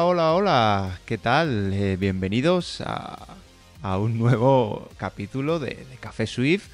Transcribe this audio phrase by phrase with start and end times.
[0.00, 1.72] Hola, hola, ¿qué tal?
[1.72, 3.26] Eh, bienvenidos a,
[3.98, 6.68] un nuevo capítulo de, de Café Swift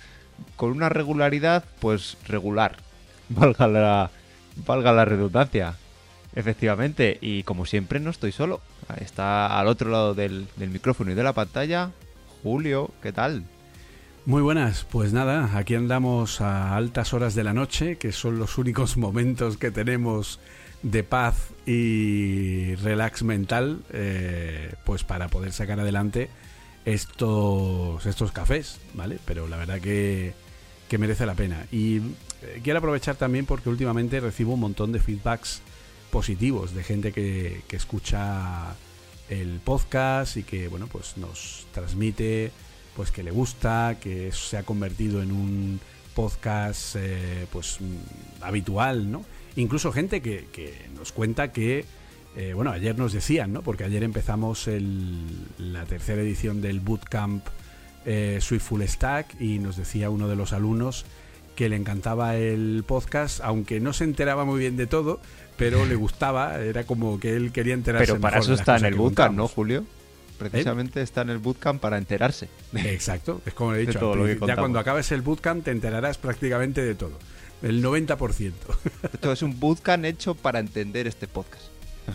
[0.56, 2.76] con una regularidad pues regular,
[3.30, 4.10] valga la,
[4.66, 5.74] valga la redundancia,
[6.34, 8.60] efectivamente, y como siempre no estoy solo,
[9.00, 11.92] está al otro lado del, del micrófono y de la pantalla
[12.42, 13.44] Julio, ¿qué tal?
[14.26, 18.58] Muy buenas, pues nada, aquí andamos a altas horas de la noche, que son los
[18.58, 20.40] únicos momentos que tenemos
[20.84, 26.28] de paz y relax mental, eh, pues para poder sacar adelante
[26.84, 29.18] estos, estos cafés, ¿vale?
[29.24, 30.34] Pero la verdad que,
[30.88, 31.66] que merece la pena.
[31.72, 31.96] Y
[32.42, 35.62] eh, quiero aprovechar también porque últimamente recibo un montón de feedbacks
[36.10, 38.76] positivos de gente que, que escucha
[39.30, 42.52] el podcast y que, bueno, pues nos transmite
[42.94, 45.80] pues que le gusta, que se ha convertido en un
[46.14, 49.24] podcast eh, pues mm, habitual, ¿no?
[49.56, 51.84] Incluso gente que, que nos cuenta que,
[52.36, 53.62] eh, bueno, ayer nos decían, ¿no?
[53.62, 57.46] Porque ayer empezamos el- la tercera edición del Bootcamp
[58.06, 61.06] eh, Swift Full Stack y nos decía uno de los alumnos
[61.56, 65.20] que le encantaba el podcast, aunque no se enteraba muy bien de todo,
[65.56, 68.86] pero le gustaba, era como que él quería enterarse Pero para mejor eso está en
[68.86, 69.46] el bootcamp, ¿no.
[69.48, 69.84] Julio?
[70.36, 72.48] Precisamente está en el bootcamp para enterarse.
[72.74, 74.00] Exacto, es como he dicho.
[74.00, 74.48] todo al lo que principio.
[74.48, 74.62] ya contamos.
[74.64, 77.16] cuando acabes el bootcamp te enterarás prácticamente de todo.
[77.64, 78.52] El 90%.
[79.14, 81.64] Esto es un bootcamp hecho para entender este podcast.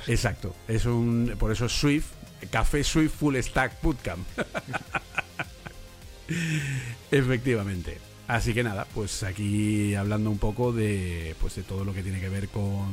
[0.07, 0.55] Exacto.
[0.67, 2.05] Es un, por eso es Swift,
[2.51, 4.27] Café Swift Full Stack Bootcamp.
[7.11, 7.97] Efectivamente.
[8.27, 12.21] Así que nada, pues aquí hablando un poco de, pues de todo lo que tiene
[12.21, 12.91] que ver con,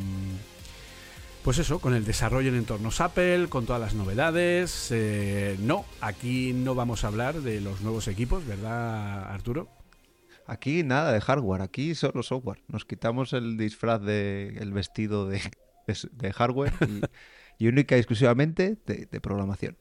[1.42, 4.88] pues eso, con el desarrollo en entornos Apple, con todas las novedades.
[4.92, 9.75] Eh, no, aquí no vamos a hablar de los nuevos equipos, ¿verdad, Arturo?
[10.46, 12.62] Aquí nada de hardware, aquí solo software.
[12.68, 15.40] Nos quitamos el disfraz de el vestido de,
[16.32, 16.72] hardware
[17.58, 19.76] y, única y exclusivamente de programación.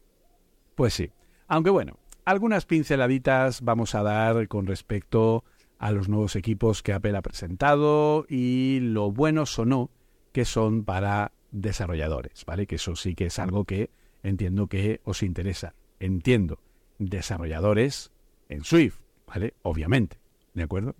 [0.76, 1.12] Pues sí.
[1.48, 5.44] Aunque bueno, algunas pinceladitas vamos a dar con respecto
[5.78, 9.92] a los nuevos equipos que Apple ha presentado y lo buenos o no
[10.32, 12.66] que son para desarrolladores, ¿vale?
[12.66, 13.92] Que eso sí que es algo que
[14.24, 15.76] entiendo que os interesa.
[16.00, 16.60] Entiendo,
[16.98, 18.12] desarrolladores
[18.50, 19.54] en Swift, ¿vale?
[19.62, 20.18] Obviamente,
[20.56, 20.96] ¿de acuerdo?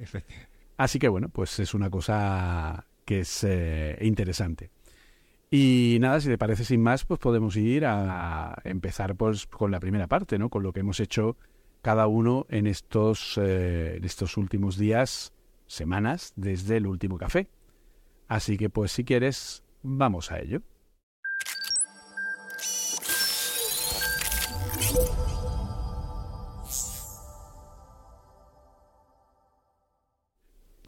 [0.78, 4.70] Así que bueno, pues es una cosa que es eh, interesante.
[5.50, 9.80] Y nada, si te parece sin más, pues podemos ir a empezar pues con la
[9.80, 10.50] primera parte, ¿no?
[10.50, 11.38] Con lo que hemos hecho
[11.82, 15.34] cada uno en estos, eh, en estos últimos días,
[15.68, 17.48] semanas, desde el último café.
[18.28, 20.62] Así que pues si quieres, vamos a ello.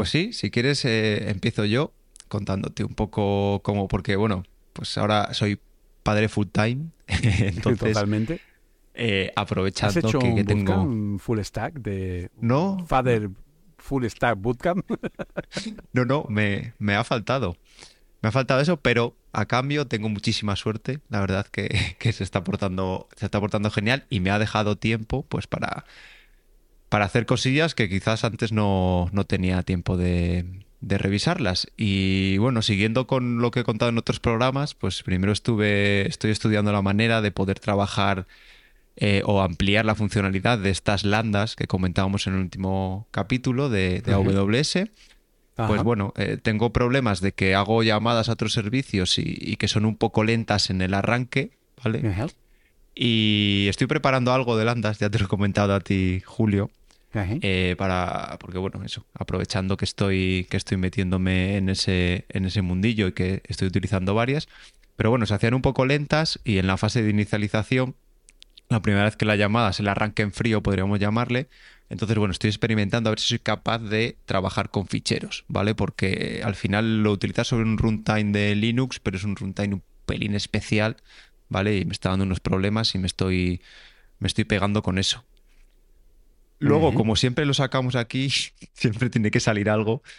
[0.07, 1.91] Pues sí, si quieres eh, empiezo yo
[2.29, 5.59] contándote un poco cómo, porque bueno, pues ahora soy
[6.01, 8.39] padre full time, entonces Totalmente.
[8.93, 10.77] eh, ¿Has aprovechando hecho que, un que tengo...
[10.77, 13.29] bootcamp full stack de No, Father
[13.79, 14.89] Full Stack Bootcamp?
[15.91, 17.57] No, no, me, me ha faltado.
[18.21, 21.01] Me ha faltado eso, pero a cambio tengo muchísima suerte.
[21.09, 21.67] La verdad que,
[21.99, 25.83] que se está portando, se está portando genial y me ha dejado tiempo, pues, para,
[26.89, 30.45] para hacer cosillas que quizás antes no, no tenía tiempo de,
[30.81, 31.67] de revisarlas.
[31.75, 36.31] Y bueno, siguiendo con lo que he contado en otros programas, pues primero estuve, estoy
[36.31, 38.27] estudiando la manera de poder trabajar
[38.95, 44.01] eh, o ampliar la funcionalidad de estas landas que comentábamos en el último capítulo de.
[44.05, 44.89] AWS.
[45.67, 49.67] Pues bueno, eh, tengo problemas de que hago llamadas a otros servicios y, y que
[49.67, 52.07] son un poco lentas en el arranque, ¿vale?
[52.07, 52.27] Ajá.
[52.99, 56.71] Y estoy preparando algo de landas, ya te lo he comentado a ti, Julio,
[57.13, 62.63] eh, para, porque bueno, eso, aprovechando que estoy, que estoy metiéndome en ese, en ese
[62.63, 64.47] mundillo y que estoy utilizando varias,
[64.95, 67.93] pero bueno, se hacían un poco lentas y en la fase de inicialización,
[68.67, 71.49] la primera vez que la llamada se la arranque en frío, podríamos llamarle,
[71.89, 75.75] entonces, bueno, estoy experimentando a ver si soy capaz de trabajar con ficheros, ¿vale?
[75.75, 79.83] Porque al final lo utilizas sobre un runtime de Linux, pero es un runtime un
[80.05, 80.97] pelín especial,
[81.49, 81.77] ¿vale?
[81.77, 83.61] Y me está dando unos problemas y me estoy,
[84.19, 85.23] me estoy pegando con eso.
[86.59, 88.29] Luego, como siempre lo sacamos aquí,
[88.73, 90.01] siempre tiene que salir algo.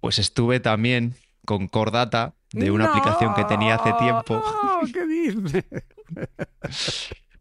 [0.00, 1.14] Pues estuve también
[1.44, 4.42] con Core Data de una aplicación que tenía hace tiempo.
[4.92, 5.64] ¿Qué dices?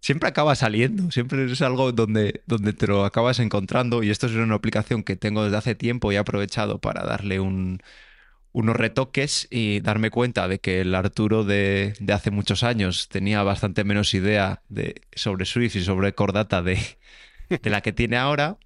[0.04, 4.34] siempre acaba saliendo, siempre es algo donde, donde te lo acabas encontrando y esto es
[4.34, 7.82] una aplicación que tengo desde hace tiempo y he aprovechado para darle un,
[8.54, 13.44] unos retoques y darme cuenta de que el Arturo de, de, hace muchos años tenía
[13.44, 16.80] bastante menos idea de, sobre Swift y sobre Core Data de,
[17.50, 18.58] de la que tiene ahora.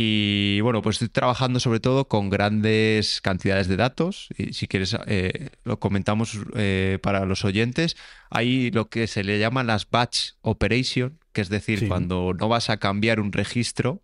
[0.00, 4.28] Y bueno, pues estoy trabajando sobre todo con grandes cantidades de datos.
[4.38, 7.96] Y si quieres, eh, lo comentamos eh, para los oyentes.
[8.30, 12.70] Hay lo que se le llama las batch operation, que es decir, cuando no vas
[12.70, 14.00] a cambiar un registro,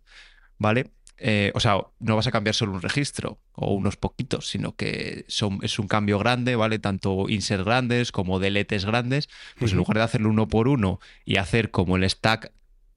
[0.57, 0.91] ¿vale?
[1.17, 5.25] Eh, o sea, no vas a cambiar solo un registro o unos poquitos, sino que
[5.27, 6.79] son, es un cambio grande, ¿vale?
[6.79, 9.29] Tanto insert grandes como deletes grandes.
[9.57, 12.51] Pues en lugar de hacerlo uno por uno y hacer como el stack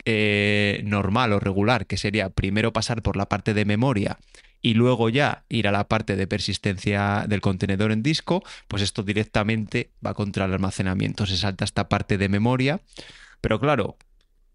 [0.05, 4.19] eh, normal o regular, que sería primero pasar por la parte de memoria
[4.61, 9.03] y luego ya ir a la parte de persistencia del contenedor en disco, pues esto
[9.03, 12.81] directamente va contra el almacenamiento, se salta esta parte de memoria.
[13.41, 13.97] Pero claro,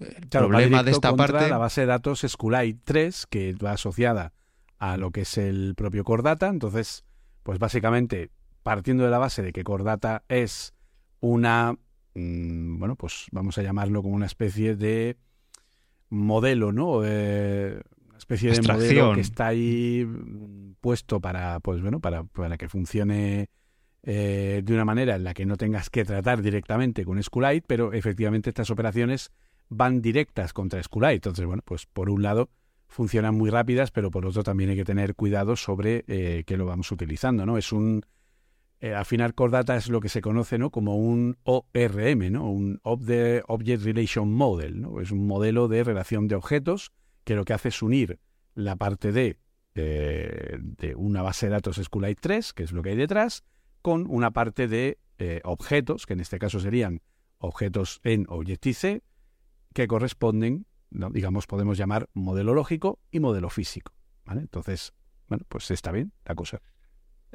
[0.04, 1.50] el problema de esta parte...
[1.50, 4.34] La base de datos SQLite 3, que va asociada
[4.80, 7.06] a lo que es el propio Core Data, entonces,
[7.44, 8.32] pues básicamente,
[8.64, 10.74] partiendo de la base de que Core Data es
[11.20, 11.78] una,
[12.16, 15.18] mm, bueno, pues vamos a llamarlo como una especie de
[16.10, 17.02] modelo, ¿no?
[17.06, 22.58] Eh, una especie de modelo que está ahí mm, puesto para, pues bueno, para, para
[22.58, 23.50] que funcione
[24.04, 27.94] eh, de una manera en la que no tengas que tratar directamente con SQLite, pero
[27.94, 29.32] efectivamente estas operaciones
[29.70, 31.16] van directas contra SQLite.
[31.16, 32.50] Entonces, bueno, pues por un lado
[32.88, 36.66] funcionan muy rápidas, pero por otro también hay que tener cuidado sobre eh, qué lo
[36.66, 37.58] vamos utilizando, ¿no?
[37.58, 38.06] Es un
[38.80, 40.70] eh, al final Core Data es lo que se conoce ¿no?
[40.70, 42.52] como un ORM, ¿no?
[42.52, 44.82] un Object Relation Model.
[44.82, 45.00] ¿no?
[45.00, 46.92] Es un modelo de relación de objetos
[47.24, 48.20] que lo que hace es unir
[48.56, 49.40] la parte de,
[49.74, 53.46] de una base de datos SQLite 3, que es lo que hay detrás,
[53.82, 57.02] con una parte de eh, objetos, que en este caso serían
[57.38, 59.04] objetos en Objective-C,
[59.74, 63.94] que corresponden, digamos, podemos llamar modelo lógico y modelo físico.
[64.26, 64.42] ¿vale?
[64.42, 64.94] Entonces,
[65.28, 66.62] bueno, pues está bien la cosa.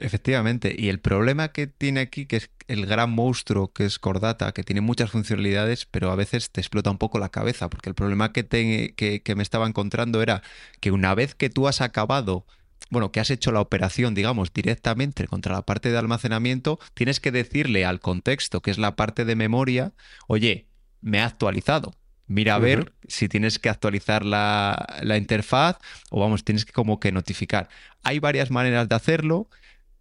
[0.01, 4.53] Efectivamente, y el problema que tiene aquí, que es el gran monstruo que es Cordata,
[4.53, 7.97] que tiene muchas funcionalidades, pero a veces te explota un poco la cabeza, porque el
[7.97, 10.43] problema que, que, me estaba encontrando era
[10.79, 12.47] que una vez que tú has acabado
[12.91, 17.33] bueno, que has hecho la operación, digamos, directamente contra la parte de almacenamiento, tienes que
[17.33, 19.93] decirle al contexto, que es la parte de memoria,
[20.27, 20.69] oye,
[21.03, 21.93] me ha actualizado.
[22.29, 25.79] Mira a ver si tienes que actualizar la, la, interfaz
[26.11, 27.71] o vamos, tienes que como que notificar.
[28.03, 29.49] Hay varias maneras de hacerlo.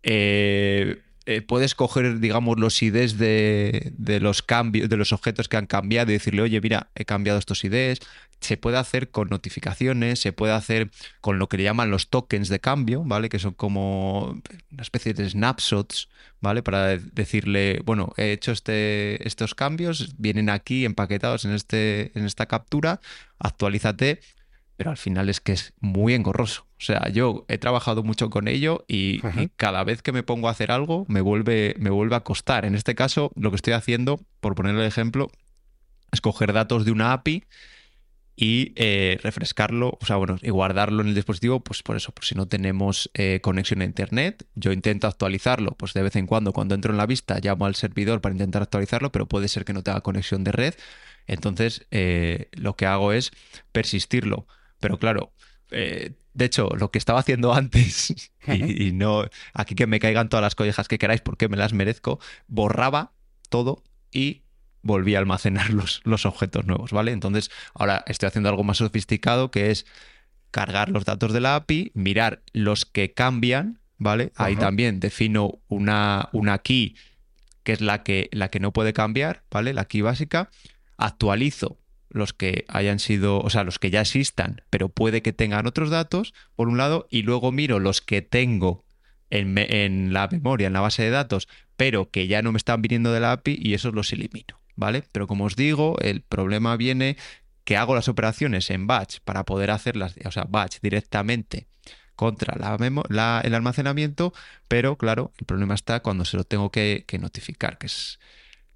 [0.04, 3.92] Eh, eh, puedes coger, digamos, los IDs de,
[4.22, 7.66] los cambios, de los objetos que han cambiado y decirle, oye, mira, he cambiado estos
[7.66, 8.00] IDs.
[8.40, 12.48] Se puede hacer con notificaciones, se puede hacer con lo que le llaman los tokens
[12.48, 13.28] de cambio, ¿vale?
[13.28, 14.42] Que son como
[14.72, 16.08] una especie de snapshots,
[16.40, 16.64] ¿vale?
[16.64, 22.46] Para decirle, bueno, he hecho este, estos cambios, vienen aquí empaquetados en, este, en esta
[22.46, 23.02] captura,
[23.38, 24.22] actualízate
[24.78, 26.68] pero al final es que es muy engorroso.
[26.80, 29.20] O sea, yo he trabajado mucho con ello y,
[29.56, 32.64] cada vez que me pongo a hacer algo me vuelve, me vuelve a costar.
[32.64, 35.30] En este caso, lo que estoy haciendo, por ponerle el ejemplo,
[36.12, 37.44] es coger datos de una API
[38.40, 42.24] y eh, refrescarlo, o sea, bueno, y guardarlo en el dispositivo, pues por eso, por
[42.24, 46.54] si no tenemos eh, conexión a internet, yo intento actualizarlo, pues de vez en cuando,
[46.54, 49.74] cuando entro en la vista, llamo al servidor para intentar actualizarlo, pero puede ser que
[49.74, 50.76] no tenga conexión de red.
[51.26, 53.32] Entonces, eh, lo que hago es
[53.72, 54.46] persistirlo
[54.80, 55.34] pero claro,
[55.72, 60.44] eh, de hecho, lo que estaba haciendo antes, y, no aquí que me caigan todas
[60.44, 63.12] las collejas que queráis porque me las merezco, borraba
[63.50, 64.44] todo y
[64.84, 67.12] volvía a almacenar los, los objetos nuevos, ¿vale?
[67.12, 69.86] Entonces, ahora estoy haciendo algo más sofisticado que es
[70.52, 74.32] cargar los datos de la API, mirar los que cambian, ¿vale?
[74.36, 76.96] Ahí también defino una, una key
[77.64, 79.74] que es la que, la que no puede cambiar, ¿vale?
[79.74, 80.50] La key básica.
[80.98, 81.78] Actualizo
[82.10, 85.90] los que hayan sido, o sea, los que ya existan, pero puede que tengan otros
[85.90, 88.86] datos, por un lado, y luego miro los que tengo
[89.30, 92.82] en, en, la memoria, en la base de datos, pero que ya no me están
[92.82, 95.04] viniendo de la API y esos los elimino, ¿vale?
[95.12, 97.18] Pero como os digo, el problema viene
[97.64, 101.68] que hago las operaciones en batch para poder hacerlas, o sea, batch directamente
[102.16, 104.34] contra la el almacenamiento,
[104.68, 108.20] pero claro, el problema está cuando se lo tengo que, notificar, que es,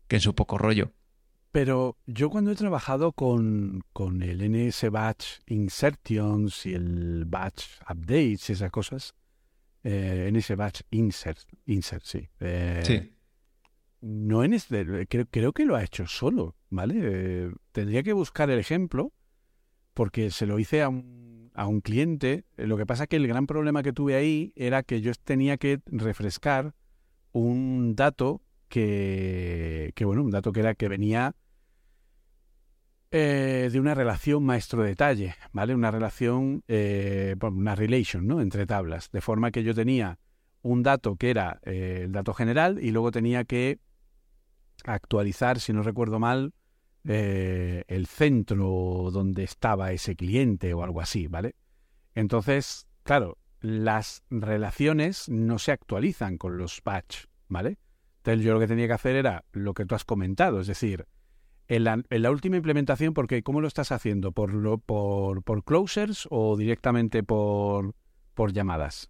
[0.08, 0.92] que es un poco rollo.
[1.52, 8.50] Pero yo cuando he trabajado con, con el NS Batch Insertions y el Batch Updates
[8.50, 9.14] y esas cosas,
[9.84, 12.30] eh, NS Batch Insert, insert sí.
[12.40, 13.14] Eh, sí.
[14.00, 16.96] No en este, creo, creo, que lo ha hecho solo, ¿vale?
[17.02, 19.12] Eh, tendría que buscar el ejemplo
[19.94, 22.46] porque se lo hice a un, a un cliente.
[22.56, 25.58] Lo que pasa es que el gran problema que tuve ahí era que yo tenía
[25.58, 26.74] que refrescar
[27.34, 31.36] un dato que, que bueno, un dato que era que venía
[33.12, 35.76] eh, de una relación maestro-detalle, ¿vale?
[35.76, 38.40] Una relación, eh, una relation, ¿no?
[38.40, 39.12] Entre tablas.
[39.12, 40.18] De forma que yo tenía
[40.62, 43.80] un dato que era eh, el dato general y luego tenía que
[44.86, 46.54] actualizar, si no recuerdo mal,
[47.04, 51.56] el centro donde estaba ese cliente o algo así, ¿vale?
[52.14, 57.78] Entonces, claro, las relaciones no se actualizan con los batch, ¿vale?
[58.18, 61.08] Entonces yo lo que tenía que hacer era lo que tú has comentado, es decir,
[61.72, 64.34] en la, última implementación, porque ¿cómo lo estás haciendo?
[64.34, 67.96] ¿Por, lo, por, por closers o directamente por,
[68.34, 69.10] por llamadas?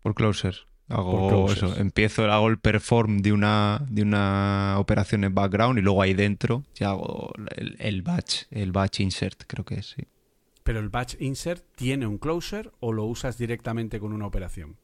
[0.00, 0.66] Por closers.
[0.88, 6.00] Hago eso, empiezo, hago el perform de una, de una operación en background y luego
[6.00, 10.04] ahí dentro ya hago el, batch, el batch insert, creo que es, sí.
[10.62, 14.76] Pero el batch insert tiene un closer o lo usas directamente con una operación?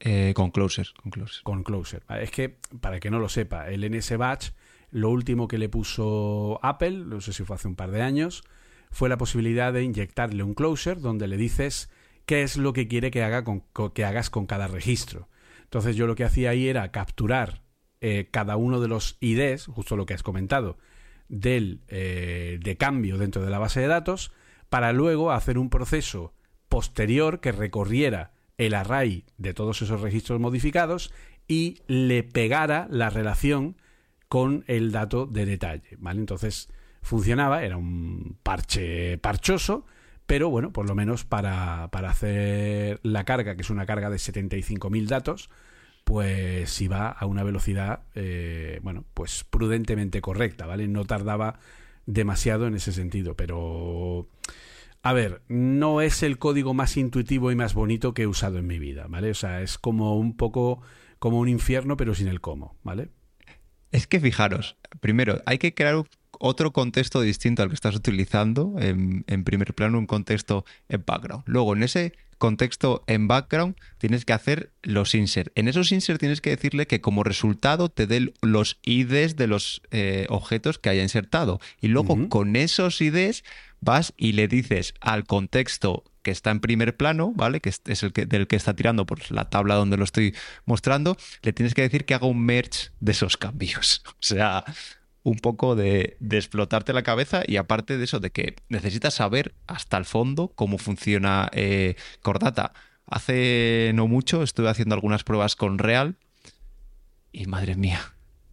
[0.00, 1.42] Eh, con closer, con closer.
[1.42, 2.04] Con closer.
[2.20, 4.50] Es que, para que no lo sepa, el NS batch
[4.90, 8.44] lo último que le puso Apple, no sé si fue hace un par de años,
[8.90, 11.90] fue la posibilidad de inyectarle un closer donde le dices
[12.26, 15.28] qué es lo que quiere que, haga con, que hagas con cada registro.
[15.64, 17.62] Entonces yo lo que hacía ahí era capturar
[18.00, 20.78] eh, cada uno de los IDs, justo lo que has comentado,
[21.28, 24.32] del, eh, de cambio dentro de la base de datos,
[24.68, 26.32] para luego hacer un proceso
[26.68, 31.12] posterior que recorriera el array de todos esos registros modificados
[31.46, 33.76] y le pegara la relación
[34.28, 36.20] con el dato de detalle, ¿vale?
[36.20, 36.68] Entonces
[37.02, 39.86] funcionaba, era un parche parchoso,
[40.26, 44.18] pero bueno, por lo menos para, para hacer la carga, que es una carga de
[44.18, 45.50] 75.000 datos,
[46.04, 50.88] pues iba a una velocidad, eh, bueno, pues prudentemente correcta, ¿vale?
[50.88, 51.58] No tardaba
[52.06, 54.28] demasiado en ese sentido, pero...
[55.02, 58.66] A ver, no es el código más intuitivo y más bonito que he usado en
[58.66, 59.30] mi vida, ¿vale?
[59.30, 60.82] O sea, es como un poco
[61.18, 63.10] como un infierno, pero sin el cómo, ¿vale?
[63.92, 66.04] Es que fijaros, primero, hay que crear
[66.38, 71.44] otro contexto distinto al que estás utilizando en, primer plano, un contexto en background.
[71.46, 75.50] Luego, en ese contexto en background, tienes que hacer los insert.
[75.56, 79.82] En esos insert tienes que decirle que como resultado te dé los IDs de los
[79.90, 81.60] eh, objetos que haya insertado.
[81.80, 83.42] Y luego con esos IDs
[83.80, 87.60] vas y le dices al contexto que está en primer plano, ¿vale?
[87.60, 90.34] Que es el que, del que está tirando por la tabla donde lo estoy
[90.66, 94.02] mostrando, le tienes que decir que haga un merge de esos cambios.
[94.18, 94.64] O sea,
[95.22, 99.96] un poco de, explotarte la cabeza y aparte de eso, de que necesitas saber hasta
[99.96, 102.72] el fondo cómo funciona eh, Cordata.
[103.06, 106.16] Hace no mucho estuve haciendo algunas pruebas con Real
[107.32, 108.12] y madre mía,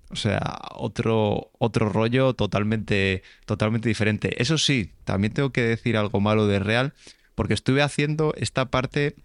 [0.09, 4.41] o sea, otro, otro rollo totalmente, totalmente diferente.
[4.41, 6.93] Eso sí, también tengo que decir algo malo de Real,
[7.33, 9.15] porque estuve haciendo esta parte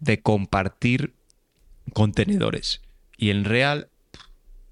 [0.00, 1.14] de compartir
[1.92, 2.82] contenedores.
[3.16, 3.88] Y en Real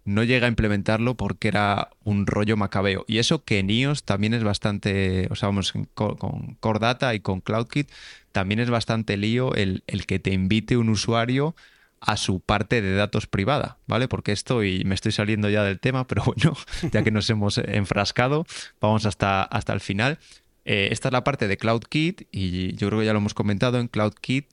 [0.05, 3.05] no llega a implementarlo porque era un rollo macabeo.
[3.09, 3.69] Y eso que en
[4.05, 7.91] también es bastante, o sea, vamos, con Core Data y con CloudKit
[8.31, 11.57] también es bastante lío el, el que te invite un usuario
[12.01, 14.09] a su parte de datos privada, ¿vale?
[14.09, 16.57] Porque esto, y me estoy saliendo ya del tema, pero bueno,
[16.93, 18.47] ya que nos hemos enfrascado,
[18.81, 20.19] vamos hasta, hasta el final.
[20.65, 23.79] Eh, esta es la parte de CloudKit y yo creo que ya lo hemos comentado
[23.79, 24.47] en CloudKit.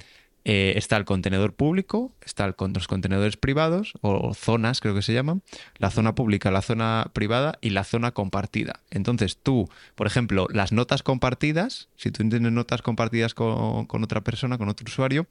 [0.46, 5.42] Eh, está el contenedor público, está los contenedores privados o zonas, creo que se llaman,
[5.78, 8.82] la zona pública, la zona privada y la zona compartida.
[8.92, 14.20] Entonces tú, por ejemplo, las notas compartidas, si tú tienes notas compartidas con, con otra
[14.22, 15.28] persona, con otro usuario,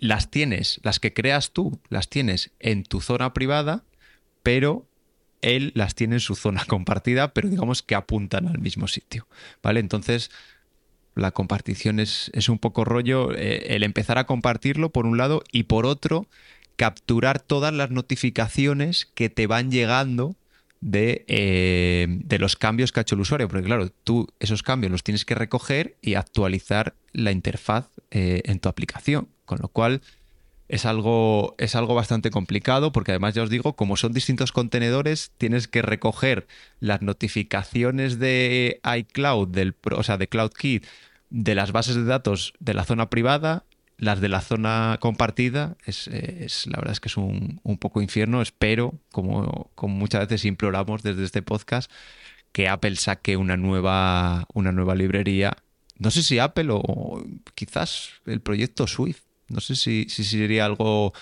[0.00, 3.84] las tienes, las que creas tú, las tienes en tu zona privada,
[4.42, 4.86] pero
[5.42, 9.26] él las tiene en su zona compartida, pero digamos que apuntan al mismo sitio.
[9.62, 9.80] ¿Vale?
[9.80, 10.30] Entonces,
[11.14, 15.64] la compartición es, un poco rollo eh, el empezar a compartirlo por un lado y
[15.64, 16.26] por otro,
[16.76, 20.36] capturar todas las notificaciones que te van llegando
[20.80, 23.48] de, eh, de, los cambios que ha hecho el usuario.
[23.48, 28.58] Porque claro, tú esos cambios los tienes que recoger y actualizar la interfaz eh, en
[28.58, 29.28] tu aplicación.
[29.52, 30.00] Con lo cual
[30.68, 35.30] es algo, es algo bastante complicado porque además ya os digo, como son distintos contenedores,
[35.36, 36.46] tienes que recoger
[36.80, 40.86] las notificaciones de iCloud, del, o sea, de CloudKit,
[41.28, 43.66] de las bases de datos de la zona privada,
[43.98, 48.40] las de la zona compartida, es, la verdad es que es un, un poco infierno.
[48.40, 51.90] Espero, como, como muchas veces imploramos desde este podcast,
[52.52, 55.58] que Apple saque una nueva, una nueva librería.
[55.98, 57.22] No sé si Apple o
[57.54, 59.20] quizás el proyecto Swift.
[59.52, 61.12] No sé si, si sería algo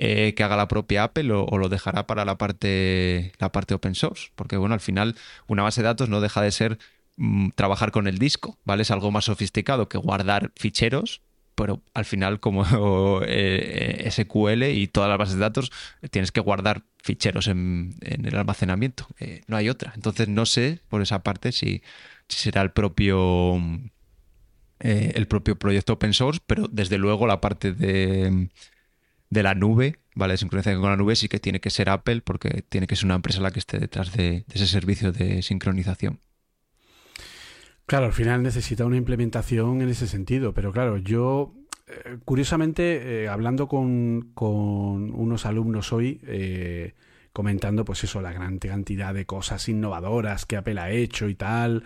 [0.00, 3.96] eh, que haga la propia Apple o, lo dejará para la parte, la parte open
[3.96, 4.30] source.
[4.36, 5.16] Porque bueno, al final
[5.48, 6.78] una base de datos no deja de ser
[7.16, 8.82] mm, trabajar con el disco, ¿vale?
[8.82, 11.20] Es algo más sofisticado que guardar ficheros,
[11.56, 12.64] pero al final como
[13.26, 15.72] eh, SQL y todas las bases de datos
[16.10, 19.08] tienes que guardar ficheros en, el almacenamiento.
[19.18, 19.92] Eh, no hay otra.
[19.96, 21.82] Entonces no sé por esa parte si,
[22.28, 23.60] será el propio
[24.80, 28.48] eh, el propio proyecto open source, pero desde luego la parte de,
[29.30, 30.34] de la nube, ¿vale?
[30.34, 33.06] De sincronización con la nube sí que tiene que ser Apple porque tiene que ser
[33.06, 36.20] una empresa la que esté detrás de ese servicio de sincronización.
[37.86, 41.54] Claro, al final necesita una implementación en ese sentido, pero claro, yo
[41.88, 46.94] eh, curiosamente, eh, hablando con, unos alumnos hoy, eh,
[47.32, 51.84] comentando pues eso, la gran cantidad de cosas innovadoras que Apple ha hecho y tal,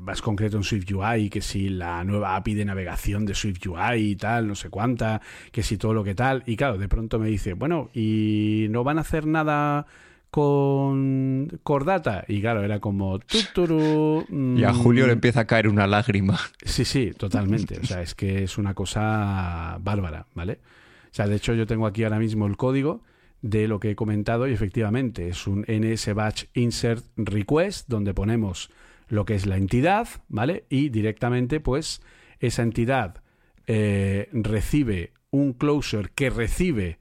[0.00, 4.12] más concreto en Swift UI, que si la nueva API de navegación de Swift UI
[4.12, 7.18] y tal, no sé cuánta, que si todo lo que tal, y claro, de pronto
[7.18, 9.86] me dice, bueno, ¿y no van a hacer nada
[10.32, 12.24] con Cordata.
[12.26, 13.18] Y claro, era como...
[13.18, 14.24] Tuturu,
[14.56, 15.16] y a Julio le mm.
[15.16, 16.40] empieza a caer una lágrima.
[16.64, 17.78] Sí, sí, totalmente.
[17.78, 20.60] O sea, es que es una cosa bárbara, ¿vale?
[21.04, 23.02] O sea, de hecho yo tengo aquí ahora mismo el código
[23.42, 28.70] de lo que he comentado y efectivamente es un NS Batch Insert Request donde ponemos
[29.08, 30.64] lo que es la entidad, ¿vale?
[30.70, 32.00] Y directamente pues
[32.38, 33.22] esa entidad
[33.66, 36.98] eh, recibe un closure que recibe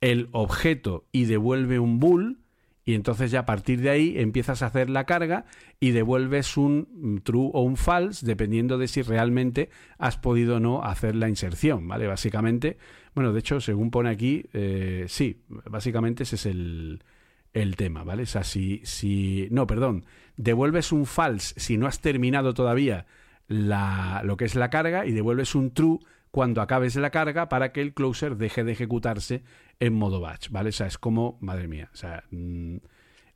[0.00, 2.40] el objeto y devuelve un bool
[2.84, 5.46] y entonces ya a partir de ahí empiezas a hacer la carga
[5.80, 10.82] y devuelves un true o un false dependiendo de si realmente has podido o no
[10.82, 12.06] hacer la inserción, ¿vale?
[12.06, 12.76] Básicamente,
[13.14, 17.02] bueno, de hecho, según pone aquí, eh, sí, básicamente ese es el,
[17.52, 18.24] el tema, ¿vale?
[18.24, 20.04] O sea, si, si, no, perdón,
[20.36, 23.06] devuelves un false si no has terminado todavía
[23.46, 26.00] la, lo que es la carga y devuelves un true
[26.32, 29.44] cuando acabes la carga para que el closer deje de ejecutarse
[29.78, 30.70] en modo batch, ¿vale?
[30.70, 32.78] O sea, es como, madre mía, o sea, mm,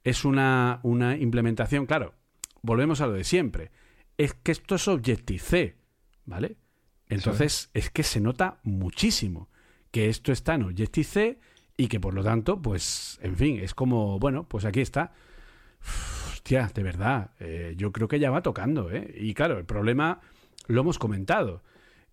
[0.02, 2.14] es una, una implementación, claro,
[2.62, 3.70] volvemos a lo de siempre,
[4.16, 5.76] es que esto es Objective-C,
[6.24, 6.56] ¿vale?
[7.08, 9.48] Entonces, es que se nota muchísimo
[9.90, 11.38] que esto está en Objective-C
[11.76, 15.12] y que por lo tanto, pues, en fin, es como, bueno, pues aquí está.
[16.32, 19.14] hostia, de verdad, eh, yo creo que ya va tocando, ¿eh?
[19.18, 20.20] Y claro, el problema
[20.66, 21.62] lo hemos comentado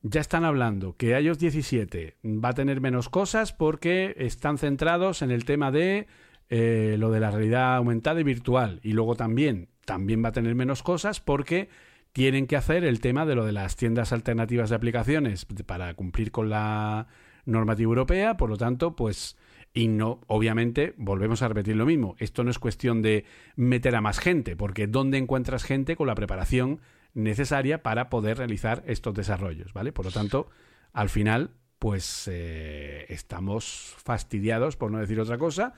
[0.07, 5.31] ya están hablando que iOS 17 va a tener menos cosas porque están centrados en
[5.31, 6.05] el tema de
[6.49, 8.79] eh, lo de la realidad aumentada y virtual.
[8.83, 11.69] Y luego también, también va a tener menos cosas porque
[12.13, 16.31] tienen que hacer el tema de lo de las tiendas alternativas de aplicaciones para cumplir
[16.31, 17.07] con la
[17.45, 18.38] normativa europea.
[18.38, 19.38] Por lo tanto, pues...
[19.73, 22.15] Y no, obviamente, volvemos a repetir lo mismo.
[22.17, 23.25] Esto no es cuestión de
[23.58, 26.79] meter a más gente, porque ¿dónde encuentras gente con la preparación
[27.15, 29.91] necesaria para poder realizar estos desarrollos, ¿vale?
[29.91, 30.49] Por lo tanto,
[30.93, 35.73] al final, pues eh, estamos fastidiados, por no decir otra cosa,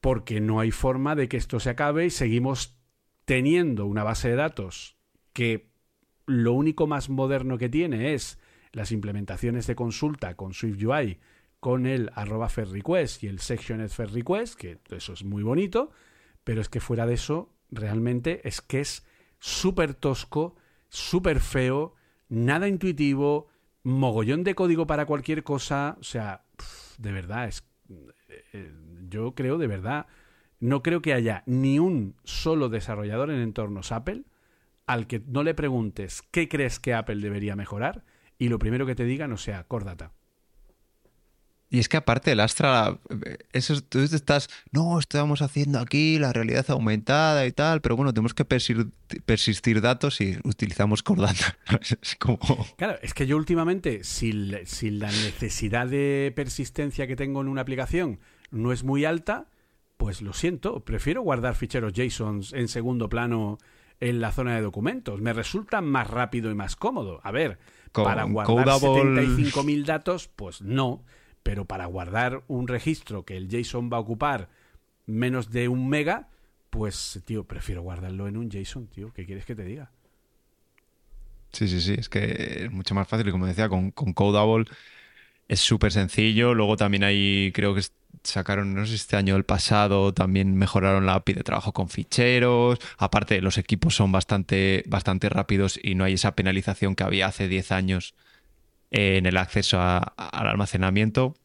[0.00, 2.76] porque no hay forma de que esto se acabe y seguimos
[3.24, 4.96] teniendo una base de datos
[5.32, 5.70] que
[6.26, 8.38] lo único más moderno que tiene es
[8.76, 11.18] las implementaciones de consulta con SwiftUI
[11.60, 15.90] con el arroba request y el sectioned request, que eso es muy bonito,
[16.44, 19.06] pero es que fuera de eso, realmente es que es
[19.38, 20.56] súper tosco,
[20.90, 21.94] súper feo,
[22.28, 23.48] nada intuitivo,
[23.82, 25.96] mogollón de código para cualquier cosa.
[25.98, 26.44] O sea,
[26.98, 27.66] de verdad, es,
[28.52, 28.74] eh,
[29.08, 30.06] yo creo de verdad,
[30.60, 34.24] no creo que haya ni un solo desarrollador en entornos Apple
[34.84, 38.04] al que no le preguntes qué crees que Apple debería mejorar
[38.38, 40.12] y lo primero que te diga no sea Cordata.
[41.68, 42.98] Y es que aparte el Astra,
[43.52, 48.34] eso, tú estás, no, estamos haciendo aquí la realidad aumentada y tal, pero bueno, tenemos
[48.34, 51.58] que persistir, datos y utilizamos Cordata.
[51.80, 52.38] es como...
[52.76, 58.20] Claro, es que yo últimamente, si, la necesidad de persistencia que tengo en una aplicación
[58.52, 59.48] no es muy alta,
[59.96, 63.58] pues lo siento, prefiero guardar ficheros JSON en segundo plano
[63.98, 65.20] en la zona de documentos.
[65.20, 67.20] Me resulta más rápido y más cómodo.
[67.24, 67.58] A ver,
[68.04, 71.02] para guardar 75.000 datos, pues no
[71.46, 74.48] pero para guardar un registro que el JSON va a ocupar
[75.06, 76.28] menos de un mega,
[76.70, 79.12] pues, tío, prefiero guardarlo en un JSON, tío.
[79.12, 79.92] ¿Qué quieres que te diga?
[81.52, 83.28] Sí, sí, sí, es que es mucho más fácil.
[83.28, 84.64] Y como decía, con, con Codable
[85.46, 86.52] es súper sencillo.
[86.52, 87.82] Luego también hay, creo que
[88.22, 92.78] sacaron, no sé este año el pasado, también mejoraron la API de trabajo con ficheros.
[92.98, 97.48] Aparte, los equipos son bastante, bastante rápidos y no hay esa penalización que había hace
[97.48, 98.14] 10 años
[98.90, 101.36] en el acceso al almacenamiento.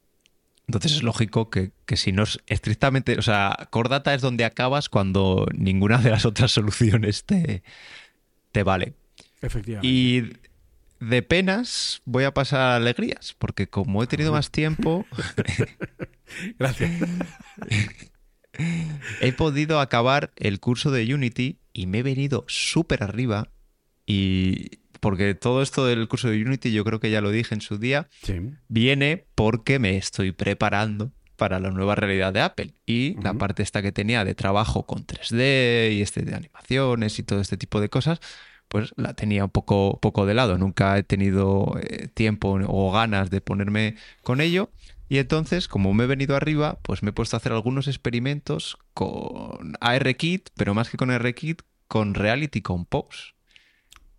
[0.67, 5.45] Entonces es lógico que, si no es estrictamente, o sea, Cordata es donde acabas cuando
[5.53, 7.63] ninguna de las otras soluciones te,
[8.51, 8.93] te vale.
[9.41, 9.87] Efectivamente.
[9.87, 10.33] Y
[11.01, 15.05] de penas voy a pasar a alegrías, porque como he tenido más tiempo...
[16.59, 16.91] Gracias.
[19.21, 23.49] he podido acabar el curso de Unity y me he venido súper arriba
[24.05, 27.61] y porque todo esto del curso de Unity, yo creo que ya lo dije en
[27.61, 28.07] su día,
[28.67, 33.81] viene porque me estoy preparando para la nueva realidad de Apple y la parte esta
[33.81, 37.89] que tenía de trabajo con 3D y este de animaciones y todo este tipo de
[37.89, 38.19] cosas,
[38.71, 40.57] pues la tenía un poco, poco de lado.
[40.57, 44.71] Nunca he tenido eh, tiempo o ganas de ponerme con ello.
[45.09, 48.77] Y entonces, como me he venido arriba, pues me he puesto a hacer algunos experimentos
[48.93, 53.33] con ARKit, pero más que con ARKit, con Reality Compose.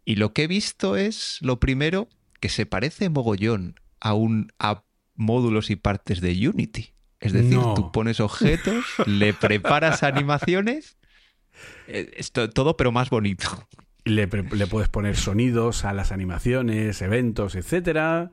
[0.04, 4.82] Y lo que he visto es, lo primero, que se parece mogollón a un a
[5.14, 6.92] módulos y partes de Unity.
[7.20, 10.98] Es decir, tú pones objetos, le preparas animaciones,
[11.86, 13.48] eh, todo pero más bonito.
[14.04, 18.32] Le, le, puedes poner sonidos a las animaciones, eventos, etcétera.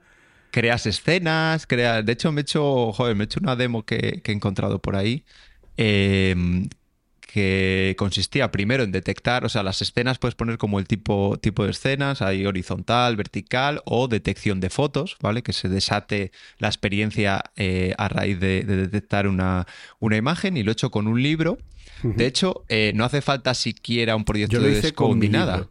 [0.51, 2.03] Creas escenas, creas.
[2.05, 2.91] De hecho, me he hecho.
[2.91, 5.25] Joder, me he hecho una demo que, he encontrado por ahí.
[5.77, 6.67] Em,
[7.31, 11.63] que consistía primero en detectar, o sea, las escenas puedes poner como el tipo, tipo
[11.63, 15.43] de escenas, hay horizontal, vertical o detección de fotos, ¿vale?
[15.43, 19.67] Que se desate la experiencia eh, a raíz de, detectar una,
[19.99, 21.57] una, imagen y lo he hecho con un libro
[22.03, 25.67] de hecho, eh, no hace falta siquiera un proyecto de Xcode ni nada.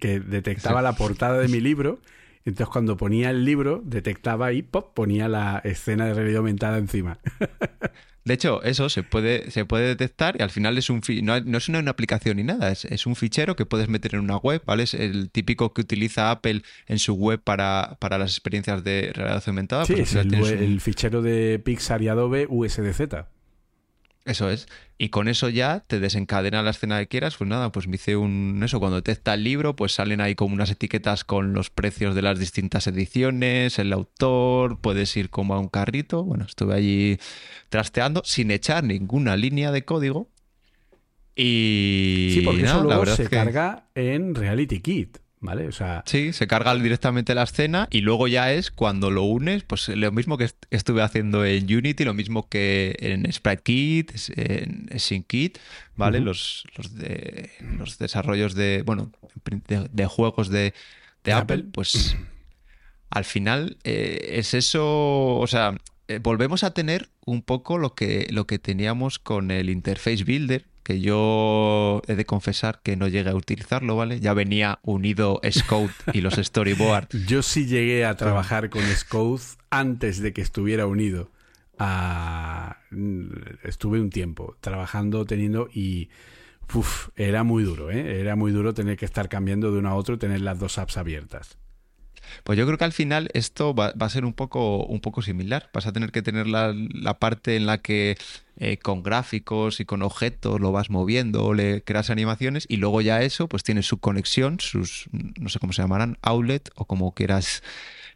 [0.00, 2.00] que detectaba la portada de mi libro.
[2.48, 7.18] Entonces, cuando ponía el libro, detectaba y pop, ponía la escena de realidad aumentada encima.
[8.24, 11.56] De hecho, eso se puede, se puede detectar y al final es un no, no
[11.56, 14.82] es una, aplicación ni nada, es, un fichero que puedes meter en una web, ¿vale?
[14.82, 19.42] Es el típico que utiliza Apple en su web para, para las experiencias de realidad
[19.46, 19.86] aumentada.
[19.86, 23.00] Sí, es el, fichero de Pixar y Adobe USDZ.
[24.28, 24.68] Eso es.
[24.98, 27.36] Y con eso ya te desencadena la escena que quieras.
[27.38, 28.60] Pues nada, pues me hice un.
[28.62, 32.20] Eso, cuando detecta el libro, pues salen ahí como unas etiquetas con los precios de
[32.20, 36.24] las distintas ediciones, el autor, puedes ir como a un carrito.
[36.24, 37.18] Bueno, estuve allí
[37.70, 40.28] trasteando sin echar ninguna línea de código.
[41.34, 42.32] Y.
[42.34, 45.18] Sí, porque eso luego se carga en Reality Kit.
[45.40, 45.68] ¿Vale?
[45.68, 46.02] O sea...
[46.06, 50.10] Sí, se carga directamente la escena y luego ya es cuando lo unes, pues lo
[50.10, 55.58] mismo que estuve haciendo en Unity, lo mismo que en SpriteKit, en SyncKit,
[55.96, 56.20] ¿vale?
[56.20, 59.12] los, los, de, los desarrollos de, bueno,
[59.68, 60.74] de, juegos de,
[61.30, 62.16] Apple, pues
[63.10, 65.76] al final eh, es eso, o sea,
[66.08, 70.64] eh, volvemos a tener un poco lo que, lo que teníamos con el Interface Builder,
[70.88, 74.20] que yo he de confesar que no llegué a utilizarlo, ¿vale?
[74.20, 77.08] Ya venía unido Scout y los storyboards.
[77.26, 81.30] Yo sí llegué a trabajar con Scout antes de que estuviera unido.
[81.78, 82.78] A...
[83.64, 86.08] Estuve un tiempo trabajando, teniendo y...
[86.72, 88.20] Uf, era muy duro, ¿eh?
[88.20, 90.78] Era muy duro tener que estar cambiando de uno a otro y tener las dos
[90.78, 91.58] apps abiertas.
[92.44, 95.70] Pues yo creo que al final esto va, a ser un poco, un poco similar.
[95.72, 96.74] Vas a tener que tener la,
[97.18, 98.16] parte en la que
[98.56, 103.22] eh, con gráficos y con objetos lo vas moviendo le creas animaciones y luego ya
[103.22, 107.62] eso pues tiene su conexión, sus, no sé cómo se llamarán, outlet o como quieras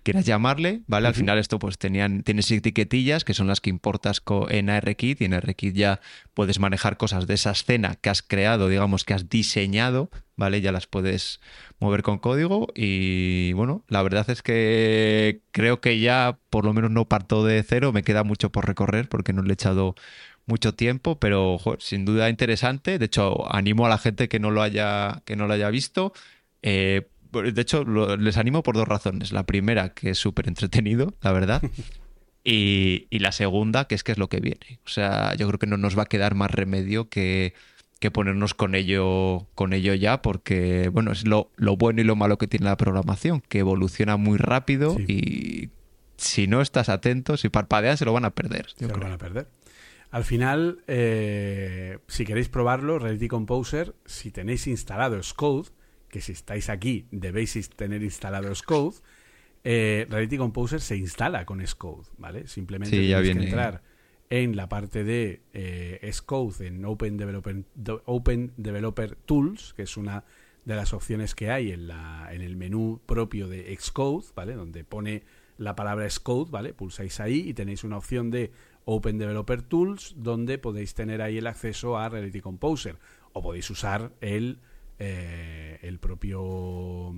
[0.03, 1.09] quieras llamarle, ¿vale?
[1.09, 5.25] Al final esto pues tenían, tienes etiquetillas que son las que importas en ARKit y
[5.25, 6.01] en ARKit ya
[6.35, 10.61] puedes manejar cosas de esa escena que has creado, digamos que has diseñado, ¿vale?
[10.61, 11.41] Ya las puedes
[11.79, 16.91] mover con código y bueno, la verdad es que creo que ya por lo menos
[16.91, 19.95] no parto de cero, me queda mucho por recorrer porque no le he echado
[20.47, 22.99] mucho tiempo, pero sin duda interesante.
[22.99, 26.13] De hecho, animo a la gente que no lo haya, que no lo haya visto.
[26.63, 29.33] Eh, de hecho, les animo por dos razones.
[29.33, 31.63] La primera, que es súper entretenido, la verdad.
[32.45, 34.81] Y, la segunda, que es que es lo que viene.
[34.85, 37.55] O sea, yo creo que no nos va a quedar más remedio que,
[38.11, 42.49] ponernos con ello, con ello ya, porque, bueno, es lo, bueno y lo malo que
[42.49, 45.71] tiene la programación, que evoluciona muy rápido y
[46.17, 48.67] si no estás atento, si parpadeas, se lo van a perder.
[48.77, 49.49] Se lo van a perder.
[50.11, 55.71] Al final, eh, si queréis probarlo, Reality Composer, si tenéis instalado Scode,
[56.09, 58.97] que si estáis aquí debéis tener instalado Scode,
[59.65, 62.47] eh, Reality Composer se instala con Scode, ¿vale?
[62.47, 63.83] Simplemente tenéis que entrar
[64.33, 67.19] en la parte de eh, Scode en Open
[68.57, 70.25] Developer, Tools, que es una
[70.65, 74.55] de las opciones que hay en, la, en el menú propio de Xcode, ¿vale?
[74.55, 75.25] Donde pone
[75.59, 76.73] la palabra es code, ¿vale?
[76.73, 78.53] Pulsáis ahí y tenéis una opción de
[78.87, 82.97] Open Developer Tools donde podéis tener ahí el acceso a Reality Composer
[83.35, 84.61] o podéis usar el,
[84.99, 87.13] eh, el, propio,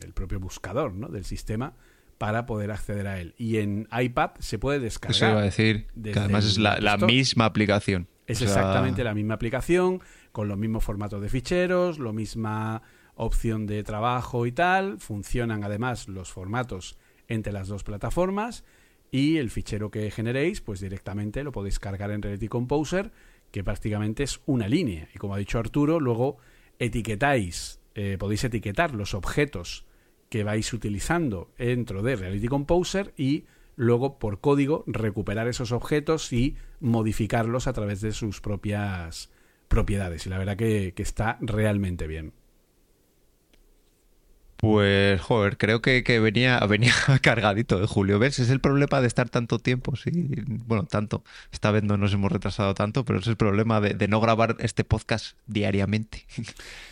[0.00, 1.08] el propio buscador ¿no?
[1.08, 1.74] del sistema
[2.20, 3.34] para poder acceder a él.
[3.38, 5.16] Y en iPad se puede descargar.
[5.16, 8.08] Eso iba a decir, que además es la, la misma aplicación.
[8.26, 12.82] Es exactamente la misma aplicación, con los mismos formatos de ficheros, la misma
[13.14, 14.98] opción de trabajo y tal.
[14.98, 18.64] Funcionan además los formatos entre las dos plataformas
[19.10, 23.12] y el fichero que generéis, pues directamente lo podéis cargar en Reality Composer,
[23.50, 25.08] que prácticamente es una línea.
[25.14, 26.36] Y como ha dicho Arturo, luego
[26.78, 29.86] etiquetáis, eh, podéis etiquetar los objetos
[30.30, 33.44] que vais utilizando dentro de Reality Composer y
[33.76, 39.30] luego por código recuperar esos objetos y modificarlos a través de sus propias
[39.68, 40.26] propiedades.
[40.26, 42.32] Y la verdad que, que está realmente bien.
[44.60, 48.18] Pues, joder, creo que, venía, venía cargadito de Julio.
[48.18, 48.38] ¿Ves?
[48.40, 50.10] Es el problema de estar tanto tiempo, sí.
[50.12, 51.24] Bueno, tanto.
[51.50, 54.84] Esta vez no nos hemos retrasado tanto, pero es el problema de, no grabar este
[54.84, 56.26] podcast diariamente.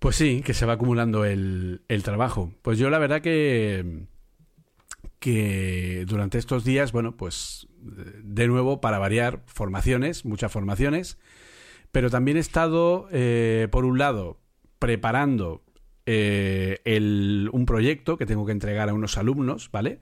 [0.00, 2.52] Pues sí, que se va acumulando el, el, trabajo.
[2.62, 4.06] Pues yo la verdad que,
[5.18, 11.18] que durante estos días, bueno, pues de nuevo, para variar, formaciones, muchas formaciones,
[11.92, 14.40] pero también he estado, eh, por un lado,
[14.78, 15.62] preparando
[16.06, 20.00] eh, el, un proyecto que tengo que entregar a unos alumnos, ¿vale?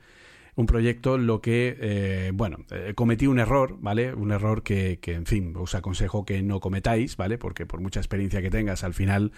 [0.55, 2.59] Un proyecto lo que, eh, bueno,
[2.95, 4.13] cometí un error, ¿vale?
[4.15, 7.39] Un error que, que, en fin, os aconsejo que no cometáis, ¿vale?
[7.39, 9.33] Porque por mucha experiencia que tengas, al final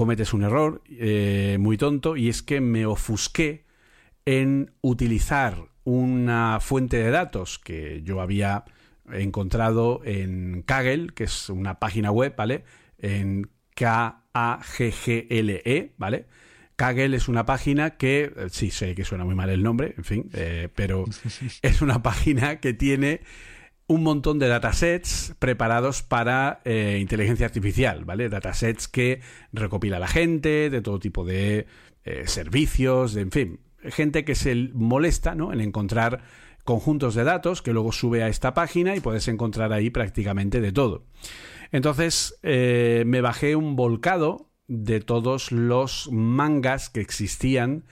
[0.00, 0.82] cometes un error
[1.58, 3.66] muy tonto y es que me ofusqué
[4.24, 8.64] en utilizar una fuente de datos que yo había
[9.12, 12.64] encontrado en Kaggle, que es una página web, ¿vale?
[12.98, 14.22] En K-A-G-G-L-E,
[15.98, 16.26] ¿vale?
[16.76, 20.04] Kaggle es una página que, eh, sí, sé que suena muy mal el nombre, en
[20.04, 21.04] fin, eh, pero
[21.62, 23.20] es una página que tiene
[23.90, 28.28] un montón de datasets preparados para eh, inteligencia artificial, ¿vale?
[28.28, 29.20] Datasets que
[29.52, 31.66] recopila la gente, de todo tipo de
[32.24, 35.52] servicios, de, en fin, gente que se molesta ¿no?
[35.52, 36.22] en encontrar
[36.64, 40.72] conjuntos de datos que luego sube a esta página y puedes encontrar ahí prácticamente de
[40.72, 41.04] todo.
[41.72, 47.84] Entonces eh, me bajé un volcado de todos los mangas que existían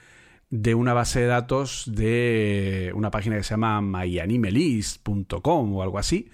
[0.49, 6.29] de una base de datos de una página que se llama myanimelist.com o algo así,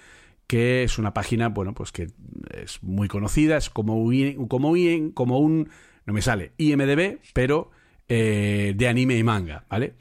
[0.48, 2.10] que es una página, bueno, pues que
[2.52, 5.70] es muy conocida, es como un, como un, como un
[6.06, 7.72] no me sale, IMDB, pero
[8.08, 9.96] eh, de anime y manga, ¿vale?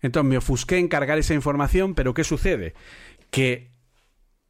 [0.00, 2.74] Entonces me ofusqué en cargar esa información, pero ¿qué sucede?
[3.30, 3.70] Que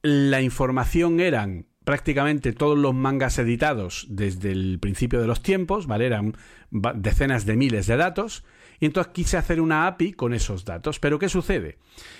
[0.03, 6.07] la información eran prácticamente todos los mangas editados desde el principio de los tiempos, ¿vale?
[6.07, 6.37] Eran
[6.71, 8.45] decenas de miles de datos.
[8.81, 10.99] Y entonces quise hacer una API con esos datos.
[10.99, 11.79] Pero ¿qué sucede?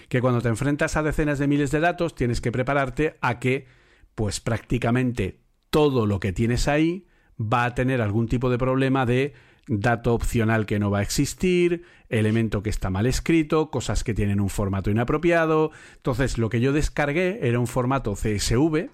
[0.09, 3.67] Que cuando te enfrentas a decenas de miles de datos, tienes que prepararte a que,
[4.15, 7.07] pues prácticamente todo lo que tienes ahí
[7.41, 9.33] va a tener algún tipo de problema de
[9.67, 14.41] dato opcional que no va a existir, elemento que está mal escrito, cosas que tienen
[14.41, 15.71] un formato inapropiado.
[15.97, 18.91] Entonces, lo que yo descargué era un formato CSV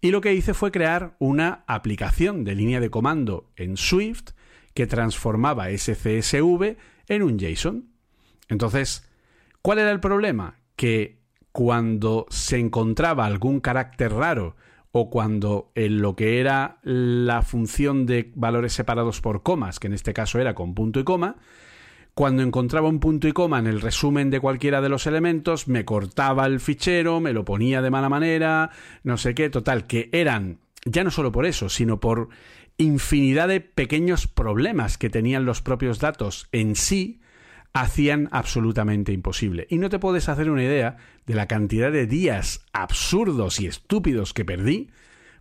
[0.00, 4.30] y lo que hice fue crear una aplicación de línea de comando en Swift
[4.74, 6.76] que transformaba ese CSV
[7.08, 7.88] en un JSON.
[8.48, 9.08] Entonces,
[9.62, 10.58] ¿cuál era el problema?
[10.76, 11.18] Que
[11.52, 14.56] cuando se encontraba algún carácter raro
[14.92, 19.92] o cuando en lo que era la función de valores separados por comas, que en
[19.92, 21.36] este caso era con punto y coma,
[22.14, 25.84] cuando encontraba un punto y coma en el resumen de cualquiera de los elementos, me
[25.84, 28.70] cortaba el fichero, me lo ponía de mala manera,
[29.02, 32.30] no sé qué, total, que eran, ya no solo por eso, sino por
[32.78, 37.20] infinidad de pequeños problemas que tenían los propios datos en sí,
[37.72, 39.66] hacían absolutamente imposible.
[39.70, 44.32] Y no te puedes hacer una idea de la cantidad de días absurdos y estúpidos
[44.32, 44.90] que perdí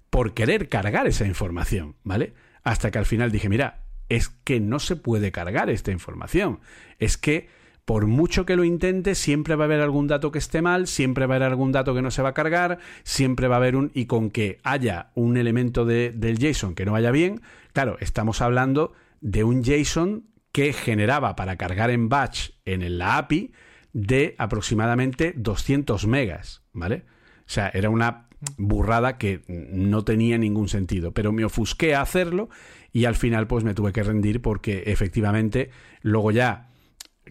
[0.10, 2.34] por querer cargar esa información, ¿vale?
[2.64, 6.60] Hasta que al final dije, mira, es que no se puede cargar esta información.
[7.00, 7.48] Es que
[7.86, 11.28] por mucho que lo intente, siempre va a haber algún dato que esté mal, siempre
[11.28, 13.76] va a haber algún dato que no se va a cargar, siempre va a haber
[13.76, 13.92] un...
[13.94, 17.42] y con que haya un elemento de, del JSON que no vaya bien,
[17.74, 23.52] claro, estamos hablando de un JSON que generaba para cargar en batch en la API
[23.94, 27.06] de aproximadamente 200 megas, ¿vale?
[27.42, 32.50] O sea, era una burrada que no tenía ningún sentido, pero me ofusqué a hacerlo
[32.92, 35.70] y al final pues me tuve que rendir porque efectivamente
[36.02, 36.70] luego ya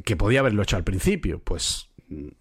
[0.05, 1.91] que podía haberlo hecho al principio, pues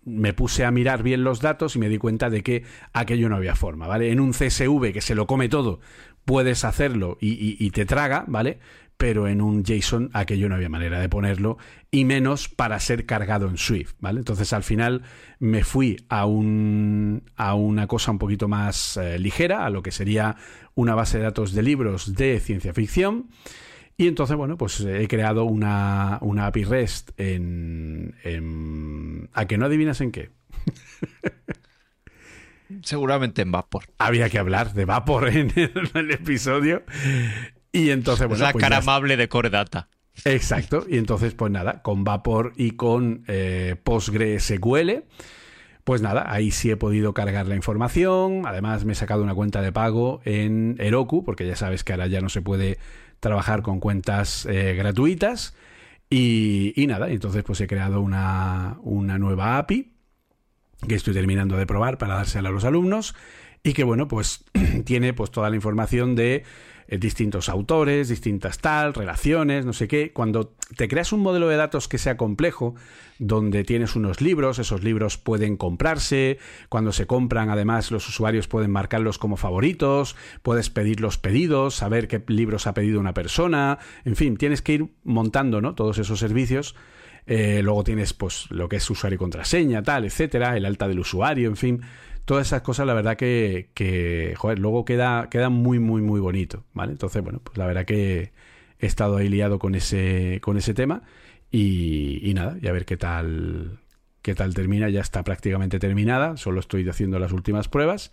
[0.04, 3.36] me puse a mirar bien los datos y me di cuenta de que aquello no
[3.36, 4.12] había forma, ¿vale?
[4.12, 5.80] En un CSV que se lo come todo,
[6.26, 8.60] puedes hacerlo y, te traga, ¿vale?
[8.98, 11.58] Pero en un JSON aquello no había manera de ponerlo
[11.92, 14.20] y menos para ser cargado en Swift, ¿vale?
[14.20, 15.04] Entonces al final
[15.40, 19.92] me fui a, un, a una cosa un poquito más eh, ligera, a lo que
[19.92, 20.36] sería
[20.76, 23.30] una base de datos de libros de ciencia ficción.
[23.98, 29.30] Y entonces, bueno, pues he creado una, una API REST en, en...
[29.34, 30.32] ¿A que no adivinas en qué?
[32.82, 33.84] Seguramente en Vapor.
[34.00, 36.84] Había que hablar de Vapor en el, episodio.
[37.72, 38.44] Y entonces, bueno.
[38.44, 39.90] Es la pues cara amable de Core Data.
[40.26, 40.86] Exacto.
[40.88, 45.04] Y entonces, pues nada, con Vapor y con eh, PostgreSQL.
[45.84, 48.44] Pues nada, ahí sí he podido cargar la información.
[48.46, 52.08] Además, me he sacado una cuenta de pago en Heroku, porque ya sabes que ahora
[52.08, 52.78] ya no se puede
[53.24, 55.56] trabajar con cuentas eh, gratuitas.
[56.10, 59.94] Y, y, nada, entonces pues he creado una, una nueva API
[60.88, 63.16] que estoy terminando de probar para dársela a los alumnos
[63.64, 64.44] y que bueno, pues
[64.86, 66.44] tiene pues toda la información de
[66.94, 70.14] eh, distintos autores, distintas tal, relaciones, no sé qué.
[70.14, 72.76] Cuando te creas un modelo de datos que sea complejo,
[73.18, 76.38] donde tienes unos libros, esos libros pueden comprarse,
[76.70, 82.08] cuando se compran además los usuarios pueden marcarlos como favoritos, puedes pedir los pedidos, saber
[82.08, 85.74] qué libros ha pedido una persona, en fin, tienes que ir montando ¿no?
[85.74, 86.76] todos esos servicios
[87.26, 91.00] eh, luego tienes pues lo que es usuario y contraseña, tal, etcétera, el alta del
[91.00, 91.82] usuario, en fin.
[92.26, 96.64] Todas esas cosas, la verdad que, que joder, luego queda, queda muy, muy, muy bonito,
[96.74, 96.94] ¿vale?
[96.94, 98.32] Entonces, bueno, pues la verdad que
[98.80, 101.04] he estado ahí liado con ese, con ese tema
[101.52, 103.80] y, y nada, y a ver qué tal,
[104.22, 104.90] qué tal termina.
[104.90, 108.12] Ya está prácticamente terminada, solo estoy haciendo las últimas pruebas.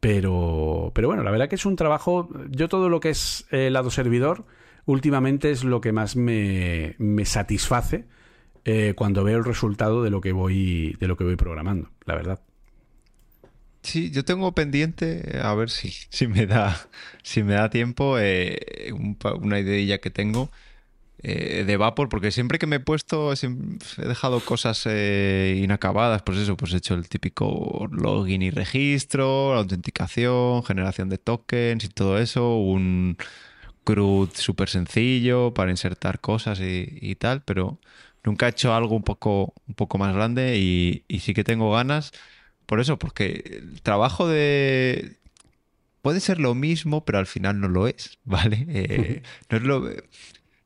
[0.00, 2.28] Pero, pero bueno, la verdad que es un trabajo.
[2.50, 4.44] Yo todo lo que es eh, lado servidor,
[4.86, 8.06] últimamente es lo que más me, me satisface
[8.64, 12.14] eh, cuando veo el resultado de lo que voy de lo que voy programando, la
[12.14, 12.40] verdad.
[13.88, 16.76] Sí, yo tengo pendiente, a ver si, si me da
[17.22, 18.92] si me da tiempo, eh,
[19.40, 20.50] una idea que tengo
[21.22, 26.56] eh, de Vapor, porque siempre que me he puesto, he dejado cosas inacabadas, pues eso,
[26.56, 32.56] pues he hecho el típico login y registro, autenticación, generación de tokens y todo eso,
[32.58, 33.16] un
[33.84, 37.78] CRUD súper sencillo para insertar cosas y tal, pero
[38.24, 42.12] Nunca he hecho algo un poco, un poco más grande y, sí que tengo ganas.
[42.68, 45.16] Por eso, porque el trabajo de...
[46.02, 48.66] Puede ser lo mismo, pero al final no lo es, ¿vale?
[48.68, 49.88] Eh, no es lo...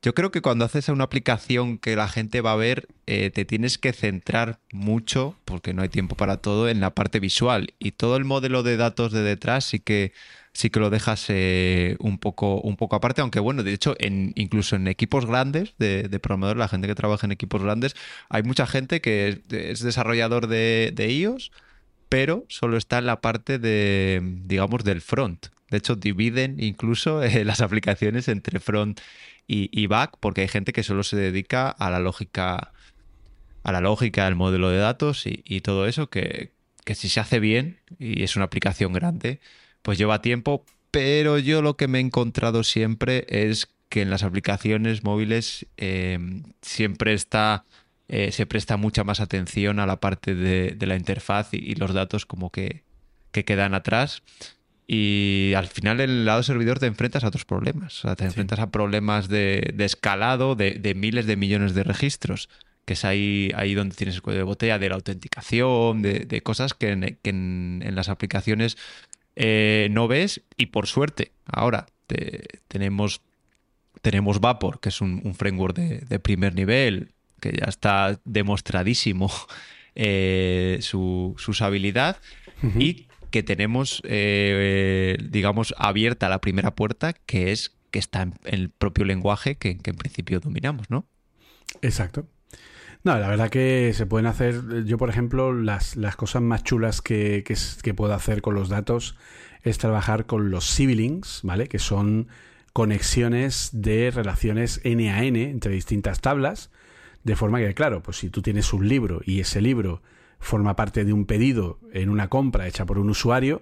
[0.01, 3.45] Yo creo que cuando haces una aplicación que la gente va a ver, eh, te
[3.45, 7.73] tienes que centrar mucho, porque no hay tiempo para todo, en la parte visual.
[7.79, 10.11] Y todo el modelo de datos de detrás sí que
[10.51, 14.33] sí que lo dejas eh, un, poco, un poco aparte, aunque bueno, de hecho, en,
[14.35, 17.95] incluso en equipos grandes de, de la gente que trabaja en equipos grandes,
[18.27, 21.51] hay mucha gente que es, desarrollador de, de iOS,
[22.13, 25.47] pero solo está en la parte de, digamos, del front.
[25.71, 29.01] De hecho, dividen incluso eh, las aplicaciones entre front
[29.47, 32.71] y, back, porque hay gente que solo se dedica a la lógica,
[33.63, 36.51] a la lógica del modelo de datos y, y todo eso, que,
[36.85, 39.39] que si se hace bien y es una aplicación grande,
[39.81, 44.21] pues lleva tiempo, pero yo lo que me he encontrado siempre es que en las
[44.21, 46.19] aplicaciones móviles eh,
[46.61, 47.65] siempre está
[48.15, 52.27] eh, se presta mucha más atención a la parte de, la interfaz y, los datos
[52.27, 52.83] como que,
[53.31, 54.21] quedan atrás.
[54.85, 58.03] Y al final en el lado servidor te enfrentas a otros problemas.
[58.15, 62.49] te enfrentas a problemas de, escalado de, miles de millones de registros,
[62.85, 66.75] que es ahí, ahí donde tienes el cuello de botella de la autenticación, de, cosas
[66.75, 68.77] que, en, las aplicaciones
[69.35, 71.87] eh, no ves y por suerte ahora
[72.67, 73.21] tenemos,
[74.03, 77.12] tenemos Vapor, que es un, framework de, primer nivel,
[77.51, 79.29] que ya está demostradísimo
[79.95, 82.17] eh, su, su, usabilidad
[82.79, 88.69] y que tenemos, eh, digamos, abierta la primera puerta, que es que está en el
[88.69, 91.05] propio lenguaje que, que en principio dominamos, ¿no?
[91.81, 92.25] Exacto.
[93.03, 97.01] No, la verdad que se pueden hacer, yo por ejemplo, las, las cosas más chulas
[97.01, 99.17] que, que, puedo hacer con los datos
[99.61, 101.67] es trabajar con los siblings, ¿vale?
[101.67, 102.29] Que son
[102.71, 106.71] conexiones de relaciones N a N entre distintas tablas,
[107.23, 110.01] de forma que, claro, pues si tú tienes un libro y ese libro
[110.39, 113.61] forma parte de un pedido en una compra hecha por un usuario,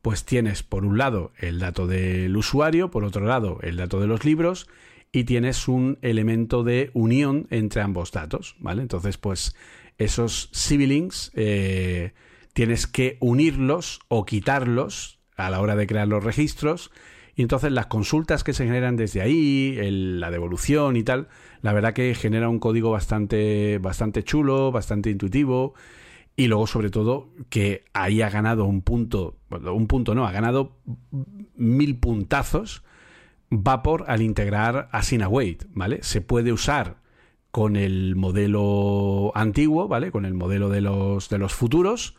[0.00, 4.06] pues tienes por un lado el dato del usuario, por otro lado el dato de
[4.06, 4.66] los libros
[5.12, 8.82] y tienes un elemento de unión entre ambos datos, ¿vale?
[8.82, 9.54] Entonces, pues
[9.98, 12.12] esos siblings eh,
[12.54, 16.90] tienes que unirlos o quitarlos a la hora de crear los registros.
[17.34, 21.28] Y entonces las consultas que se generan desde ahí, la devolución y tal,
[21.62, 25.74] la verdad que genera un código bastante, bastante chulo, bastante intuitivo.
[26.36, 30.76] Y luego, sobre todo, que ahí ha ganado un punto, un punto no, ha ganado
[31.56, 32.82] mil puntazos
[33.54, 35.98] Vapor al integrar Asina-Wait, ¿vale?
[36.02, 36.96] Se puede usar
[37.50, 40.10] con el modelo antiguo, ¿vale?
[40.10, 42.16] Con el modelo de los, de los futuros,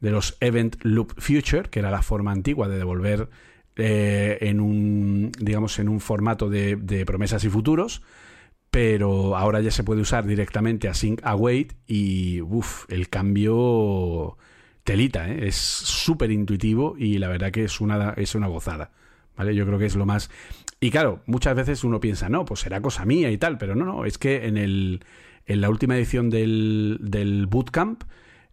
[0.00, 3.28] de los Event Loop Future, que era la forma antigua de devolver
[3.76, 8.02] eh, en un, digamos, en un formato de, promesas y futuros,
[8.70, 14.36] pero ahora ya se puede usar directamente Async Await y, uff, el cambio
[14.84, 15.48] telita, ¿eh?
[15.48, 18.90] es súper intuitivo y la verdad que es una, es una gozada.
[19.36, 19.54] ¿Vale?
[19.54, 20.30] Yo creo que es lo más.
[20.78, 23.86] Y claro, muchas veces uno piensa, no, pues será cosa mía y tal, pero no,
[23.86, 25.00] no, es que en, el,
[25.46, 28.04] en la última edición del, del Bootcamp,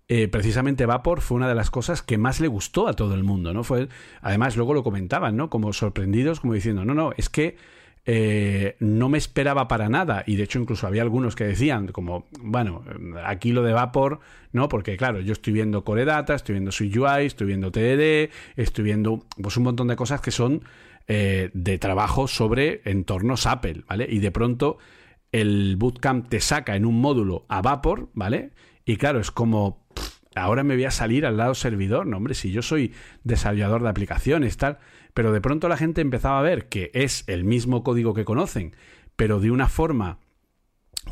[0.09, 3.23] eh, precisamente Vapor fue una de las cosas que más le gustó a todo el
[3.23, 3.63] mundo, ¿no?
[3.63, 3.87] Fue,
[4.21, 5.51] además, luego lo comentaban, ¿no?
[5.51, 7.57] Como sorprendidos, como diciendo, no, no, es que
[8.05, 10.23] eh, no me esperaba para nada.
[10.25, 12.83] Y de hecho, incluso había algunos que decían, como, bueno,
[13.23, 14.19] aquí lo de Vapor,
[14.51, 14.67] ¿no?
[14.67, 19.23] Porque claro, yo estoy viendo Core Data, estoy viendo SwiftUI, estoy viendo TDD, estoy viendo
[19.39, 20.63] pues un montón de cosas que son
[21.07, 24.07] eh, de trabajo sobre entornos Apple, ¿vale?
[24.09, 24.79] Y de pronto
[25.31, 28.53] el bootcamp te saca en un módulo a Vapor, ¿vale?
[28.85, 29.85] Y claro, es como,
[30.35, 33.89] ahora me voy a salir al lado servidor, no, hombre, si yo soy desarrollador de
[33.89, 34.79] aplicaciones, tal,
[35.13, 38.75] pero de pronto la gente empezaba a ver que es el mismo código que conocen,
[39.15, 40.19] pero de una forma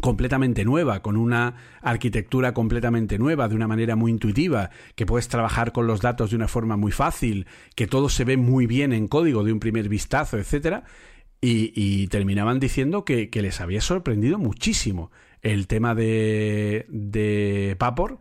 [0.02, 5.72] completamente nueva, con una arquitectura completamente nueva, de una manera muy intuitiva, que puedes trabajar
[5.72, 9.08] con los datos de una forma muy fácil, que todo se ve muy bien en
[9.08, 10.84] código de un primer vistazo, etcétera,
[11.40, 15.12] y, terminaban diciendo que, les había sorprendido muchísimo
[15.42, 18.20] el tema de, de Papor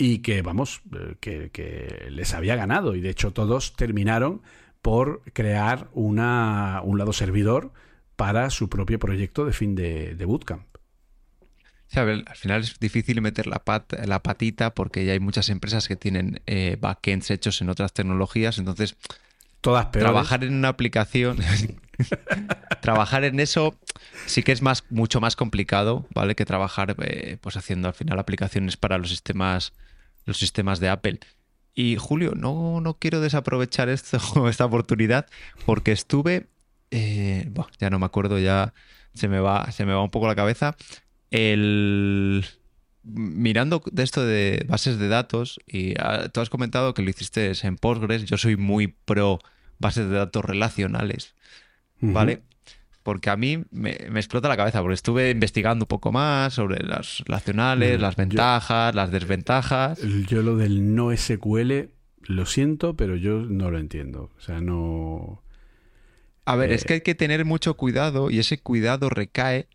[0.00, 0.80] y que, vamos,
[1.20, 2.96] que, que, les había ganado.
[2.96, 4.40] Y de hecho todos terminaron
[4.80, 7.70] por crear una, un lado servidor
[8.16, 10.64] para su propio proyecto de fin de, de bootcamp.
[11.92, 13.62] Al final es difícil meter la,
[14.06, 18.56] la patita porque ya hay muchas empresas que tienen eh, backends hechos en otras tecnologías,
[18.56, 18.96] entonces
[19.60, 21.38] todas trabajar en una aplicación
[22.92, 23.78] trabajar en eso
[24.26, 26.34] sí que es más mucho más complicado, ¿vale?
[26.34, 29.72] Que trabajar eh, pues haciendo al final aplicaciones para los sistemas
[30.26, 31.20] los sistemas de Apple.
[31.74, 34.18] Y Julio, no, no quiero desaprovechar esto,
[34.48, 35.26] esta oportunidad
[35.66, 36.46] porque estuve
[36.90, 38.74] eh, ya no me acuerdo, ya
[39.14, 40.76] se me va se me va un poco la cabeza
[41.30, 42.44] el
[43.02, 47.76] mirando esto de bases de datos, y ah, tú has comentado que lo hiciste en
[47.76, 49.38] Postgres, yo soy muy pro
[49.78, 51.34] bases de datos relacionales,
[52.00, 52.42] ¿vale?
[53.02, 57.22] Porque a mí me, explota la cabeza, porque estuve investigando un poco más sobre las
[57.26, 60.00] relacionales, las ventajas, las desventajas.
[60.28, 61.88] Yo lo del no SQL,
[62.22, 64.30] lo siento, pero yo no lo entiendo.
[64.36, 65.42] O sea, no...
[66.44, 69.68] A ver, es eh, que hay que tener mucho cuidado y ese cuidado recae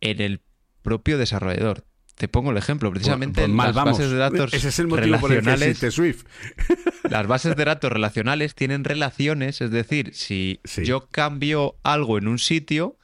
[0.00, 0.40] en el
[0.82, 1.84] propio desarrollador.
[2.22, 5.80] Te pongo el ejemplo, precisamente las bases de datos Ese es el motivo relacionales.
[5.80, 6.24] Por el Swift.
[7.10, 12.38] las bases de datos relacionales tienen relaciones, es decir, si yo cambio algo en un
[12.38, 12.96] sitio,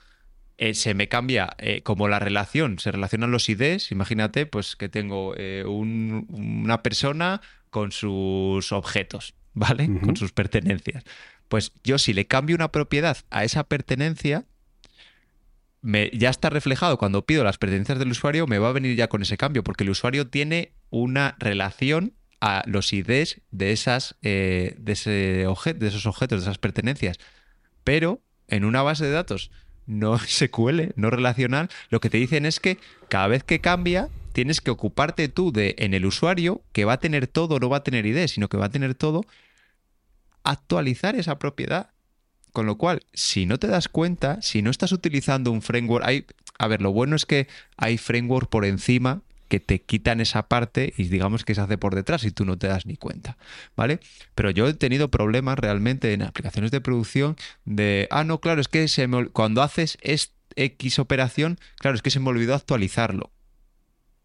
[0.56, 4.88] eh, se me cambia eh, como la relación, se relacionan los IDs, imagínate pues que
[4.88, 7.40] tengo eh, una persona
[7.70, 9.90] con sus objetos, ¿vale?
[10.00, 11.02] Con sus pertenencias.
[11.48, 14.44] Pues yo si le cambio una propiedad a esa pertenencia,
[15.82, 19.22] ya está reflejado cuando pido las pertenencias del usuario, me va a venir ya con
[19.22, 24.92] ese cambio, porque el usuario tiene una relación a los IDs de, esas, eh, de,
[24.92, 27.18] ese de esos objetos, de esas pertenencias.
[27.84, 29.50] Pero en una base de datos
[29.86, 34.60] no SQL, no relacional, lo que te dicen es que cada vez que cambia, tienes
[34.60, 37.82] que ocuparte tú de en el usuario, que va a tener todo, no va a
[37.84, 39.24] tener ID, sino que va a tener todo,
[40.44, 41.90] actualizar esa propiedad.
[42.52, 46.26] Con lo cual, si no te das cuenta, si no estás utilizando un framework, hay,
[46.58, 50.92] a ver, lo bueno es que hay framework por encima que te quitan esa parte
[50.96, 53.38] y digamos que se hace por detrás y tú no te das ni cuenta,
[53.76, 54.00] ¿vale?
[54.34, 58.68] Pero yo he tenido problemas realmente en aplicaciones de producción de, ah, no, claro, es
[58.68, 63.30] que se cuando haces es X operación, claro, es que se me olvidó actualizarlo.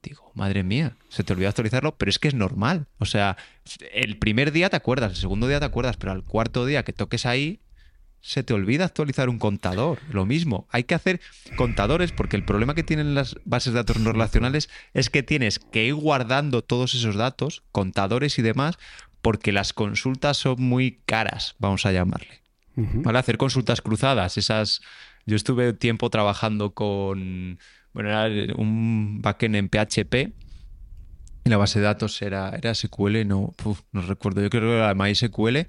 [0.01, 2.88] Digo, madre mía, se te olvidó actualizarlo, pero es que es normal.
[2.97, 3.38] O sea,
[3.93, 6.91] el primer día te acuerdas, el segundo día te acuerdas, pero al cuarto día que
[6.91, 7.61] toques ahí,
[8.24, 9.99] se te olvida actualizar un contador.
[10.09, 11.19] Lo mismo, hay que hacer
[11.57, 15.59] contadores porque el problema que tienen las bases de datos no relacionales es que tienes
[15.59, 18.80] que ir guardando todos esos datos, contadores y demás,
[19.21, 22.41] porque las consultas son muy caras, vamos a llamarle.
[22.76, 23.19] ¿Vale?
[23.19, 24.82] Hacer consultas cruzadas, esas...
[25.26, 27.59] Yo estuve tiempo trabajando con...
[27.93, 30.34] Bueno, era un backend en PHP
[31.45, 33.53] y la base de datos era, era SQL, no,
[33.91, 35.67] no recuerdo, yo creo que era MySQL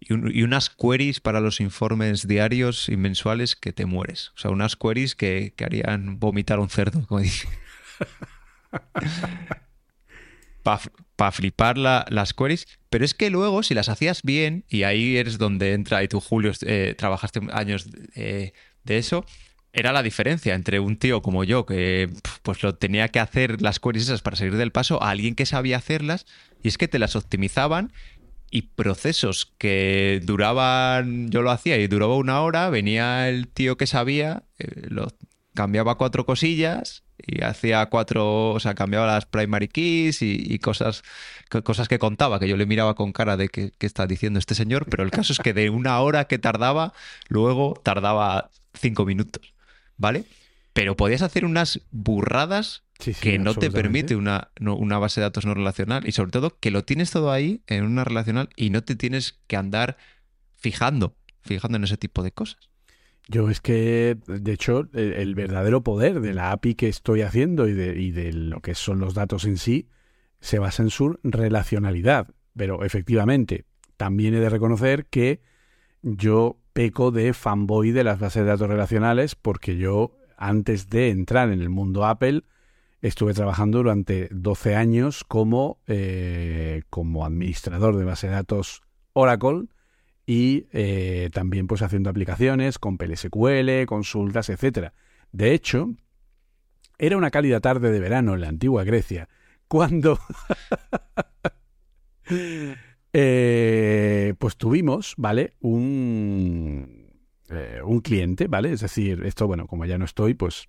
[0.00, 4.32] y, unas queries para los informes diarios y mensuales que te mueres.
[4.34, 7.46] O sea, unas queries que, harían vomitar un cerdo, como dice.
[10.62, 15.38] para flipar las queries, pero es que luego si las hacías bien, y ahí eres
[15.38, 18.52] donde entra, y tú Julio eh, trabajaste años eh,
[18.84, 19.24] de eso,
[19.72, 22.10] era la diferencia entre un tío como yo que
[22.42, 25.46] pues lo tenía que hacer las queries esas para salir del paso a alguien que
[25.46, 26.26] sabía hacerlas
[26.62, 27.92] y es que te las optimizaban
[28.50, 33.86] y procesos que duraban, yo lo hacía y duraba una hora, venía el tío que
[33.86, 35.08] sabía, eh, lo
[35.54, 41.02] cambiaba cuatro cosillas y hacía cuatro, o sea, cambiaba las primary keys y, cosas,
[41.64, 44.86] cosas que contaba, que yo le miraba con cara de qué, está diciendo este señor,
[44.88, 46.92] pero el caso es que de una hora que tardaba,
[47.28, 49.54] luego tardaba cinco minutos,
[49.96, 50.24] ¿vale?
[50.72, 52.82] Pero podías hacer unas burradas
[53.20, 56.70] que no te permite una, una base de datos no relacional y sobre todo que
[56.70, 59.96] lo tienes todo ahí en una relacional y no te tienes que andar
[60.56, 62.70] fijando, fijando en ese tipo de cosas.
[63.28, 67.72] Yo es que, de hecho, el, verdadero poder de la API que estoy haciendo y
[67.72, 69.88] de, y de lo que son los datos en sí
[70.40, 72.28] se basa en su relacionalidad.
[72.56, 75.42] Pero efectivamente, también he de reconocer que
[76.02, 81.52] yo peco de fanboy de las bases de datos relacionales porque yo, antes de entrar
[81.52, 82.42] en el mundo Apple,
[83.00, 88.82] estuve trabajando durante 12 años como, eh, como administrador de base de datos
[89.12, 89.66] Oracle
[90.26, 94.92] y eh, también pues haciendo aplicaciones con PLSQL, consultas, etcétera.
[95.32, 95.90] De hecho,
[96.98, 99.28] era una cálida tarde de verano en la antigua Grecia
[99.66, 100.18] cuando
[103.12, 105.54] eh, pues tuvimos, ¿vale?
[105.60, 106.99] Un
[107.50, 108.72] eh, un cliente, ¿vale?
[108.72, 110.64] Es decir, esto, bueno, como ya no estoy, pues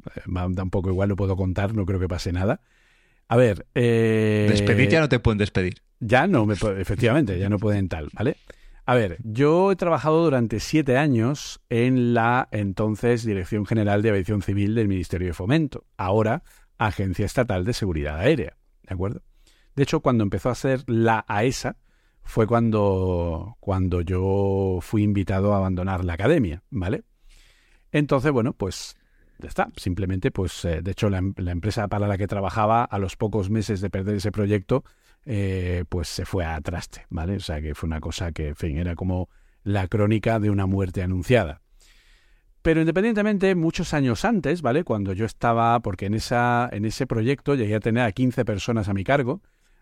[0.56, 2.62] tampoco igual lo puedo contar, no creo que pase nada.
[3.28, 3.66] A ver.
[3.74, 5.82] despedir ya no te pueden despedir.
[6.00, 8.36] Ya no, me, efectivamente, ya no pueden tal, ¿vale?
[8.86, 14.42] A ver, yo he trabajado durante siete años en la entonces Dirección General de Aviación
[14.42, 16.44] Civil del Ministerio de Fomento, ahora
[16.78, 19.22] Agencia Estatal de Seguridad Aérea, ¿de acuerdo?
[19.76, 21.91] De hecho, cuando empezó a ser la AESA, e
[22.24, 27.04] fue cuando, cuando yo fui invitado a abandonar la academia, ¿vale?
[27.92, 28.96] Entonces, bueno, pues
[29.40, 29.70] ya está.
[29.76, 33.50] Simplemente, pues, eh, de hecho, la, la, empresa para la que trabajaba, a los pocos
[33.50, 34.84] meses de perder ese proyecto,
[35.26, 37.36] eh, pues se fue a traste, ¿vale?
[37.36, 39.30] O sea que fue una cosa que, en fin, era como
[39.64, 41.62] la crónica de una muerte anunciada.
[42.62, 44.84] Pero independientemente, muchos años antes, ¿vale?
[44.84, 48.88] Cuando yo estaba, porque en, esa, en ese proyecto llegué a tener a 15 personas
[48.88, 49.42] a mi cargo,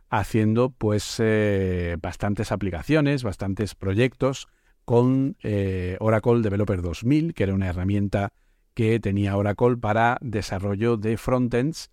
[0.10, 4.47] haciendo pues eh, bastantes aplicaciones, bastantes proyectos
[4.86, 8.34] con eh, Oracle Developer 2000, que era una herramienta
[8.74, 11.91] que tenía Oracle para desarrollo de frontends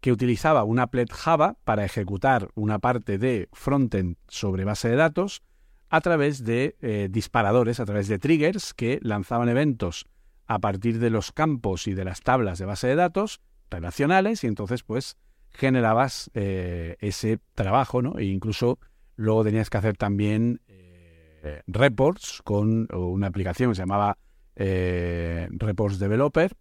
[0.00, 5.42] que utilizaba un applet Java para ejecutar una parte de frontend sobre base de datos
[5.88, 10.06] a través de eh, disparadores, a través de triggers que lanzaban eventos
[10.46, 13.40] a partir de los campos y de las tablas de base de datos
[13.70, 15.16] relacionales y entonces pues
[15.56, 18.18] generabas eh, ese trabajo, ¿no?
[18.18, 18.78] E incluso
[19.16, 24.18] luego tenías que hacer también eh, reports con una aplicación que se llamaba
[24.54, 26.52] Reports Developer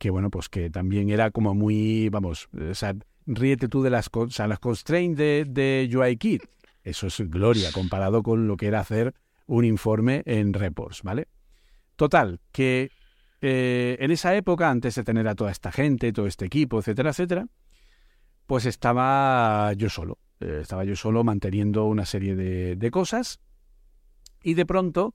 [0.00, 2.74] que bueno, pues que también era como muy, vamos, o
[3.26, 6.42] ríete tú de las, o sea, las constraints de, de UIKit.
[6.82, 9.14] Eso es gloria comparado con lo que era hacer
[9.46, 11.28] un informe en reports, ¿vale?
[11.96, 12.90] Total, que
[13.40, 17.10] eh, en esa época, antes de tener a toda esta gente, todo este equipo, etcétera,
[17.10, 17.46] etcétera,
[18.46, 20.18] pues estaba yo solo.
[20.40, 23.40] Eh, estaba yo solo manteniendo una serie de, cosas
[24.42, 25.14] y de pronto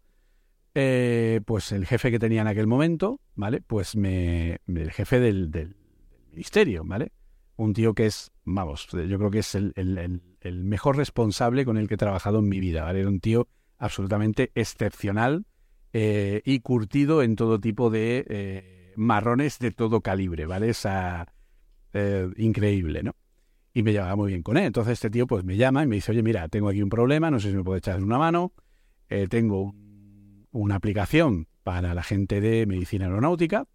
[0.74, 3.62] eh, pues el jefe que tenía en aquel momento, ¿vale?
[3.62, 5.76] Pues me, el jefe del,
[6.32, 7.12] ministerio, ¿vale?
[7.58, 11.88] Un tío que es, vamos, yo creo que es el, el, mejor responsable con el
[11.88, 13.00] que he trabajado en mi vida, ¿vale?
[13.02, 13.48] Era un tío
[13.78, 15.46] absolutamente excepcional
[15.98, 20.70] eh, y curtido en todo tipo de eh, marrones de todo calibre, ¿vale?
[20.70, 21.32] Esa,
[22.36, 23.16] increíble, ¿no?
[23.74, 24.66] Y me llevaba muy bien con él.
[24.66, 27.32] Entonces este tío pues me llama y me dice, oye, mira, tengo aquí un problema,
[27.32, 28.52] no sé si me puede echar una mano,
[29.30, 29.86] tengo un
[30.56, 33.68] una aplicación para la gente de medicina aeronáutica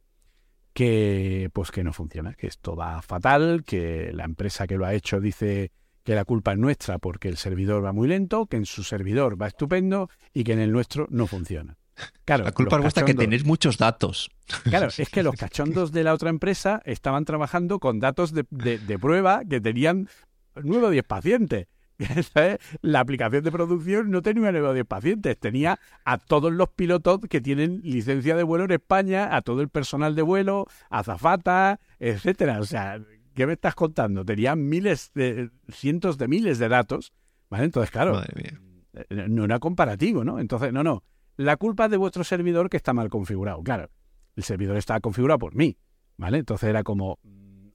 [0.72, 4.94] que pues que no funciona, que esto va fatal, que la empresa que lo ha
[4.94, 5.72] hecho dice
[6.04, 9.40] que la culpa es nuestra porque el servidor va muy lento, que en su servidor
[9.40, 11.76] va estupendo y que en el nuestro no funciona.
[12.24, 14.30] Claro, la culpa es vuestra que tenéis muchos datos.
[14.64, 18.98] Claro, es que los cachondos de la otra empresa estaban trabajando con datos de, de
[18.98, 20.08] prueba que tenían
[20.54, 21.66] nueve o diez pacientes.
[22.82, 27.20] la aplicación de producción no tenía nueve o diez pacientes, tenía a todos los pilotos
[27.28, 31.80] que tienen licencia de vuelo en España, a todo el personal de vuelo, a zafata,
[31.98, 32.60] etcétera.
[32.60, 33.00] O sea,
[33.34, 34.24] ¿qué me estás contando?
[34.24, 37.12] Tenía miles, de, cientos de miles de datos,
[37.48, 37.64] ¿vale?
[37.64, 40.38] Entonces, claro, eh, no era comparativo, ¿no?
[40.38, 41.04] Entonces, no, no.
[41.40, 43.62] La culpa de vuestro servidor que está mal configurado.
[43.62, 43.88] Claro,
[44.36, 45.78] el servidor estaba configurado por mí,
[46.18, 46.36] ¿vale?
[46.36, 47.18] Entonces era como,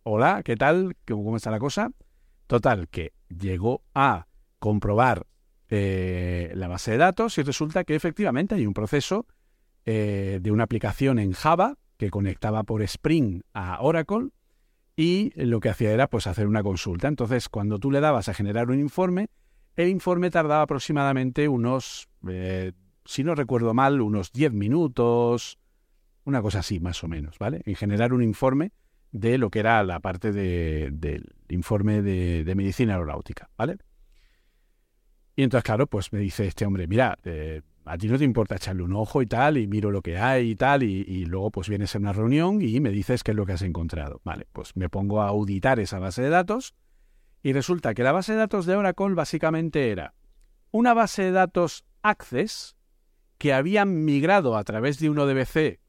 [0.03, 0.95] hola, ¿qué tal?
[1.07, 1.89] ¿Cómo está la cosa?
[2.45, 4.28] Total, que llegó a
[4.59, 5.26] comprobar
[5.70, 9.26] eh, la base de datos y resulta que efectivamente hay un proceso
[9.84, 14.30] eh, de una aplicación en Java que conectaba por Spring a Oracle
[14.95, 17.07] y lo que hacía era pues hacer una consulta.
[17.07, 19.30] Entonces, cuando tú le dabas a generar un informe,
[19.76, 22.74] el informe tardaba aproximadamente unos, eh,
[23.06, 25.60] si no recuerdo mal, unos 10 minutos,
[26.26, 27.62] una cosa así más o menos, ¿vale?
[27.66, 28.72] En generar un informe
[29.12, 33.78] de lo que era la parte del informe de, medicina aeronáutica, ¿vale?
[35.36, 38.56] Y entonces, claro, pues me dice este hombre, mira, eh, a ti no te importa
[38.56, 41.70] echarle un ojo y tal, y miro lo que hay y tal, y, luego pues
[41.70, 44.22] vienes a una reunión y me dices qué es lo que has encontrado.
[44.24, 46.74] Vale, pues me pongo a auditar esa base de datos
[47.43, 50.16] y resulta que la base de datos de Oracle básicamente era
[50.72, 52.75] una base de datos Access
[53.38, 55.80] que habían migrado a través de un ODBC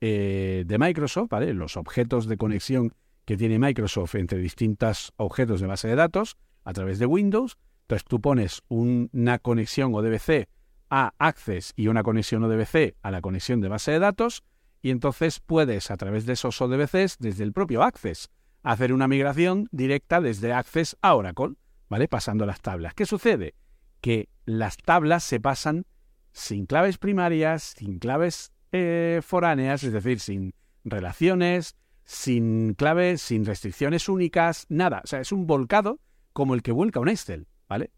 [0.00, 1.52] eh, de Microsoft, ¿vale?
[1.54, 2.94] Los objetos de conexión
[3.24, 7.58] que tiene Microsoft entre distintos objetos de base de datos a través de Windows.
[7.82, 10.48] Entonces tú pones una conexión ODBC
[10.90, 14.42] a Access y una conexión ODBC a la conexión de base de datos
[14.82, 18.30] y entonces puedes a través de esos ODBCs desde el propio Access
[18.62, 21.54] hacer una migración directa desde Access a Oracle,
[21.88, 22.08] ¿vale?
[22.08, 22.94] Pasando las tablas.
[22.94, 23.54] ¿Qué sucede?
[24.00, 25.86] Que las tablas se pasan
[26.32, 30.54] sin claves primarias, sin claves eh, foráneas, es decir, sin
[30.84, 35.00] relaciones, sin claves, sin restricciones únicas, nada.
[35.04, 36.00] O sea, es un volcado
[36.32, 37.90] como el que vuelca un Excel, ¿vale?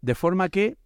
[0.00, 0.76] De forma que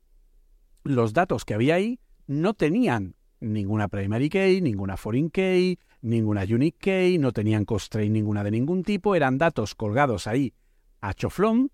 [0.85, 6.79] los datos que había ahí no tenían ninguna primary key, ninguna foreign key, ninguna unique
[6.79, 10.55] key, no tenían constraint ninguna de ningún tipo, eran datos colgados ahí
[11.01, 11.71] a choflón,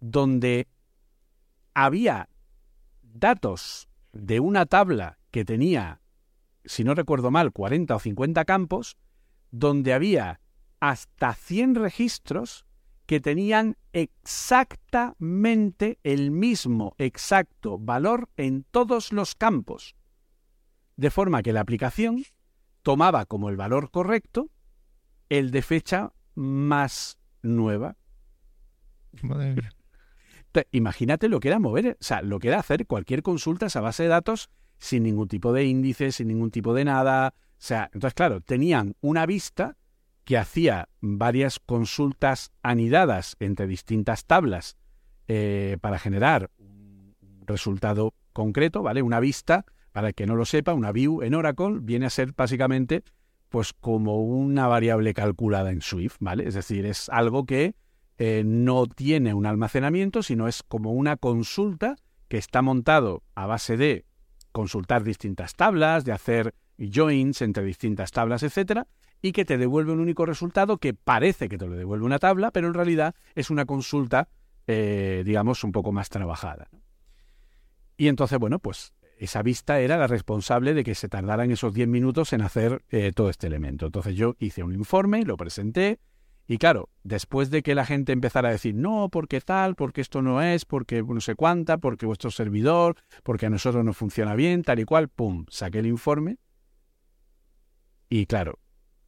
[0.00, 0.68] donde
[1.74, 2.28] había
[3.02, 3.87] datos
[4.18, 6.00] de una tabla que tenía,
[6.64, 8.96] si no recuerdo mal, 40 o 50 campos,
[9.50, 10.40] donde había
[10.80, 12.66] hasta 100 registros
[13.06, 19.94] que tenían exactamente el mismo exacto valor en todos los campos.
[20.96, 22.24] De forma que la aplicación
[22.82, 24.50] tomaba como el valor correcto
[25.28, 27.96] el de fecha más nueva.
[30.70, 33.80] Imagínate lo que era mover, o sea, lo que era hacer cualquier consulta a esa
[33.80, 37.34] base de datos sin ningún tipo de índice, sin ningún tipo de nada.
[37.36, 39.76] O sea, entonces, claro, tenían una vista
[40.24, 44.76] que hacía varias consultas anidadas entre distintas tablas
[45.26, 47.14] eh, para generar un
[47.46, 49.02] resultado concreto, ¿vale?
[49.02, 52.32] Una vista, para el que no lo sepa, una view en Oracle viene a ser
[52.36, 53.02] básicamente
[53.48, 56.46] pues como una variable calculada en Swift, ¿vale?
[56.46, 57.74] Es decir, es algo que
[58.18, 61.96] eh, no tiene un almacenamiento, sino es como una consulta
[62.28, 64.04] que está montado a base de
[64.52, 68.86] consultar distintas tablas, de hacer joins entre distintas tablas, etcétera,
[69.22, 72.50] y que te devuelve un único resultado que parece que te lo devuelve una tabla,
[72.50, 74.28] pero en realidad es una consulta,
[74.66, 76.68] eh, digamos, un poco más trabajada.
[77.96, 81.88] Y entonces, bueno, pues esa vista era la responsable de que se tardaran esos 10
[81.88, 83.86] minutos en hacer eh, todo este elemento.
[83.86, 85.98] Entonces yo hice un informe, lo presenté,
[86.50, 90.22] y claro, después de que la gente empezara a decir, no, porque tal, porque esto
[90.22, 94.62] no es, porque no sé cuánta, porque vuestro servidor, porque a nosotros no funciona bien,
[94.62, 96.38] tal y cual, pum, saqué el informe.
[98.08, 98.60] Y claro,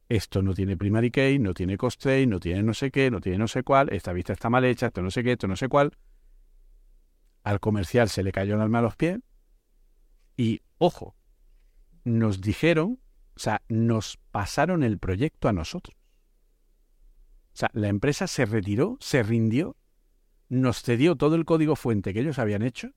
[0.07, 3.39] esto no tiene primary key, no tiene constraint, no tiene no sé qué, no tiene
[3.39, 5.67] no sé cuál, esta vista está mal hecha, esto no sé qué, esto no sé
[5.67, 5.97] cuál.
[7.43, 9.17] Al comercial se le cayó el alma a los pies
[10.37, 11.15] y, ojo,
[12.03, 12.99] nos dijeron,
[13.35, 16.00] o sea, nos pasaron el proyecto a nosotros.
[17.53, 19.75] O sea, la empresa se retiró, se rindió,
[20.49, 22.91] nos cedió todo el código fuente que ellos habían hecho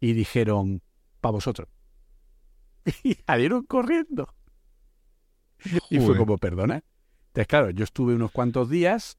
[0.00, 0.82] y dijeron,
[1.20, 1.68] para vosotros.
[3.02, 4.34] Y salieron corriendo.
[5.88, 6.84] y fue como, perdona.
[7.28, 9.18] Entonces, claro, yo estuve unos cuantos días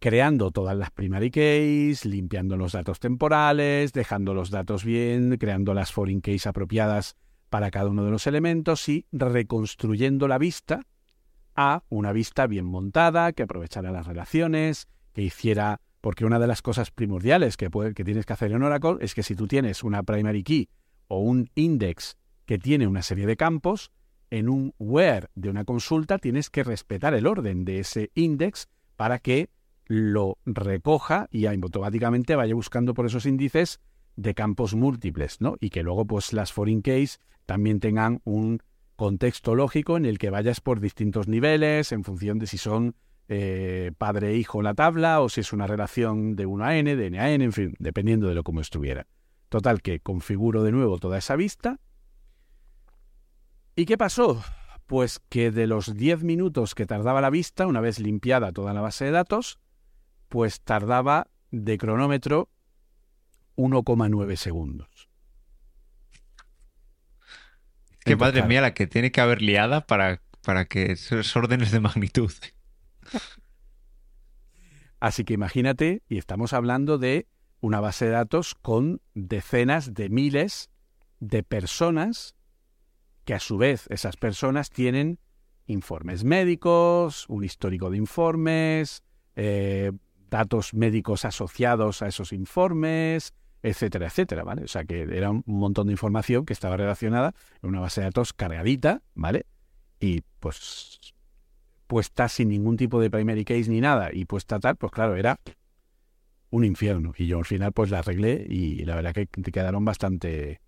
[0.00, 5.92] creando todas las primary keys, limpiando los datos temporales, dejando los datos bien, creando las
[5.92, 7.16] foreign keys apropiadas
[7.50, 10.86] para cada uno de los elementos y reconstruyendo la vista
[11.54, 15.80] a una vista bien montada, que aprovechara las relaciones, que hiciera...
[16.00, 19.22] Porque una de las cosas primordiales que, que tienes que hacer en Oracle es que
[19.22, 20.70] si tú tienes una primary key
[21.08, 23.90] o un index que tiene una serie de campos,
[24.30, 29.18] en un where de una consulta tienes que respetar el orden de ese index para
[29.18, 29.50] que
[29.86, 33.80] lo recoja y automáticamente vaya buscando por esos índices
[34.16, 35.56] de campos múltiples, ¿no?
[35.60, 38.62] Y que luego pues las foreign keys también tengan un
[39.00, 42.94] contexto lógico en el que vayas por distintos niveles en función de si son
[43.28, 46.96] eh, padre e hijo la tabla o si es una relación de 1 a n,
[46.96, 49.06] de n a n, en fin, dependiendo de lo como estuviera.
[49.48, 51.80] Total que configuro de nuevo toda esa vista
[53.74, 54.42] ¿Y qué pasó?
[54.86, 58.82] Pues que de los 10 minutos que tardaba la vista, una vez limpiada toda la
[58.82, 59.58] base de datos,
[60.28, 62.50] pues tardaba de cronómetro
[63.56, 65.09] 1,9 segundos.
[68.04, 71.70] Qué Entonces, madre mía la que tiene que haber liada para, para que esos órdenes
[71.70, 72.32] de magnitud.
[75.00, 77.26] Así que imagínate, y estamos hablando de
[77.60, 80.70] una base de datos con decenas de miles
[81.20, 82.34] de personas
[83.24, 85.18] que a su vez esas personas tienen
[85.66, 89.02] informes médicos, un histórico de informes,
[89.36, 89.92] eh,
[90.28, 94.64] datos médicos asociados a esos informes, etcétera, etcétera, ¿vale?
[94.64, 98.06] O sea que era un montón de información que estaba relacionada en una base de
[98.06, 99.46] datos cargadita, ¿vale?
[99.98, 100.98] Y pues
[101.86, 105.38] puesta sin ningún tipo de primary case ni nada y puesta tal, pues claro, era
[106.50, 107.12] un infierno.
[107.16, 110.60] Y yo al final pues la arreglé y la verdad que te quedaron bastante,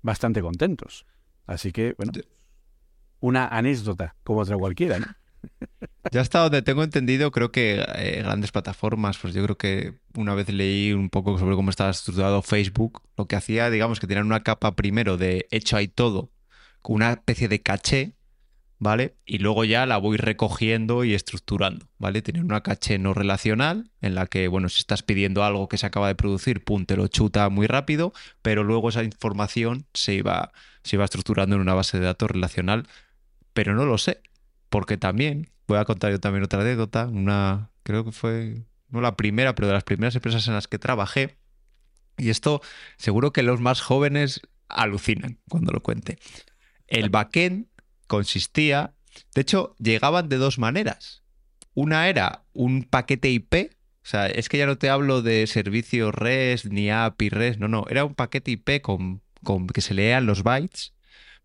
[0.00, 1.06] bastante contentos.
[1.46, 2.12] Así que, bueno,
[3.20, 5.06] una anécdota como otra cualquiera, ¿no?
[6.10, 10.34] Ya hasta donde tengo entendido, creo que eh, grandes plataformas, pues yo creo que una
[10.34, 14.26] vez leí un poco sobre cómo estaba estructurado Facebook, lo que hacía, digamos, que tenían
[14.26, 16.30] una capa primero de hecho hay todo,
[16.82, 18.14] con una especie de caché,
[18.78, 19.14] ¿vale?
[19.24, 22.20] Y luego ya la voy recogiendo y estructurando, ¿vale?
[22.20, 25.86] Tienen una caché no relacional, en la que, bueno, si estás pidiendo algo que se
[25.86, 28.12] acaba de producir, pum, te lo chuta muy rápido,
[28.42, 32.88] pero luego esa información se iba, se iba estructurando en una base de datos relacional,
[33.52, 34.20] pero no lo sé,
[34.72, 39.16] porque también, voy a contar yo también otra anécdota, una, creo que fue, no la
[39.16, 41.36] primera, pero de las primeras empresas en las que trabajé,
[42.16, 42.62] y esto
[42.96, 46.18] seguro que los más jóvenes alucinan cuando lo cuente.
[46.86, 47.66] El backend
[48.06, 48.94] consistía,
[49.34, 51.22] de hecho, llegaban de dos maneras.
[51.74, 56.14] Una era un paquete IP, o sea, es que ya no te hablo de servicios
[56.14, 60.24] REST ni API REST, no, no, era un paquete IP con, con que se leían
[60.24, 60.94] los bytes,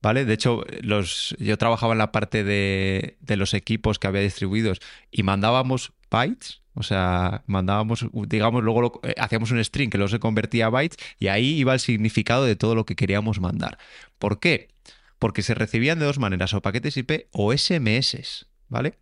[0.01, 0.25] ¿vale?
[0.25, 4.79] De hecho, los, yo trabajaba en la parte de, de los equipos que había distribuidos
[5.11, 10.19] y mandábamos bytes, o sea, mandábamos, digamos, luego eh, hacíamos un string que luego se
[10.19, 13.79] convertía a bytes y ahí iba el significado de todo lo que queríamos mandar.
[14.19, 14.69] ¿Por qué?
[15.17, 18.93] Porque se recibían de dos maneras, o paquetes IP o SMS, ¿vale?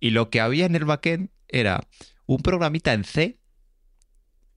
[0.00, 1.86] Y lo que había en el backend era
[2.26, 3.38] un programita en C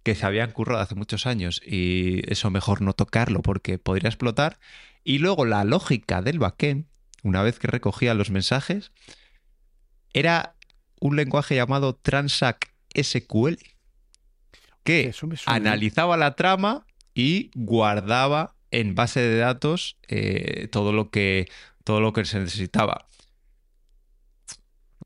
[0.01, 4.59] que se habían currado hace muchos años y eso mejor no tocarlo porque podría explotar.
[5.03, 6.85] Y luego la lógica del backend,
[7.23, 8.91] una vez que recogía los mensajes,
[10.13, 10.55] era
[10.99, 13.57] un lenguaje llamado Transact SQL
[14.83, 21.47] que Eso analizaba la trama y guardaba en base de datos eh, todo lo que
[21.83, 23.07] todo lo que se necesitaba.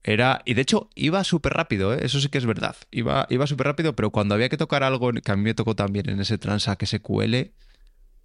[0.03, 1.99] Era, y de hecho iba súper rápido, ¿eh?
[2.03, 2.75] eso sí que es verdad.
[2.91, 5.75] Iba, iba súper rápido, pero cuando había que tocar algo que a mí me tocó
[5.75, 7.51] también en ese Transact SQL,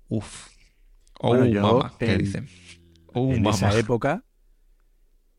[0.09, 0.49] uff.
[1.23, 2.47] Oh, Bueno, yo mama, ¿qué en- dicen?
[3.15, 3.55] Oh, en mama.
[3.55, 4.25] esa época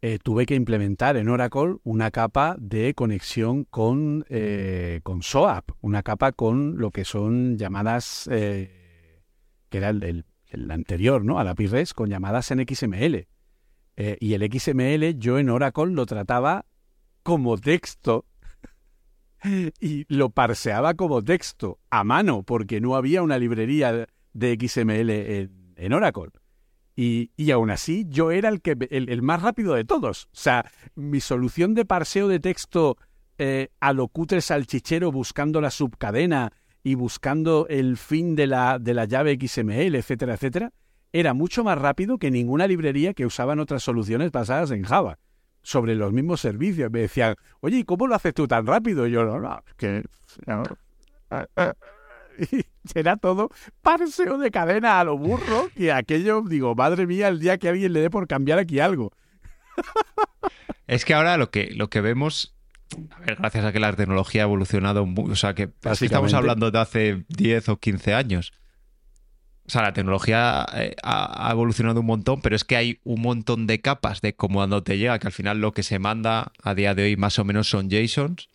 [0.02, 6.04] eh, tuve que implementar en Oracle una capa de conexión con, eh, con SOAP, una
[6.04, 9.22] capa con lo que son llamadas, eh,
[9.70, 11.40] que era el, el- el anterior, ¿no?
[11.40, 13.28] A la PIRES con llamadas en XML.
[14.20, 16.66] Y el XML yo en Oracle lo trataba
[17.24, 18.26] como texto
[19.80, 25.10] y lo parseaba como texto a mano porque no había una librería de XML
[25.40, 26.30] en, en Oracle.
[26.96, 30.26] Y, y aún así yo era el, que, el, el más rápido de todos.
[30.26, 32.98] O sea, mi solución de parseo de texto
[33.40, 36.54] eh, a lo cutre salchichero buscando la subcadena
[36.84, 40.72] y buscando el fin de la, de la llave XML, etcétera, etcétera,
[41.12, 45.18] era mucho más rápido que ninguna librería que usaban otras soluciones basadas en Java
[45.64, 46.92] sobre los mismos servicios.
[46.92, 49.08] Me decían, oye, ¿y cómo lo haces tú tan rápido?
[49.08, 50.04] Y yo, no, no, que...
[50.46, 50.64] no,
[51.32, 51.74] ah, ah".
[52.38, 53.50] Y era todo
[53.82, 57.94] parseo de cadena a lo burro, que aquello, digo, madre mía, el día que alguien
[57.94, 59.12] le dé por cambiar aquí algo.
[60.88, 62.56] Es que ahora lo que, lo que vemos,
[63.12, 66.34] a ver, gracias a que la tecnología ha evolucionado, o sea, que es que estamos
[66.34, 68.54] hablando de hace 10 o 15 años.
[69.66, 73.22] O sea, la tecnología eh, ha, ha evolucionado un montón, pero es que hay un
[73.22, 76.52] montón de capas de cómo cuando te llega, que al final lo que se manda
[76.62, 78.50] a día de hoy más o menos son JSONs,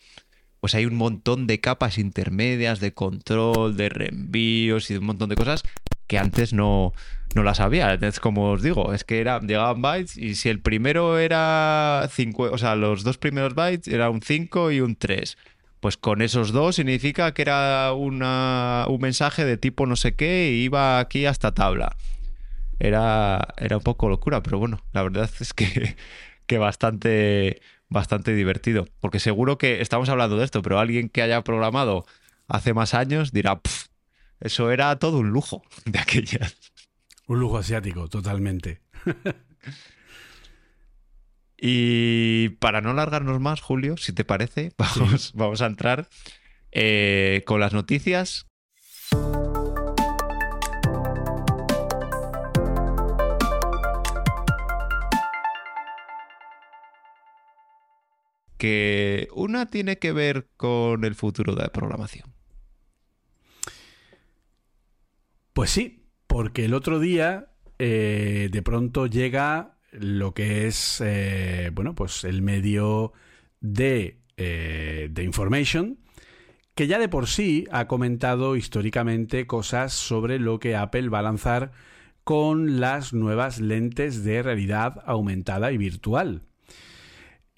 [0.59, 5.29] pues hay un montón de capas intermedias de control, de reenvíos y de un montón
[5.29, 5.63] de cosas
[6.07, 6.93] que antes no,
[7.35, 7.93] no las había.
[7.93, 12.49] Entonces, como os digo, es que era, llegaban bytes y si el primero era 5,
[12.51, 15.37] o sea, los dos primeros bytes era un 5 y un 3.
[15.79, 20.51] Pues con esos dos significa que era una, un mensaje de tipo no sé qué
[20.51, 21.95] y iba aquí hasta tabla.
[22.79, 25.95] Era, era un poco locura, pero bueno, la verdad es que,
[26.47, 28.87] que bastante, bastante divertido.
[28.99, 32.05] Porque seguro que estamos hablando de esto, pero alguien que haya programado
[32.47, 33.87] hace más años dirá, "Pf,
[34.39, 36.55] eso era todo un lujo de aquellas.
[37.27, 38.81] Un lujo asiático, totalmente.
[41.61, 46.07] Y para no alargarnos más, Julio, si te parece, vamos, vamos a entrar
[46.71, 48.47] eh, con las noticias.
[58.59, 62.31] Que una tiene que ver con el futuro de la programación.
[65.53, 67.49] Pues sí, porque el otro día
[67.79, 73.13] eh, de pronto llega lo que es, eh, bueno, pues el medio
[73.61, 75.97] de, eh, de information,
[76.75, 81.23] que ya de por sí ha comentado históricamente cosas sobre lo que Apple va a
[81.23, 81.71] lanzar
[82.25, 86.48] con las nuevas lentes de realidad aumentada y virtual.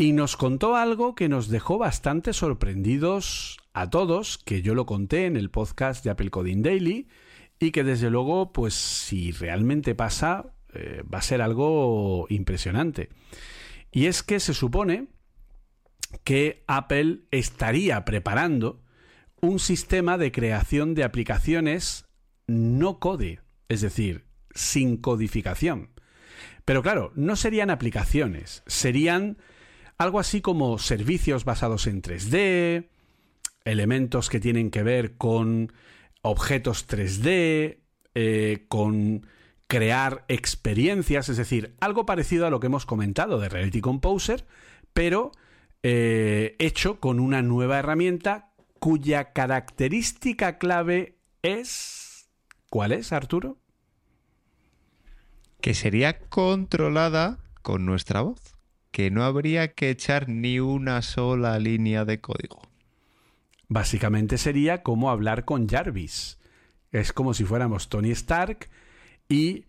[0.02, 5.28] Y nos contó algo que nos dejó bastante sorprendidos a todos, que yo lo conté
[5.28, 7.08] en el podcast de Apple Coding Daily,
[7.60, 13.10] y que desde luego, pues si realmente pasa, eh, va a ser algo impresionante.
[13.92, 15.06] Y es que se supone
[16.24, 18.82] que Apple estaría preparando
[19.40, 22.06] un sistema de creación de aplicaciones
[22.48, 24.26] no code, es decir,
[24.56, 25.92] sin codificación.
[26.66, 29.38] Pero claro, no serían aplicaciones, serían
[30.02, 32.90] algo así como servicios basados en 3D,
[33.66, 35.72] elementos que tienen que ver con
[36.22, 37.78] objetos 3D,
[38.16, 39.28] eh, con
[39.68, 44.46] crear experiencias, es decir, algo parecido a lo que hemos comentado de Reality Composer,
[44.94, 45.32] pero
[45.84, 52.28] eh, hecho con una nueva herramienta cuya característica clave es...
[52.70, 53.58] ¿Cuál es, Arturo?
[55.62, 58.51] Que sería controlada con nuestra voz,
[58.92, 62.62] que no habría que echar ni una sola línea de código.
[63.68, 66.40] Básicamente sería como hablar con Jarvis.
[66.92, 68.70] Es como si fuéramos Tony Stark
[69.30, 69.66] y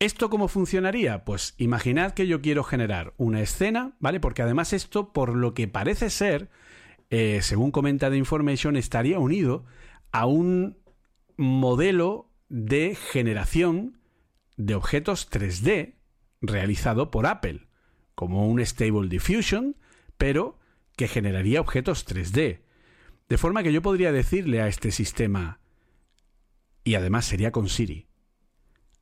[0.00, 1.24] ¿Esto cómo funcionaría?
[1.24, 4.20] Pues imaginad que yo quiero generar una escena, ¿vale?
[4.20, 6.50] Porque además esto, por lo que parece ser,
[7.10, 9.64] eh, según comenta The Information, estaría unido
[10.12, 10.78] a un
[11.36, 13.98] modelo de generación
[14.56, 15.96] de objetos 3D
[16.40, 17.67] realizado por Apple,
[18.18, 19.76] como un Stable Diffusion,
[20.16, 20.58] pero
[20.96, 22.62] que generaría objetos 3D.
[23.28, 25.60] De forma que yo podría decirle a este sistema,
[26.82, 28.08] y además sería con Siri,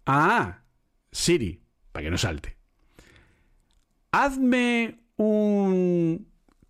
[0.04, 0.64] ah,
[1.12, 1.62] Siri,
[1.92, 2.58] para que no salte,
[4.12, 6.28] hazme un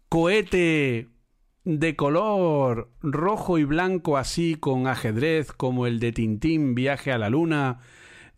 [0.09, 1.09] cohete
[1.65, 7.29] de color rojo y blanco así con ajedrez como el de Tintín Viaje a la
[7.29, 7.81] Luna,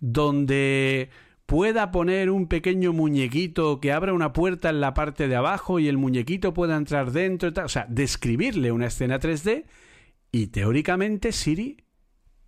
[0.00, 1.10] donde
[1.48, 5.88] pueda poner un pequeño muñequito que abra una puerta en la parte de abajo y
[5.88, 9.64] el muñequito pueda entrar dentro, o sea, describirle una escena 3D
[10.30, 11.78] y teóricamente Siri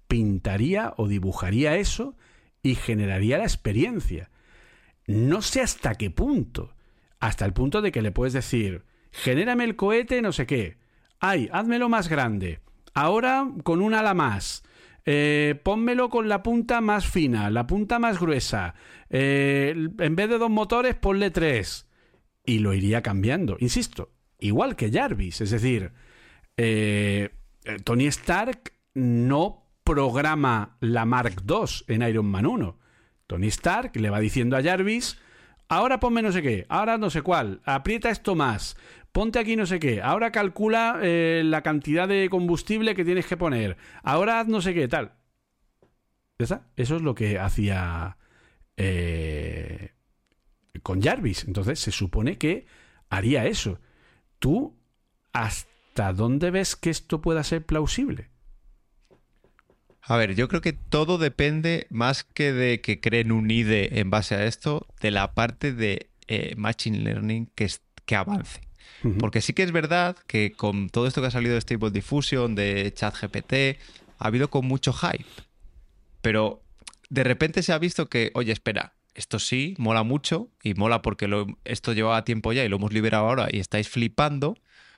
[0.07, 2.15] pintaría o dibujaría eso
[2.63, 4.31] y generaría la experiencia.
[5.07, 6.75] No sé hasta qué punto.
[7.21, 10.77] Hasta el punto de que le puedes decir, genérame el cohete, no sé qué.
[11.21, 12.61] Ay, házmelo más grande.
[12.93, 14.63] Ahora con un ala más.
[15.13, 18.77] Eh, pónmelo con la punta más fina, la punta más gruesa.
[19.09, 21.89] Eh, en vez de dos motores, ponle tres.
[22.45, 23.57] Y lo iría cambiando.
[23.59, 25.41] Insisto, igual que Jarvis.
[25.41, 25.91] Es decir,
[26.57, 27.31] eh,
[27.83, 32.79] Tony Stark no programa la Mark II en Iron Man 1.
[33.27, 35.19] Tony Stark le va diciendo a Jarvis,
[35.69, 38.77] ahora ponme no sé qué, ahora no sé cuál, aprieta esto más,
[39.13, 43.37] ponte aquí no sé qué, ahora calcula eh, la cantidad de combustible que tienes que
[43.37, 45.13] poner, ahora haz no sé qué, tal.
[46.77, 48.17] Eso es lo que hacía
[48.77, 49.93] eh,
[50.83, 51.45] con Jarvis.
[51.45, 52.67] Entonces se supone que
[53.11, 53.81] haría eso.
[54.39, 54.79] ¿Tú
[55.33, 58.31] hasta dónde ves que esto pueda ser plausible?
[60.03, 64.09] A ver, yo creo que todo depende más que de que creen un IDE en
[64.09, 68.61] base a esto, de la parte de eh, Machine Learning que avance.
[69.19, 72.55] Porque sí que es verdad que con todo esto que ha salido de Stable Diffusion,
[72.55, 73.81] de ChatGPT,
[74.19, 75.25] ha habido con mucho hype.
[76.21, 76.63] Pero
[77.09, 81.29] de repente se ha visto que, oye, espera, esto sí, mola mucho y mola porque
[81.65, 84.57] esto llevaba tiempo ya y lo hemos liberado ahora y estáis flipando.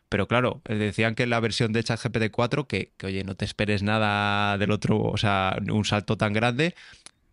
[0.08, 3.34] Pero claro, eh, decían que en la versión de ChatGPT 4 que, que, oye, no
[3.34, 6.74] te esperes nada del otro, o sea, un salto tan grande,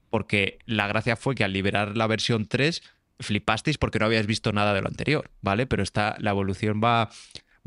[0.10, 2.82] porque la gracia fue que al liberar la versión 3
[3.20, 5.68] flipasteis porque no habíais visto nada de lo anterior, ¿vale?
[5.68, 7.10] Pero esta, la evolución va,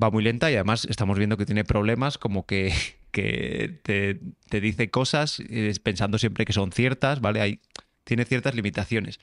[0.02, 2.72] va muy lenta y además estamos viendo que tiene problemas como que,
[3.10, 7.40] que te, te, dice cosas eh, pensando siempre que son ciertas, ¿vale?
[7.40, 7.60] Hay,
[8.04, 9.20] tiene ciertas limitaciones.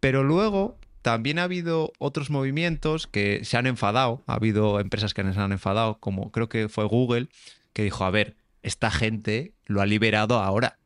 [0.00, 5.22] Pero luego también ha habido otros movimientos que se han enfadado, ha habido empresas que
[5.32, 7.28] se han enfadado, como creo que fue Google,
[7.72, 10.78] que dijo, a ver, esta gente lo ha liberado ahora,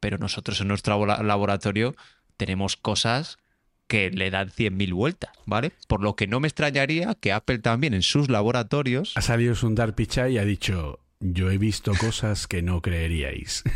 [0.00, 1.96] pero nosotros en nuestro laboratorio
[2.36, 3.38] tenemos cosas
[3.86, 5.72] que le dan 100.000 vueltas, ¿vale?
[5.88, 9.12] Por lo que no me extrañaría que Apple también en sus laboratorios...
[9.16, 13.62] Ha salido Sundar Pichai y ha dicho, yo he visto cosas que no creeríais.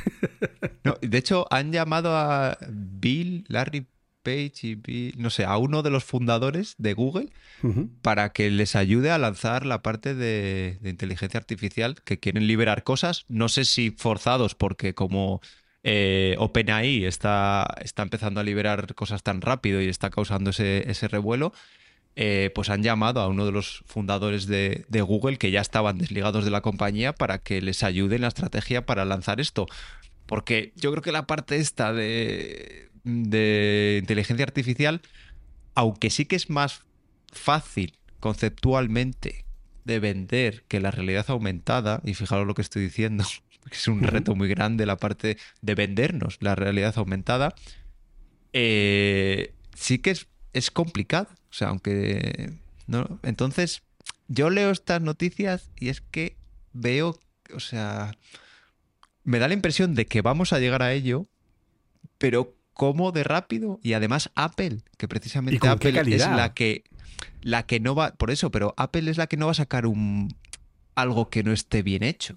[0.82, 3.86] No, de hecho, han llamado a Bill, Larry
[4.22, 7.28] Page y Bill, no sé, a uno de los fundadores de Google
[8.00, 12.82] para que les ayude a lanzar la parte de, de inteligencia artificial que quieren liberar
[12.82, 13.26] cosas.
[13.28, 15.42] No sé si forzados porque como
[15.82, 21.08] eh, OpenAI está, está empezando a liberar cosas tan rápido y está causando ese, ese
[21.08, 21.52] revuelo,
[22.16, 25.98] eh, pues han llamado a uno de los fundadores de, de Google que ya estaban
[25.98, 29.66] desligados de la compañía para que les ayude en la estrategia para lanzar esto.
[30.26, 35.00] Porque yo creo que la parte esta de, de inteligencia artificial,
[35.74, 36.82] aunque sí que es más
[37.32, 39.44] fácil conceptualmente
[39.84, 43.24] de vender que la realidad aumentada, y fijaros lo que estoy diciendo,
[43.70, 47.54] es un reto muy grande la parte de vendernos la realidad aumentada,
[48.52, 51.28] eh, sí que es, es complicado.
[51.50, 52.52] O sea, aunque...
[52.90, 53.20] ¿no?
[53.22, 53.82] Entonces,
[54.28, 56.36] yo leo estas noticias y es que
[56.72, 57.18] veo,
[57.54, 58.16] o sea,
[59.24, 61.28] me da la impresión de que vamos a llegar a ello,
[62.18, 66.84] pero cómo de rápido y además Apple, que ¿Y precisamente Apple es la que
[67.42, 69.86] la que no va, por eso, pero Apple es la que no va a sacar
[69.86, 70.34] un
[70.94, 72.36] algo que no esté bien hecho.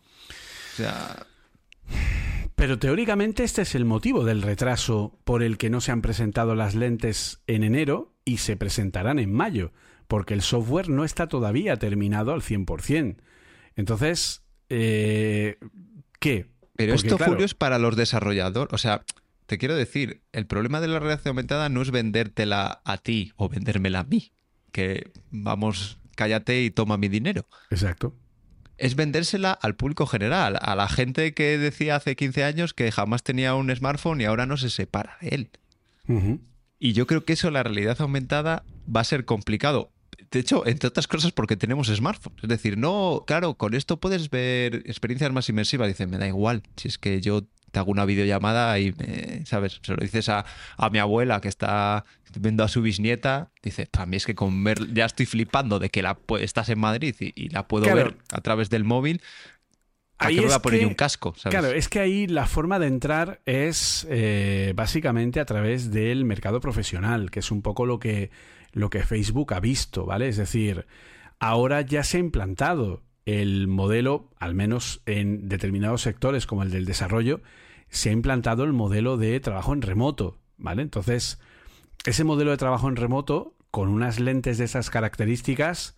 [0.74, 1.28] O sea,
[2.55, 6.55] Pero teóricamente este es el motivo del retraso por el que no se han presentado
[6.55, 9.71] las lentes en enero y se presentarán en mayo,
[10.07, 13.17] porque el software no está todavía terminado al 100%.
[13.76, 15.57] Entonces, eh,
[16.19, 16.47] ¿qué?
[16.76, 18.74] Pero Porque, esto, claro, Julio, es para los desarrolladores.
[18.74, 19.03] O sea,
[19.45, 23.49] te quiero decir, el problema de la realidad aumentada no es vendértela a ti o
[23.49, 24.32] vendérmela a mí.
[24.71, 27.45] Que vamos, cállate y toma mi dinero.
[27.69, 28.15] Exacto.
[28.78, 33.24] Es vendérsela al público general, a la gente que decía hace 15 años que jamás
[33.24, 35.49] tenía un smartphone y ahora no se separa de él.
[36.80, 38.63] Y yo creo que eso, la realidad aumentada,
[38.93, 39.91] va a ser complicado.
[40.32, 42.43] De hecho, entre otras cosas, porque tenemos smartphones.
[42.43, 45.88] Es decir, no, claro, con esto puedes ver experiencias más inmersivas.
[45.88, 46.63] Dice, me da igual.
[46.76, 47.43] Si es que yo
[47.74, 49.80] te hago una videollamada y, me- ¿sabes?
[49.82, 50.45] Se lo dices a,
[50.78, 52.05] a mi abuela que está
[52.39, 53.49] viendo a su bisnieta.
[53.63, 56.78] Dice, para mí es que con ver, ya estoy flipando de que la, estás en
[56.80, 57.97] Madrid y, y la puedo Claro.
[57.97, 59.21] ver a través del móvil.
[60.19, 61.34] ¿A Ahí voy es a poner que- un casco?
[61.36, 61.57] ¿sabes?
[61.59, 66.59] Claro, es que ahí la forma de entrar es eh, básicamente a través del mercado
[66.59, 68.30] profesional, que es un poco lo que,
[68.71, 70.28] lo que Facebook ha visto, ¿vale?
[70.28, 70.86] Es decir,
[71.39, 76.86] ahora ya se ha implantado el modelo, al menos en determinados sectores como el del
[76.86, 77.41] desarrollo,
[77.93, 80.81] se ha implantado el modelo de trabajo en remoto, ¿vale?
[80.81, 81.39] Entonces,
[82.05, 85.95] ese modelo de trabajo en remoto, con unas lentes de esas características,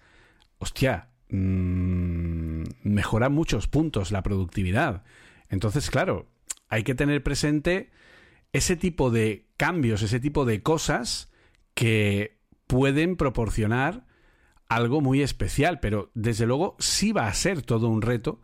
[0.57, 5.03] hostia, mm, mejora muchos puntos la productividad.
[5.49, 6.27] Entonces, claro,
[6.67, 7.91] hay que tener presente
[8.51, 11.31] ese tipo de cambios, ese tipo de cosas
[11.75, 14.05] que pueden proporcionar
[14.67, 18.41] algo muy especial, pero desde luego sí va a ser todo un reto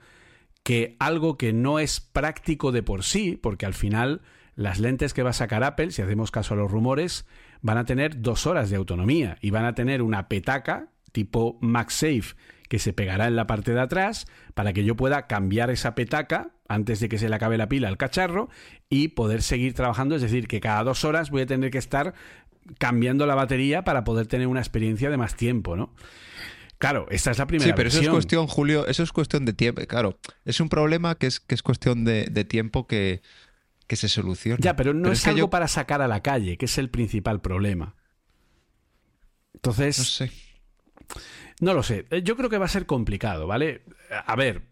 [0.63, 4.21] que algo que no es práctico de por sí, porque al final
[4.55, 7.25] las lentes que va a sacar Apple, si hacemos caso a los rumores,
[7.61, 12.35] van a tener dos horas de autonomía y van a tener una petaca tipo MagSafe
[12.69, 16.51] que se pegará en la parte de atrás para que yo pueda cambiar esa petaca
[16.69, 18.49] antes de que se le acabe la pila al cacharro
[18.89, 20.15] y poder seguir trabajando.
[20.15, 22.13] Es decir, que cada dos horas voy a tener que estar
[22.77, 25.93] cambiando la batería para poder tener una experiencia de más tiempo, ¿no?
[26.81, 29.53] Claro, esta es la primera Sí, pero eso es cuestión, Julio, eso es cuestión de
[29.53, 29.83] tiempo.
[29.85, 33.21] Claro, es un problema que es, que es cuestión de, de tiempo que,
[33.85, 34.57] que se soluciona.
[34.59, 36.89] Ya, pero no es, que algo yo- para sacar a la calle, que es el
[36.89, 37.93] principal problema.
[39.53, 40.31] Entonces, No sé.
[41.59, 42.07] No lo sé.
[42.09, 43.83] Eh, Yo creo que va a ser complicado, ¿vale?
[44.25, 44.63] A ver,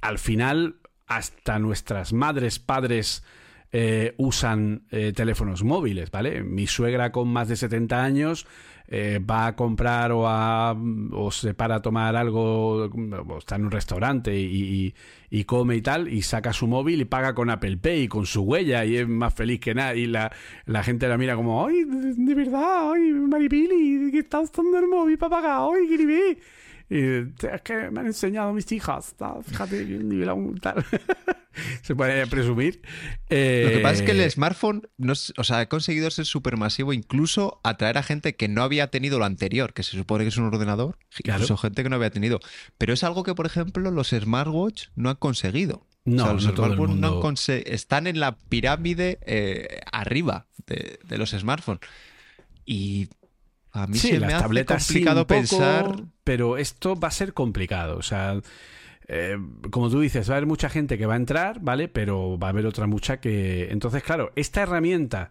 [0.00, 0.76] al final,
[1.08, 3.24] hasta nuestras madres, padres
[3.72, 6.44] eh, usan eh, teléfonos móviles, ¿vale?
[6.44, 8.46] Mi suegra con más de 70 años
[8.88, 10.76] eh, va a comprar o, a,
[11.12, 14.94] o se para a tomar algo, o está en un restaurante y, y-
[15.28, 18.42] y come y tal, y saca su móvil y paga con Apple Pay, con su
[18.42, 19.94] huella, y es más feliz que nada.
[19.96, 20.30] Y la,
[20.66, 22.92] la gente la mira como, ¡ay, de, verdad!
[22.92, 24.10] ¡ay, Maripili!
[24.12, 25.60] que está usando el móvil para pagar!
[25.74, 26.38] ¡ay, que
[26.88, 30.84] Y, es que me han enseñado mis hijas, tal, fíjate, el nivel aún tal.
[31.82, 32.82] Se puede presumir.
[33.30, 36.26] Eh, Lo que pasa es que el smartphone no es- o sea, ha conseguido ser
[36.26, 40.28] supermasivo, incluso atraer a gente que no había tenido lo anterior, que se supone que
[40.28, 41.38] es un ordenador, Claro.
[41.40, 42.40] incluso gente que no había tenido.
[42.78, 45.86] Pero es algo que, por ejemplo, los smartwatch no han conseguido.
[46.04, 48.36] No, o sea, los no todo el smartwatch no han mundo- conse- están en la
[48.36, 51.80] pirámide eh, arriba de, de los smartphones.
[52.68, 53.08] Y
[53.76, 56.04] a mí sí, se las me hace tabletas sí, complicado poco, pensar.
[56.24, 57.98] Pero esto va a ser complicado.
[57.98, 58.40] O sea,
[59.08, 59.36] eh,
[59.70, 61.88] como tú dices, va a haber mucha gente que va a entrar, ¿vale?
[61.88, 63.68] Pero va a haber otra mucha que.
[63.70, 65.30] Entonces, claro, esta herramienta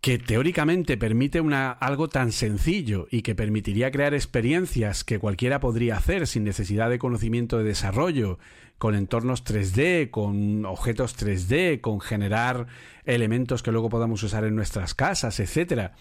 [0.00, 5.96] que teóricamente permite una, algo tan sencillo y que permitiría crear experiencias que cualquiera podría
[5.96, 8.38] hacer sin necesidad de conocimiento de desarrollo,
[8.78, 12.68] con entornos 3D, con objetos 3D, con generar
[13.04, 15.94] elementos que luego podamos usar en nuestras casas, etcétera.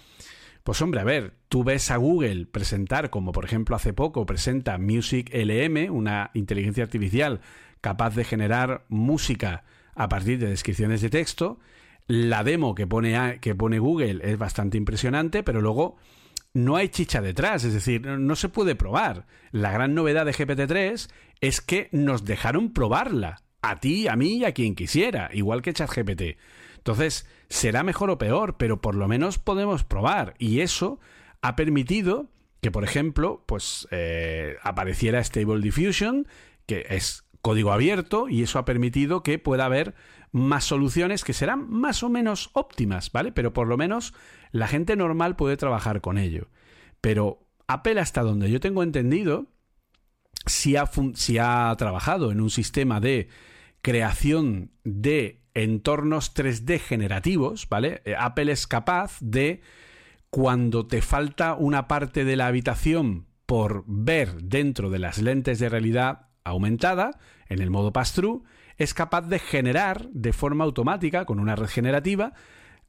[0.67, 4.77] Pues hombre, a ver, tú ves a Google presentar, como por ejemplo hace poco presenta
[4.77, 7.39] Music LM, una inteligencia artificial
[7.79, 9.63] capaz de generar música
[9.95, 11.57] a partir de descripciones de texto.
[12.05, 15.95] La demo que pone, que pone Google es bastante impresionante, pero luego
[16.53, 19.25] no hay chicha detrás, es decir, no se puede probar.
[19.53, 21.09] La gran novedad de GPT-3
[21.39, 25.71] es que nos dejaron probarla, a ti, a mí y a quien quisiera, igual que
[25.71, 26.37] ChatGPT.
[26.87, 30.35] Entonces, será mejor o peor, pero por lo menos podemos probar.
[30.39, 31.01] Y eso
[31.41, 32.31] ha permitido
[32.61, 36.29] que, por ejemplo, pues eh, apareciera Stable Diffusion,
[36.65, 39.95] que es código abierto, y eso ha permitido que pueda haber
[40.31, 43.33] más soluciones que serán más o menos óptimas, ¿vale?
[43.33, 44.13] Pero por lo menos
[44.53, 46.47] la gente normal puede trabajar con ello.
[47.01, 49.47] Pero Apple, hasta donde yo tengo entendido,
[50.45, 53.27] si ha, si ha trabajado en un sistema de
[53.81, 58.01] creación de entornos 3D generativos, ¿vale?
[58.05, 59.61] Eh, Apple es capaz de,
[60.29, 65.69] cuando te falta una parte de la habitación por ver dentro de las lentes de
[65.69, 68.43] realidad aumentada, en el modo pass-through,
[68.77, 72.33] es capaz de generar de forma automática, con una red generativa,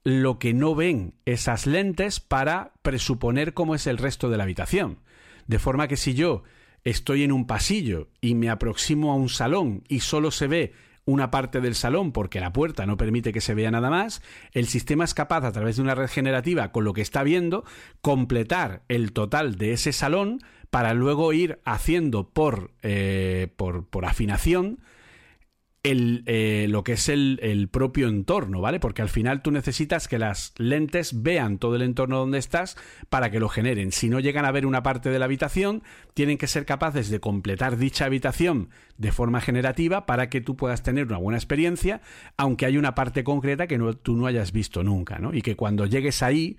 [0.04, 5.00] lo que no ven esas lentes para presuponer cómo es el resto de la habitación.
[5.46, 6.42] De forma que si yo
[6.84, 10.74] estoy en un pasillo y me aproximo a un salón y solo se ve
[11.08, 14.20] una parte del salón porque la puerta no permite que se vea nada más,
[14.52, 17.64] el sistema es capaz a través de una red generativa con lo que está viendo
[18.02, 24.80] completar el total de ese salón para luego ir haciendo por, eh, por, por afinación
[25.82, 28.80] el, eh, lo que es el, propio entorno, ¿vale?
[28.80, 32.76] Porque al final tú necesitas que las lentes vean todo el entorno donde estás
[33.08, 33.92] para que lo generen.
[33.92, 35.82] Si no llegan a ver una parte de la habitación,
[36.14, 40.82] tienen que ser capaces de completar dicha habitación de forma generativa para que tú puedas
[40.82, 42.00] tener una buena experiencia,
[42.36, 45.32] aunque hay una parte concreta que tú no hayas visto nunca, ¿no?
[45.32, 46.58] Y que cuando llegues ahí,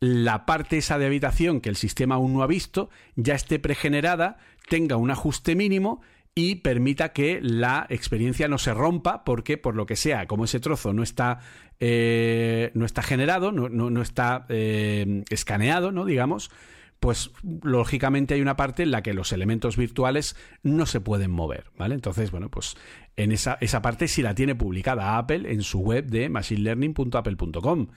[0.00, 4.38] la parte esa de habitación que el sistema aún no ha visto ya esté pregenerada,
[4.68, 6.02] tenga un ajuste mínimo
[6.34, 10.58] y permita que la experiencia no se rompa porque por lo que sea como ese
[10.58, 11.38] trozo no está
[11.78, 16.50] eh, no está generado no, no, está eh, escaneado no digamos
[16.98, 17.30] pues
[17.62, 21.94] lógicamente hay una parte en la que los elementos virtuales no se pueden mover vale
[21.94, 22.76] entonces bueno pues
[23.16, 27.88] en esa, esa parte sí la tiene publicada Apple en su web de machinelearning.apple.com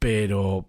[0.00, 0.68] pero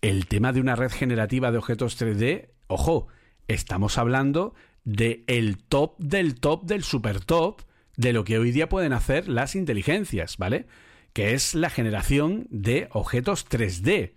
[0.00, 3.08] el tema de una red generativa de objetos 3D ojo
[3.48, 4.54] estamos hablando
[4.84, 7.62] de el top del top del super top
[7.96, 10.66] de lo que hoy día pueden hacer las inteligencias, ¿vale?
[11.12, 14.12] Que es la generación de objetos 3D.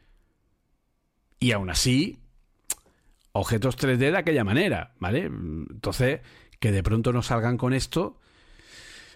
[1.39, 2.20] Y aún así,
[3.32, 5.26] objetos 3D de aquella manera, ¿vale?
[5.26, 6.22] Entonces,
[6.59, 8.20] que de pronto no salgan con esto,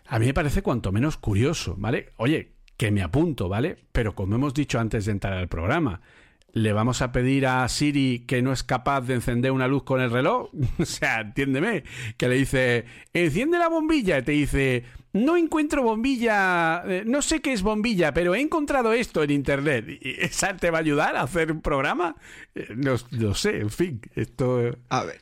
[0.06, 2.10] a mí me parece cuanto menos curioso, ¿vale?
[2.18, 3.78] Oye, que me apunto, ¿vale?
[3.92, 6.02] Pero como hemos dicho antes de entrar al programa,
[6.54, 10.02] le vamos a pedir a Siri que no es capaz de encender una luz con
[10.02, 10.50] el reloj.
[10.80, 11.84] o sea, entiéndeme,
[12.18, 14.84] que le dice, enciende la bombilla y te dice,
[15.14, 19.86] no encuentro bombilla, eh, no sé qué es bombilla, pero he encontrado esto en internet.
[20.02, 22.16] ¿Y esa te va a ayudar a hacer un programa?
[22.56, 24.72] Eh, no, no sé, en fin, esto...
[24.90, 25.20] A ver,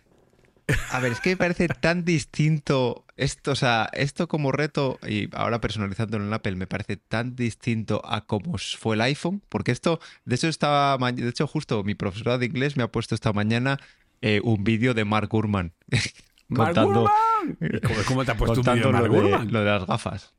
[0.91, 5.30] a ver, es que me parece tan distinto esto, o sea, esto como reto, y
[5.36, 9.99] ahora personalizándolo en Apple, me parece tan distinto a cómo fue el iPhone, porque esto,
[10.26, 13.79] de hecho, estaba, de hecho, justo mi profesora de inglés me ha puesto esta mañana
[14.21, 15.74] eh, un vídeo de Mark Gurman.
[16.54, 17.09] contando,
[18.08, 19.51] ¿Cómo, te ha puesto un vídeo de Mark Gurman?
[19.51, 20.33] lo de las gafas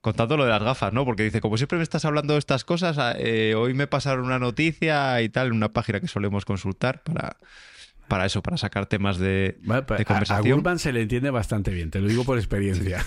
[0.00, 1.04] contando lo de las gafas, ¿no?
[1.04, 4.38] Porque dice, como siempre me estás hablando de estas cosas, eh, hoy me pasaron una
[4.38, 7.36] noticia y tal, en una página que solemos consultar para,
[8.08, 10.66] para eso, para sacar temas de, pues, conversación.
[10.66, 13.04] A, se le entiende bastante bien, te lo digo por experiencia.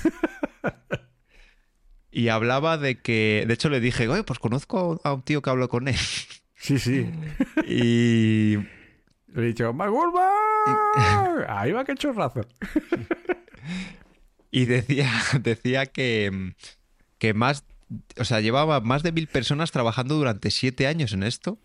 [2.11, 5.49] y hablaba de que, de hecho le dije, oye, pues conozco a un tío que
[5.49, 5.95] hablo con él.
[6.63, 7.09] Sí, sí.
[7.67, 8.55] y...
[9.33, 10.29] Le he dicho, ¡Magurban!
[11.47, 12.41] Ahí va, qué chorrazo.
[14.51, 15.11] y decía,
[15.41, 16.53] decía que,
[17.17, 17.65] que más,
[18.15, 21.57] o sea, llevaba más de mil personas trabajando durante siete años en esto.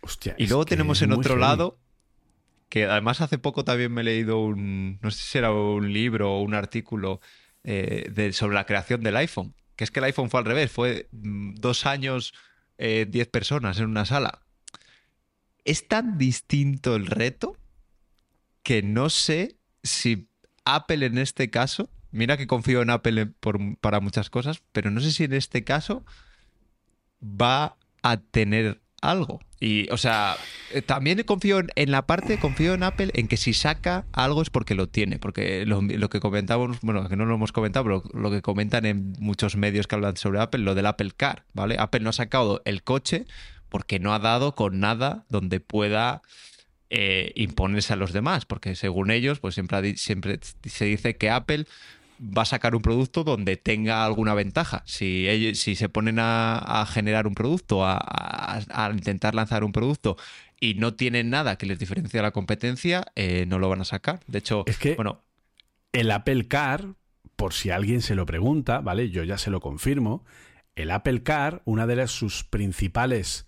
[0.00, 1.76] Hostia, y luego tenemos en otro lado
[2.74, 6.32] que además hace poco también me he leído un, no sé si era un libro
[6.32, 7.20] o un artículo
[7.62, 11.06] eh, sobre la creación del iPhone, que es que el iPhone fue al revés, fue
[11.12, 12.34] mm, dos años,
[12.76, 14.40] eh, diez personas en una sala.
[15.64, 17.56] Es tan distinto el reto
[18.64, 20.28] que no sé si
[20.64, 23.34] Apple en este caso, mira que confío en Apple
[23.80, 26.04] para muchas cosas, pero no sé si en este caso
[27.22, 29.40] va a tener algo.
[29.60, 30.36] Y, o sea,
[30.72, 34.50] eh, también confío en, la parte, confío en Apple en que si saca algo es
[34.50, 35.18] porque lo tiene.
[35.18, 39.14] Porque lo, que comentamos, bueno, que no lo hemos comentado, pero lo que comentan en
[39.18, 41.76] muchos medios que hablan sobre Apple, lo del Apple Car, ¿vale?
[41.78, 43.26] Apple no ha sacado el coche
[43.68, 46.22] porque no ha dado con nada donde pueda
[46.90, 48.44] eh, imponerse a los demás.
[48.44, 51.66] Porque según ellos, pues siempre, siempre se dice que Apple
[52.20, 54.82] va a sacar un producto donde tenga alguna ventaja.
[54.86, 60.16] Si, ellos, si se ponen a, generar un producto, a, intentar lanzar un producto
[60.60, 63.84] y no tienen nada que les diferencie a la competencia, eh, no lo van a
[63.84, 64.20] sacar.
[64.26, 65.22] De hecho, es que bueno,
[65.92, 66.94] el Apple Car,
[67.36, 69.10] por si alguien se lo pregunta, ¿vale?
[69.10, 70.24] Yo ya se lo confirmo.
[70.76, 73.46] El Apple Car, una de las, sus principales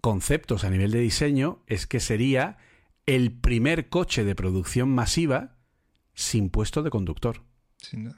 [0.00, 2.58] conceptos a nivel de diseño es que sería
[3.06, 5.56] el primer coche de producción masiva
[6.14, 7.45] sin puesto de conductor.
[7.90, 8.14] Sin.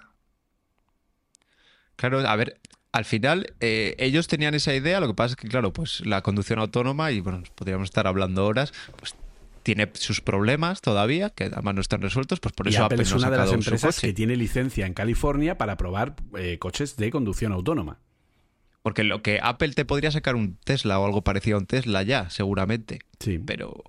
[1.97, 2.61] Claro, a ver,
[2.93, 6.23] al final eh, ellos tenían esa idea, lo que pasa es que, claro, pues la
[6.23, 9.15] conducción autónoma, y bueno, podríamos estar hablando horas, pues
[9.63, 13.31] tiene sus problemas todavía, que además no están resueltos, pues por eso Apple, es una
[13.31, 17.99] de las empresas que tiene licencia en California para probar eh, coches de conducción autónoma.
[18.83, 22.03] Porque lo que Apple te podría sacar un Tesla o algo parecido a un Tesla
[22.03, 23.01] ya, seguramente.
[23.19, 23.39] Sí.
[23.39, 23.85] Pero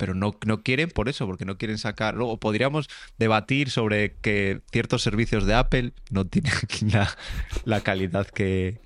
[0.00, 2.14] pero no, no quieren por eso, porque no quieren sacar.
[2.14, 6.54] Luego podríamos debatir sobre que ciertos servicios de Apple no tienen
[7.64, 8.80] la, calidad que,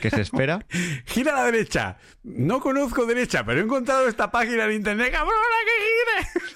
[0.00, 0.64] que se espera.
[1.06, 1.98] Gira a la derecha.
[2.22, 5.10] No conozco derecha, pero he encontrado esta página en internet.
[5.10, 5.34] ¡Cabrona,
[5.66, 6.46] que gire!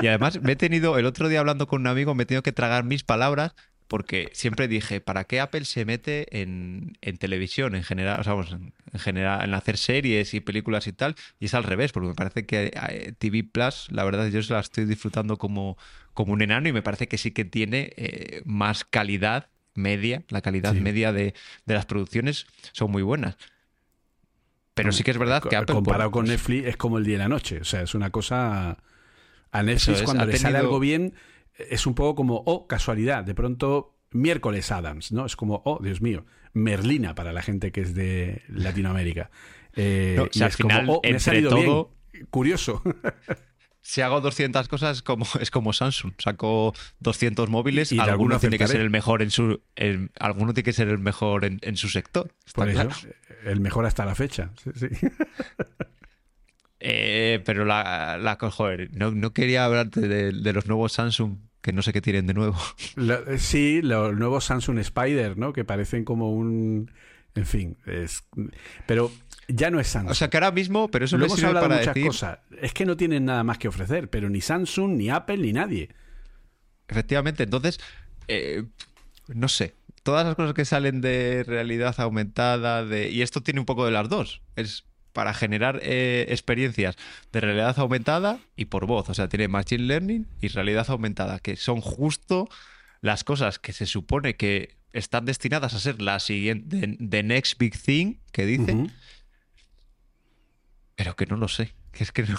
[0.00, 2.44] Y además me he tenido, el otro día hablando con un amigo, me he tenido
[2.44, 3.56] que tragar mis palabras
[3.92, 8.20] porque siempre dije, ¿para qué Apple se mete en, televisión en general?
[8.20, 11.92] O sea, en, general, en hacer series y películas y tal, y es al revés,
[11.92, 15.76] porque me parece que eh, TV Plus, la verdad, yo se la estoy disfrutando como,
[16.14, 20.40] como un enano y me parece que sí que tiene eh, más calidad media, la
[20.40, 21.34] calidad media de,
[21.66, 23.36] las producciones son muy buenas.
[24.72, 25.74] Pero sí que es verdad que Apple...
[25.74, 28.08] Comparado con pues Netflix es como el día y la noche, o sea, es una
[28.08, 28.78] cosa...
[29.50, 31.12] A Netflix cuando le sale algo bien
[31.56, 35.26] es un poco como, oh, casualidad, de pronto miércoles Adams, ¿no?
[35.26, 39.30] Es como, oh, Dios mío, Merlina para la gente que es de Latinoamérica.
[39.74, 42.26] Eh, y es como, oh, me ha salido todo, bien.
[42.26, 42.82] Curioso.
[43.80, 46.12] si hago 200 cosas es como, es como Samsung.
[46.18, 49.62] Saco 200 móviles y alguno tiene que ser el mejor en su
[50.20, 52.34] alguno tiene que ser el mejor en, su sector.
[52.54, 52.88] Por eso,
[53.44, 54.50] el mejor hasta la fecha.
[56.84, 61.72] Eh, pero la, la joder, no, no quería hablarte de, de, los nuevos Samsung, que
[61.72, 62.58] no sé qué tienen de nuevo.
[62.96, 65.52] Eh, sí, los nuevos Samsung Spider, ¿no?
[65.52, 66.90] Que parecen como un...
[67.36, 68.24] En fin, es...
[68.86, 69.12] Pero
[69.46, 70.10] ya no es Samsung.
[70.10, 72.08] O sea, que ahora mismo, pero eso Lo hemos hablado para muchas decir...
[72.08, 72.40] cosas.
[72.60, 75.88] Es que no tienen nada más que ofrecer, pero ni Samsung, ni Apple, ni nadie.
[76.88, 77.78] Efectivamente, entonces,
[78.26, 78.64] eh,
[79.28, 83.66] no sé, todas las cosas que salen de realidad aumentada, de y esto tiene un
[83.66, 84.42] poco de las dos.
[84.56, 86.96] Es para generar eh, experiencias
[87.32, 89.08] de realidad aumentada y por voz.
[89.08, 92.48] O sea, tiene Machine Learning y realidad aumentada, que son justo
[93.00, 97.78] las cosas que se supone que están destinadas a ser la siguiente, the next big
[97.78, 98.92] thing que dicen,
[100.96, 101.74] pero que no lo sé.
[101.92, 102.38] Que es que no,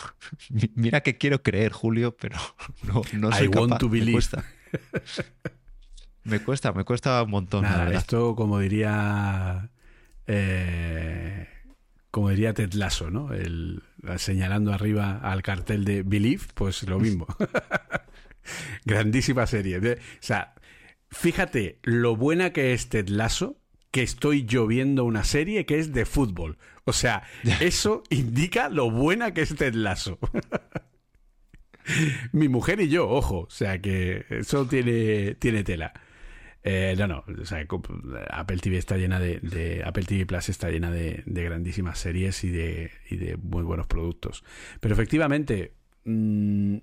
[0.76, 2.38] mira que quiero creer, Julio, pero
[2.84, 3.82] no, no soy capaz.
[3.84, 4.44] Me cuesta.
[6.24, 7.66] me cuesta, me cuesta un montón.
[7.94, 9.70] esto, como diría
[10.26, 11.48] eh,
[12.14, 13.34] como diría Ted Lasso, ¿no?
[13.34, 13.82] El,
[14.18, 17.26] señalando arriba al cartel de Believe, pues lo mismo.
[18.86, 19.80] Grandísima serie.
[19.80, 20.54] O sea,
[21.10, 23.58] fíjate lo buena que es Ted Lasso,
[23.90, 26.60] que estoy yo viendo una serie que es de fútbol.
[26.84, 27.24] O sea,
[27.60, 30.20] eso indica lo buena que es Ted Lasso.
[32.32, 35.94] Mi mujer y yo, ojo, o sea que eso tiene, tiene tela.
[36.66, 37.26] Eh, no, no,
[38.30, 42.92] Apple TV está llena de, Apple TV Plus está llena de, grandísimas series y de,
[43.10, 44.44] de, muy buenos productos.
[44.80, 45.74] Pero efectivamente,
[46.06, 46.78] mm,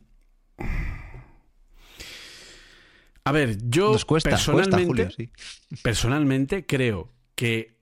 [3.25, 5.31] a ver, yo personalmente,
[5.83, 7.79] personalmente creo que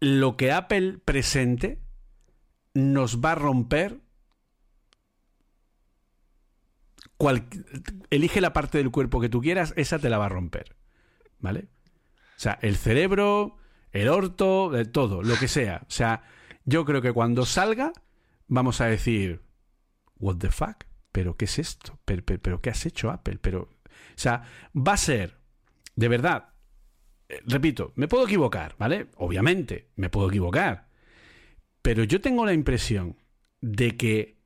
[0.00, 1.80] lo que Apple presente
[2.74, 3.98] nos va a romper
[8.10, 10.76] elige la parte del cuerpo que tú quieras, esa te la va a romper.
[11.40, 11.68] ¿Vale?
[12.36, 13.56] O sea, el cerebro,
[13.92, 15.82] el orto, de todo, lo que sea.
[15.88, 16.22] O sea,
[16.64, 17.92] yo creo que cuando salga,
[18.46, 19.42] vamos a decir,
[20.18, 20.84] ¿What the fuck?
[21.12, 21.98] ¿Pero qué es esto?
[22.04, 23.38] ¿Pero, pero, qué has hecho, Apple?
[23.40, 23.68] Pero, o
[24.16, 24.42] sea,
[24.74, 25.38] va a ser,
[25.96, 26.50] de verdad,
[27.28, 29.08] eh, repito, me puedo equivocar, ¿vale?
[29.16, 30.88] Obviamente, me puedo equivocar.
[31.82, 33.16] Pero yo tengo la impresión
[33.60, 34.37] de que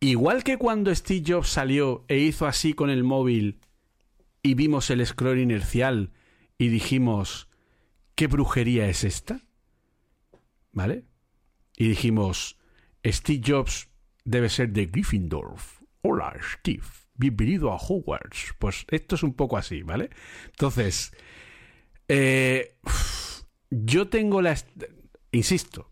[0.00, 3.60] Igual que cuando Steve Jobs salió e hizo así con el móvil
[4.42, 6.12] y vimos el scroll inercial
[6.58, 7.48] y dijimos,
[8.14, 9.46] ¿qué brujería es esta?
[10.76, 11.06] ¿vale?
[11.78, 12.58] Y dijimos,
[13.04, 13.88] Steve Jobs
[14.24, 15.54] debe ser de Gryffindor.
[16.02, 16.84] Hola, Steve.
[17.14, 18.54] Bienvenido a Hogwarts.
[18.58, 20.10] Pues esto es un poco así, ¿vale?
[20.44, 21.12] Entonces,
[22.08, 22.76] eh,
[23.70, 24.54] yo tengo la...
[25.32, 25.90] Insisto,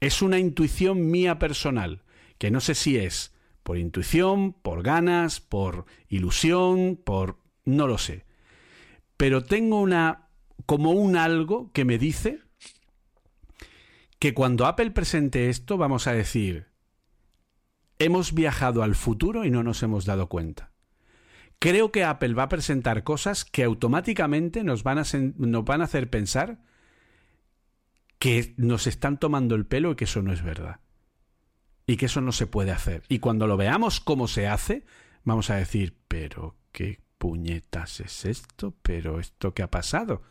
[0.00, 2.02] es una intuición mía personal,
[2.36, 3.32] que no sé si es
[3.66, 7.40] por intuición, por ganas, por ilusión, por...
[7.64, 8.24] no lo sé.
[9.16, 10.28] Pero tengo una...
[10.66, 12.38] como un algo que me dice
[14.20, 16.68] que cuando Apple presente esto vamos a decir,
[17.98, 20.70] hemos viajado al futuro y no nos hemos dado cuenta.
[21.58, 25.04] Creo que Apple va a presentar cosas que automáticamente nos van a,
[25.38, 26.60] nos van a hacer pensar
[28.20, 30.85] que nos están tomando el pelo y que eso no es verdad.
[31.86, 33.02] Y que eso no se puede hacer.
[33.08, 34.84] Y cuando lo veamos cómo se hace,
[35.24, 40.22] vamos a decir, pero qué puñetas es esto, pero esto qué ha pasado.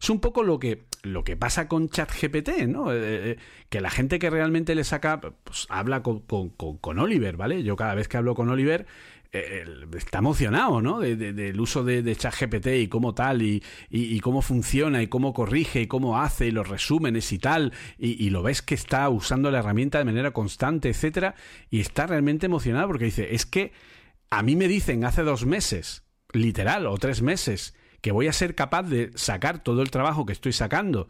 [0.00, 2.90] Es un poco lo que, lo que pasa con ChatGPT, ¿no?
[2.92, 3.38] Eh, eh,
[3.68, 7.62] que la gente que realmente le saca, pues habla con, con, Oliver, ¿vale?
[7.62, 8.86] Yo cada vez que hablo con Oliver,
[9.32, 11.00] está emocionado, ¿no?
[11.00, 16.20] del uso de, ChatGPT y cómo tal, y, cómo funciona, y cómo corrige, y cómo
[16.20, 20.04] hace, y los resúmenes y tal, y, lo ves que está usando la herramienta de
[20.04, 21.34] manera constante, etcétera,
[21.70, 23.72] y está realmente emocionado porque dice, es que
[24.30, 28.54] a mí me dicen hace dos meses, literal, o tres meses, que voy a ser
[28.54, 31.08] capaz de sacar todo el trabajo que estoy sacando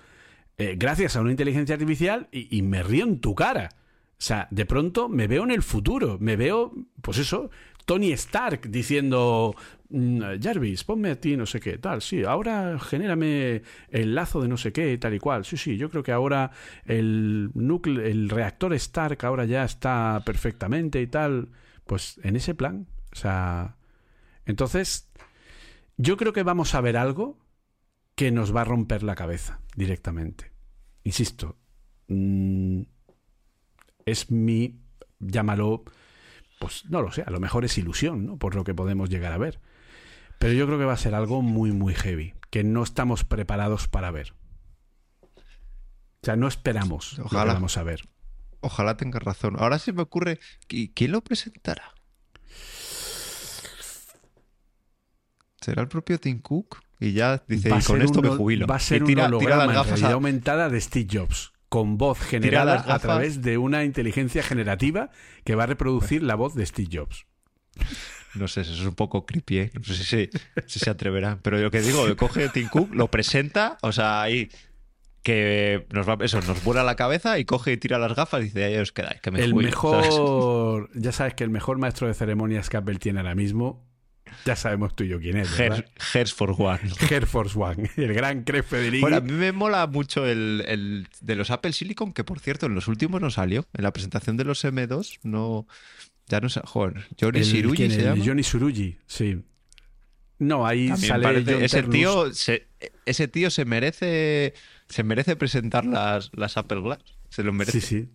[0.61, 3.71] eh, gracias a una inteligencia artificial y, me río en tu cara.
[4.11, 7.49] O sea, de pronto me veo en el futuro, me veo, pues eso,
[7.85, 9.55] Tony Stark diciendo,
[9.89, 14.48] mm, Jarvis, ponme a ti no sé qué, tal, sí, ahora genérame el lazo de
[14.48, 16.51] no sé qué, tal y cual, sí, sí, yo creo que ahora
[16.85, 21.48] el núcleo, el reactor Stark ahora ya está perfectamente y tal,
[21.86, 23.77] pues en ese plan, o sea,
[24.47, 25.11] entonces
[25.97, 27.39] yo creo que vamos a ver algo
[28.15, 30.52] que nos va a romper la cabeza directamente.
[31.05, 31.57] Insisto,
[32.09, 32.82] mm,
[34.05, 34.81] es mi,
[35.19, 35.85] llámalo,
[36.61, 38.37] pues no lo sé, a lo mejor es ilusión, ¿no?
[38.37, 39.59] Por lo que podemos llegar a ver.
[40.39, 43.89] Pero yo creo que va a ser algo muy, muy heavy, que no estamos preparados
[43.89, 44.35] para ver.
[45.24, 47.47] O sea, no esperamos Ojalá.
[47.47, 48.03] lo vamos a ver.
[48.61, 49.57] Ojalá tenga razón.
[49.59, 50.39] Ahora se me ocurre,
[50.69, 51.95] ¿quién lo presentará?
[55.62, 56.82] ¿Será el propio Tim Cook?
[57.01, 58.66] Y ya dice, y con esto me jubilo.
[58.66, 59.73] Va a ser tira, un holograma
[60.12, 65.11] aumentada de Steve Jobs, con voz generada a través de una inteligencia generativa
[65.45, 67.27] que va a reproducir la voz de Steve Jobs.
[68.35, 69.71] No sé, eso es un poco creepy, ¿eh?
[69.75, 70.31] No sé
[70.67, 71.39] si, se atreverá.
[71.43, 74.51] Pero lo que digo, coge Tim Cook, lo presenta, o sea, ahí
[75.23, 78.45] que nos va, eso, nos vuela la cabeza y coge y tira las gafas y
[78.45, 82.15] dice, ahí os quedáis, que me El mejor, ya sabes que el mejor maestro de
[82.15, 83.90] ceremonias que Apple tiene ahora mismo
[84.44, 85.57] ya sabemos tú y yo quién es.
[85.57, 85.85] ¿verdad?
[86.35, 87.27] Force One.
[87.27, 89.01] Force One, el gran Craig Federici.
[89.01, 92.74] Bueno, a mí me mola mucho el, de los Apple Silicon, que por cierto, en
[92.74, 93.66] los últimos no salió.
[93.74, 95.66] En la presentación de los M2 no.
[96.27, 96.61] Ya no sé.
[96.65, 98.23] Joder, Johnny Shirugi se llama.
[98.24, 99.43] Johnny Shirugi, sí.
[100.39, 101.65] No, ahí sale.
[101.65, 102.69] ese tío, se,
[103.05, 104.55] ese tío se merece.
[104.89, 106.98] Se merece presentar las, las Apple Glass.
[107.28, 107.81] Se lo merece.
[107.81, 108.09] Sí, sí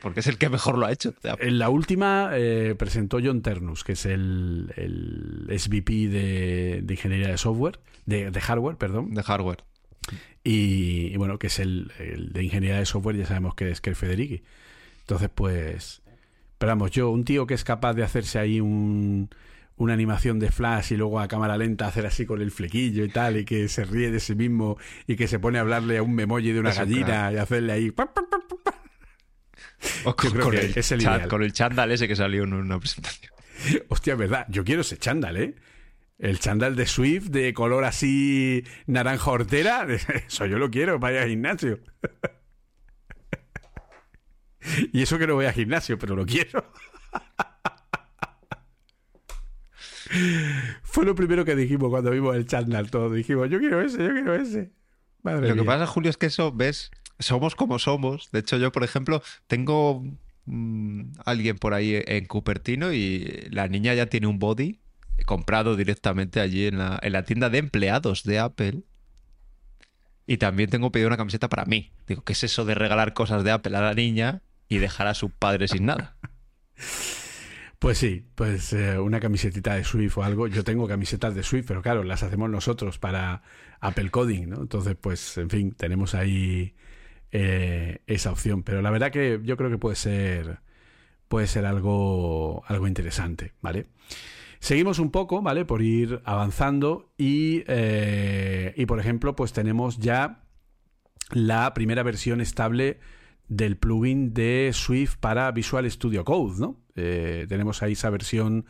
[0.00, 1.14] porque es el que mejor lo ha hecho.
[1.40, 7.38] En la última eh, presentó John Ternus, que es el, el SVP de, ingeniería de
[7.38, 9.14] software, de, hardware, perdón.
[9.14, 9.64] De hardware.
[10.44, 11.90] Y, bueno, que es el,
[12.32, 14.42] de ingeniería de software, ya sabemos que es que Federici.
[15.00, 16.02] Entonces, pues.
[16.58, 19.28] Pero vamos, yo, un tío que es capaz de hacerse ahí un,
[19.76, 23.08] una animación de flash y luego a cámara lenta hacer así con el flequillo y
[23.08, 26.02] tal, y que se ríe de sí mismo y que se pone a hablarle a
[26.02, 27.92] un memoji de una gallina y hacerle ahí.
[30.16, 33.32] Con, el con el chándal ese que salió en una presentación.
[33.88, 34.46] Hostia, verdad.
[34.48, 35.54] Yo quiero ese chándal, ¿eh?
[36.18, 39.86] El chándal de Swift de color así naranja hortera.
[40.26, 41.80] Eso yo lo quiero para ir al gimnasio.
[44.92, 46.72] Y eso que no voy al gimnasio, pero lo quiero.
[50.82, 53.12] Fue lo primero que dijimos cuando vimos el chándal todo.
[53.12, 54.72] Dijimos, yo quiero ese, yo quiero ese.
[55.22, 58.30] Madre lo que pasa, Julio, es que eso, ves, somos como somos.
[58.32, 60.04] De hecho, yo, por ejemplo, tengo
[60.46, 64.80] mm, alguien por ahí en Cupertino y la niña ya tiene un body
[65.24, 68.82] comprado directamente allí en la, en la tienda de empleados de Apple.
[70.26, 71.92] Y también tengo pedido una camiseta para mí.
[72.06, 75.14] Digo, ¿qué es eso de regalar cosas de Apple a la niña y dejar a
[75.14, 76.16] su padre sin nada?
[77.78, 80.46] Pues sí, pues eh, una camisetita de Swift o algo.
[80.46, 83.42] Yo tengo camisetas de Swift, pero claro, las hacemos nosotros para
[83.80, 84.62] Apple Coding, ¿no?
[84.62, 86.74] Entonces, pues, en fin, tenemos ahí
[87.38, 88.62] eh, esa opción.
[88.62, 90.60] Pero la verdad que yo creo que puede ser,
[91.28, 93.88] puede ser algo, algo interesante, ¿vale?
[94.58, 95.66] Seguimos un poco, ¿vale?
[95.66, 100.44] Por ir avanzando y, eh, y, por ejemplo, pues tenemos ya
[101.30, 103.00] la primera versión estable
[103.48, 106.80] del plugin de Swift para Visual Studio Code, ¿no?
[106.94, 108.64] Eh, tenemos ahí esa versión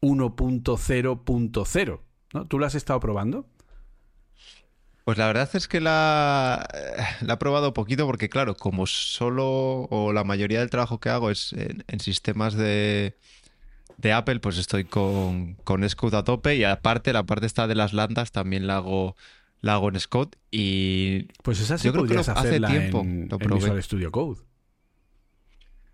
[0.00, 2.00] 1.0.0,
[2.34, 2.46] ¿no?
[2.46, 3.48] ¿Tú la has estado probando?
[5.04, 6.68] Pues la verdad es que la,
[7.20, 11.30] la he probado poquito porque, claro, como solo o la mayoría del trabajo que hago
[11.30, 13.16] es en, sistemas de,
[13.96, 17.74] de, Apple, pues estoy con, con Scout a tope y aparte la parte está de
[17.74, 19.16] las landas también la hago
[19.60, 23.82] la hago en Scott y pues esa sí yo creo que hace tiempo en, Visual
[23.82, 24.40] Studio Code.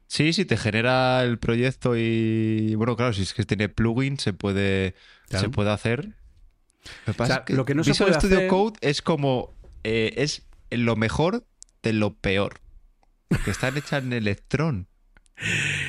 [0.07, 4.33] Sí, sí, te genera el proyecto y bueno, claro, si es que tiene plugin se
[4.33, 4.95] puede
[5.31, 6.15] se puede hacer.
[7.49, 9.55] Lo, que no Visual Studio Code es como
[9.85, 11.47] eh, es lo mejor
[11.83, 12.61] de lo peor.
[13.29, 14.89] Porque están hechas en Electron.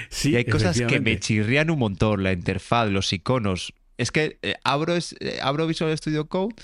[0.09, 3.73] Sí, y hay cosas que me chirrían un montón, la interfaz, los iconos.
[3.97, 6.55] Es que eh, abro, es, eh, abro Visual Studio Code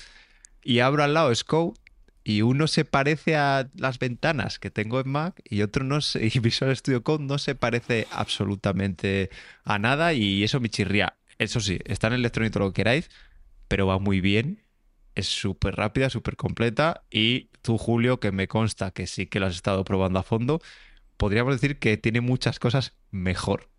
[0.63, 1.79] y abro al lado Scope
[2.23, 6.25] y uno se parece a las ventanas que tengo en Mac y otro no se,
[6.25, 9.29] y Visual Studio Code no se parece absolutamente
[9.63, 11.17] a nada y eso me chirría.
[11.37, 13.09] Eso sí, está en electrónico lo que queráis,
[13.67, 14.63] pero va muy bien,
[15.15, 19.47] es súper rápida, súper completa y tú Julio, que me consta que sí que lo
[19.47, 20.61] has estado probando a fondo,
[21.17, 23.69] podríamos decir que tiene muchas cosas mejor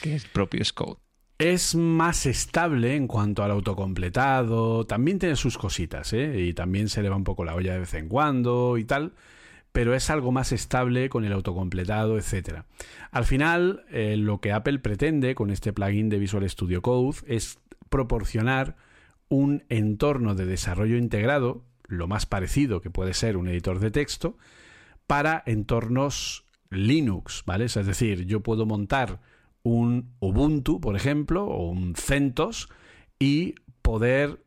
[0.00, 1.00] que el propio Scope.
[1.38, 6.40] Es más estable en cuanto al autocompletado, también tiene sus cositas, ¿eh?
[6.40, 9.12] y también se le va un poco la olla de vez en cuando y tal,
[9.72, 12.62] pero es algo más estable con el autocompletado, etc.
[13.10, 17.58] Al final, eh, lo que Apple pretende con este plugin de Visual Studio Code es
[17.88, 18.76] proporcionar
[19.32, 24.36] un entorno de desarrollo integrado, lo más parecido que puede ser un editor de texto,
[25.06, 27.64] para entornos Linux, ¿vale?
[27.64, 29.22] Es decir, yo puedo montar
[29.62, 32.68] un Ubuntu, por ejemplo, o un CentOS
[33.18, 34.44] y poder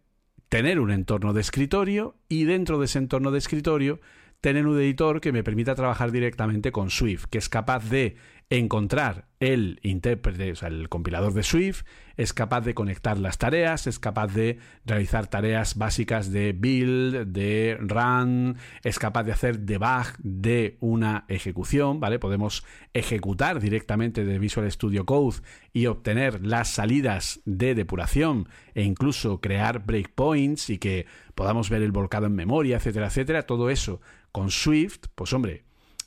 [0.50, 4.00] tener un entorno de escritorio y dentro de ese entorno de escritorio
[4.40, 8.18] tener un editor que me permita trabajar directamente con Swift, que es capaz de
[8.50, 11.84] encontrar el intérprete, o sea, el compilador de Swift,
[12.16, 17.78] es capaz de conectar las tareas, es capaz de realizar tareas básicas de build, de
[17.80, 22.20] run, es capaz de hacer debug de una ejecución, ¿vale?
[22.20, 22.64] Podemos
[22.94, 25.38] ejecutar directamente de Visual Studio Code
[25.74, 31.92] y obtener las salidas de depuración e incluso crear breakpoints y que podamos ver el
[31.92, 33.44] volcado en memoria, etcétera, etcétera.
[33.44, 34.02] Todo eso
[34.32, 35.66] con Swift, pues hombre,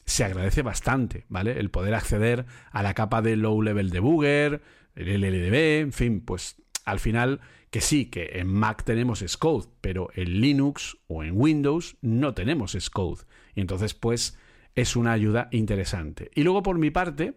[0.09, 1.61] se agradece bastante, ¿vale?
[1.61, 4.63] El poder acceder a la capa de low level debugger,
[4.97, 7.41] el LLDB, en fin, pues al final
[7.71, 12.73] que sí, que en Mac tenemos Xcode, pero en Linux o en Windows no tenemos
[12.73, 13.25] Xcode.
[13.55, 14.39] Y entonces, pues,
[14.75, 16.31] es una ayuda interesante.
[16.35, 17.35] Y luego, por mi parte,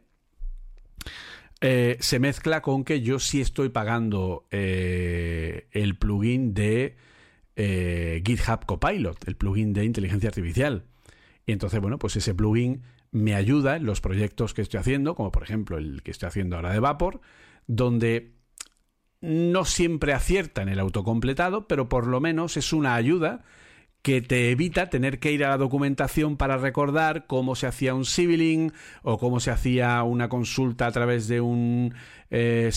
[1.59, 6.95] eh, se mezcla con que yo sí estoy pagando eh, el plugin de
[7.57, 10.85] eh, GitHub Copilot, el plugin de inteligencia artificial.
[11.45, 15.31] Y entonces, bueno, pues ese plugin me ayuda en los proyectos que estoy haciendo, como
[15.31, 17.21] por ejemplo el que estoy haciendo ahora de Vapor,
[17.67, 18.33] donde
[19.21, 23.43] no siempre acierta en el autocompletado, pero por lo menos es una ayuda
[24.01, 28.05] que te evita tener que ir a la documentación para recordar cómo se hacía un
[28.05, 28.73] sibling
[29.03, 31.93] o cómo se hacía una consulta a través de un
[32.31, 32.71] eh,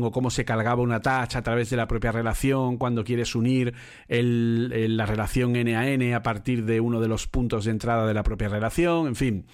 [0.00, 3.74] o cómo se cargaba una touch a través de la propia relación cuando quieres unir
[4.08, 8.14] la relación N a N a partir de uno de los puntos de entrada de
[8.14, 9.46] la propia relación, en fin,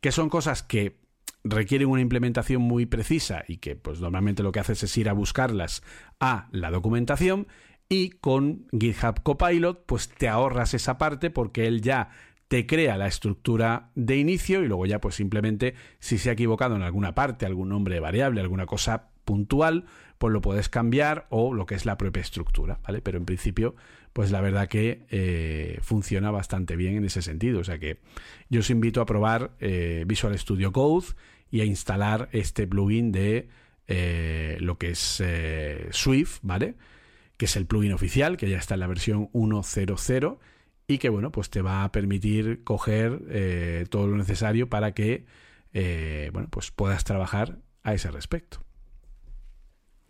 [0.00, 0.98] que son cosas que
[1.44, 5.12] requieren una implementación muy precisa y que pues normalmente lo que haces es ir a
[5.12, 5.82] buscarlas
[6.20, 7.46] a la documentación
[7.88, 12.10] y con GitHub Copilot pues te ahorras esa parte porque él ya
[12.48, 16.76] te crea la estructura de inicio y luego ya pues simplemente si se ha equivocado
[16.76, 19.84] en alguna parte, algún nombre variable, alguna cosa puntual,
[20.16, 23.02] pues lo puedes cambiar o lo que es la propia estructura, ¿vale?
[23.02, 23.76] Pero en principio,
[24.14, 27.60] pues la verdad que eh, funciona bastante bien en ese sentido.
[27.60, 28.00] O sea que
[28.48, 31.08] yo os invito a probar eh, Visual Studio Code
[31.50, 33.48] y a instalar este plugin de
[33.86, 35.22] eh, lo que es
[35.90, 36.74] Swift, ¿vale?
[37.38, 40.38] Que es el plugin oficial, que ya está en la versión 1.0.0
[40.86, 45.24] y que bueno, pues te va a permitir coger eh, todo lo necesario para que
[45.72, 48.64] eh, bueno, pues puedas trabajar a ese respecto.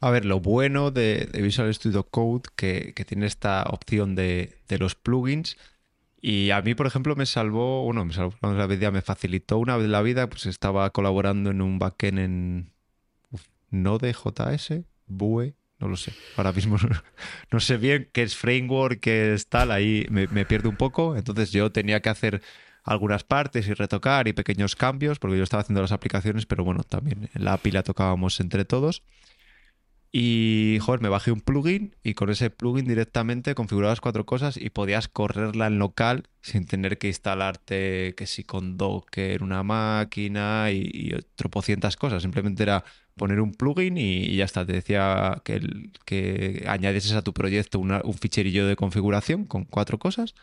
[0.01, 5.57] A ver, lo bueno de, Visual Studio Code que, tiene esta opción de, los plugins.
[6.21, 9.77] Y a mí, por ejemplo, me salvó, bueno, me salvó la vida, me facilitó una
[9.77, 12.73] vez la vida, pues estaba colaborando en un backend en
[13.71, 16.13] Node.js, Vue, no lo sé.
[16.37, 16.77] Ahora mismo
[17.51, 21.17] no, sé bien qué es framework, qué es tal, ahí me, pierdo un poco.
[21.17, 22.43] Entonces yo tenía que hacer
[22.85, 26.83] algunas partes y retocar y pequeños cambios, porque yo estaba haciendo las aplicaciones, pero bueno,
[26.85, 29.03] también la API la tocábamos entre todos.
[30.11, 34.71] Y, joder, me bajé un plugin y con ese plugin directamente configurabas cuatro cosas y
[34.71, 40.91] podías correrla en local sin tener que instalarte que si con Docker una máquina y,
[40.93, 42.23] y tropocientas cosas.
[42.23, 42.85] Simplemente era
[43.19, 44.65] poner un plugin y, ya está.
[44.65, 49.99] Te decía que, el, que añadieses a tu proyecto un ficherillo de configuración con cuatro
[49.99, 50.35] cosas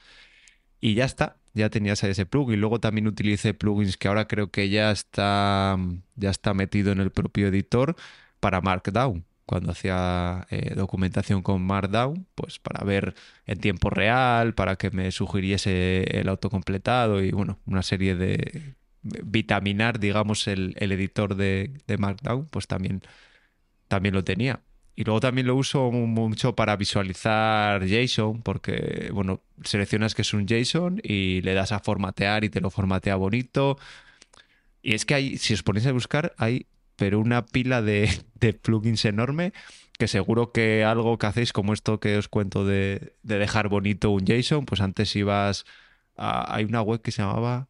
[0.81, 1.37] y ya está.
[1.55, 2.61] Ya tenías ese plugin.
[2.61, 5.77] Luego también utilicé plugins que ahora creo que ya está,
[6.15, 7.95] ya está metido en el propio editor
[8.39, 13.15] para Markdown cuando hacía eh, documentación con Markdown, pues para ver
[13.45, 19.99] en tiempo real, para que me sugiriese el autocompletado y bueno, una serie de vitaminar,
[19.99, 23.01] digamos, el, editor de, Markdown, pues también,
[23.87, 24.61] también lo tenía.
[24.95, 30.47] Y luego también lo uso mucho para visualizar JSON, porque, bueno, seleccionas que es un
[30.47, 33.77] JSON y le das a formatear y te lo formatea bonito.
[34.81, 38.09] Y es que hay, si os ponéis a buscar, hay pero una pila de,
[38.61, 39.53] plugins enorme
[39.97, 44.25] que seguro que algo que hacéis como esto que os cuento de, dejar bonito un
[44.25, 45.65] JSON, pues antes ibas
[46.17, 47.69] a, hay una web que se llamaba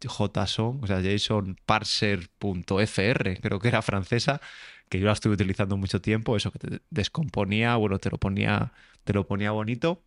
[0.00, 4.40] JSON, o sea, JSONparser.fr, creo que era francesa,
[4.88, 8.72] que yo la estuve utilizando mucho tiempo, eso que te descomponía, bueno, te lo ponía,
[9.04, 10.02] te lo ponía bonito.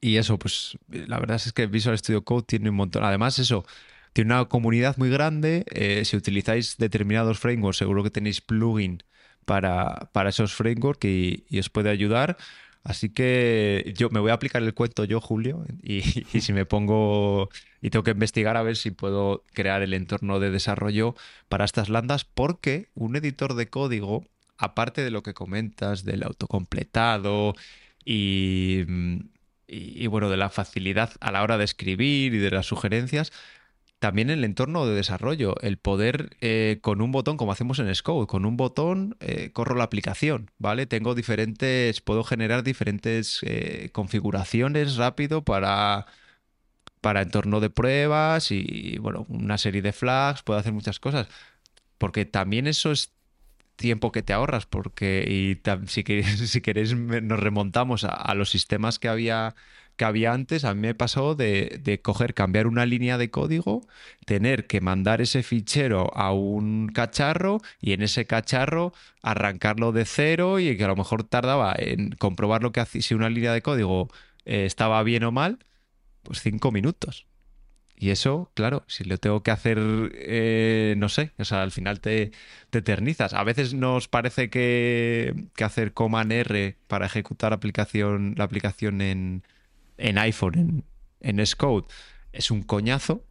[0.00, 3.04] Y eso, pues la verdad es que Visual Studio Code tiene un montón.
[3.04, 3.66] Además, eso,
[4.12, 5.64] tiene una comunidad muy grande.
[5.70, 9.02] Eh, si utilizáis determinados frameworks, seguro que tenéis plugin
[9.44, 12.36] para, para esos frameworks y, os puede ayudar.
[12.82, 16.00] Así que yo me voy a aplicar el cuento yo, Julio, y,
[16.40, 17.50] si me pongo
[17.82, 21.14] y tengo que investigar a ver si puedo crear el entorno de desarrollo
[21.48, 24.24] para estas landas, porque un editor de código,
[24.56, 27.54] aparte de lo que comentas del autocompletado
[28.04, 28.84] y,
[29.68, 33.30] y, y bueno, de la facilidad a la hora de escribir y de las sugerencias,
[34.00, 38.26] también el entorno de desarrollo, el poder eh, con un botón, como hacemos en Scode,
[38.26, 40.86] con un botón eh, corro la aplicación, ¿vale?
[40.86, 46.06] Tengo diferentes, puedo generar diferentes eh, configuraciones rápido para,
[47.02, 51.28] para entorno de pruebas y, bueno, una serie de flags, puedo hacer muchas cosas.
[51.98, 53.12] Porque también eso es
[53.76, 58.98] tiempo que te ahorras, porque y si, queréis, si queréis nos remontamos a los sistemas
[58.98, 59.54] que había
[60.00, 63.86] que había antes, a mí me pasó de, coger, cambiar una línea de código,
[64.24, 70.58] tener que mandar ese fichero a un cacharro y en ese cacharro arrancarlo de cero
[70.58, 73.60] y que a lo mejor tardaba en comprobar lo que hacía, si una línea de
[73.60, 74.08] código
[74.46, 75.58] eh, estaba bien o mal,
[76.22, 77.26] pues cinco minutos.
[77.94, 79.78] Y eso, claro, si lo tengo que hacer,
[80.14, 82.32] eh, no sé, o sea, al final te,
[82.70, 83.34] te, eternizas.
[83.34, 89.42] A veces nos parece que, que hacer command R para ejecutar aplicación, la aplicación en,
[90.00, 90.84] en iPhone,
[91.20, 91.86] en, en Scode,
[92.32, 93.24] es un coñazo,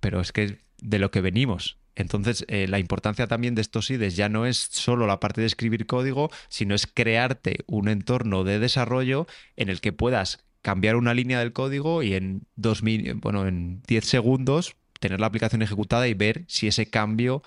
[0.00, 1.78] pero es que de lo que venimos.
[1.96, 5.46] Entonces, eh, la importancia también de estos IDEs ya no es solo la parte de
[5.46, 9.26] escribir código, sino es crearte un entorno de desarrollo
[9.56, 12.82] en el que puedas cambiar una línea del código y en, dos
[13.16, 17.42] bueno, en 10 segundos tener la aplicación ejecutada y ver si ese cambio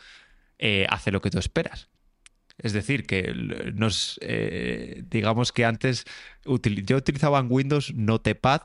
[0.60, 1.90] eh, hace lo que tú esperas.
[2.57, 3.34] Es decir, que
[3.75, 6.05] nos eh, digamos que antes
[6.43, 8.63] yo utilizaba en Windows Notepad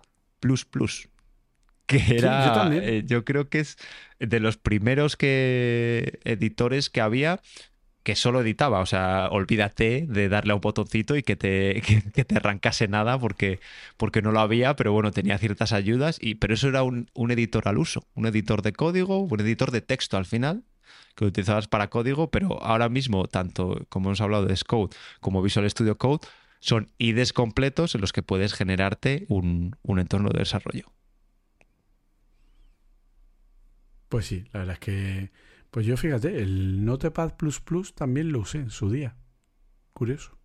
[1.86, 3.76] que era yo, eh, yo, creo que es
[4.18, 7.40] de los primeros que editores que había
[8.02, 11.82] que solo editaba, o sea, olvídate de darle a un botoncito y que te,
[12.14, 13.60] que, te arrancase nada porque,
[13.96, 17.30] porque no lo había, pero bueno, tenía ciertas ayudas, y, pero eso era un, un
[17.30, 20.64] editor al uso, un editor de código, un editor de texto al final,
[21.14, 25.68] que utilizabas para código, pero ahora mismo, tanto como hemos hablado de Scode como Visual
[25.70, 26.26] Studio Code,
[26.60, 30.92] son IDEs completos en los que puedes generarte un, entorno de desarrollo.
[34.08, 35.32] Pues sí, la verdad es que.
[35.70, 37.32] Pues yo fíjate, el Notepad
[37.94, 39.16] también lo usé en su día.
[39.94, 40.38] Curioso.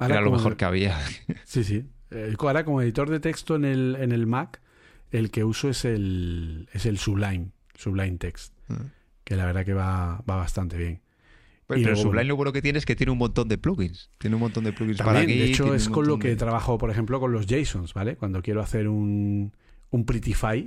[0.00, 0.98] Era lo mejor que había.
[1.44, 1.84] Sí, sí.
[2.10, 4.62] Eh, ahora como editor de texto en el, en el Mac,
[5.10, 8.54] el que uso es el, es el Sublime, Sublime Text.
[8.68, 8.95] Mm
[9.26, 11.00] que la verdad que va, va bastante bien.
[11.66, 14.08] pero Sublime lo bueno que tiene es que tiene un montón de plugins.
[14.18, 15.36] Tiene un montón de plugins para aquí.
[15.36, 18.14] De hecho, es con lo que trabajo, por ejemplo, con los JSONs, ¿vale?
[18.14, 19.52] Cuando quiero hacer un,
[19.90, 20.06] un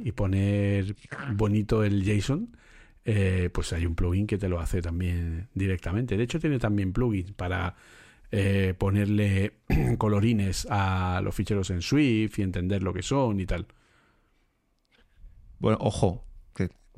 [0.03, 0.94] y poner
[1.36, 2.57] bonito el JSON,
[3.06, 6.18] eh, pues hay un plugin que te lo hace también directamente.
[6.18, 7.77] De hecho, tiene también plugins para
[8.30, 9.53] eh, ponerle
[9.98, 13.68] colorines a los ficheros en Swift y entender lo que son y tal.
[15.60, 16.26] Bueno, ojo,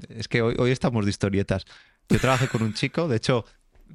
[0.09, 1.65] es que hoy, hoy estamos de historietas.
[2.09, 3.45] Yo trabajé con un chico, de hecho,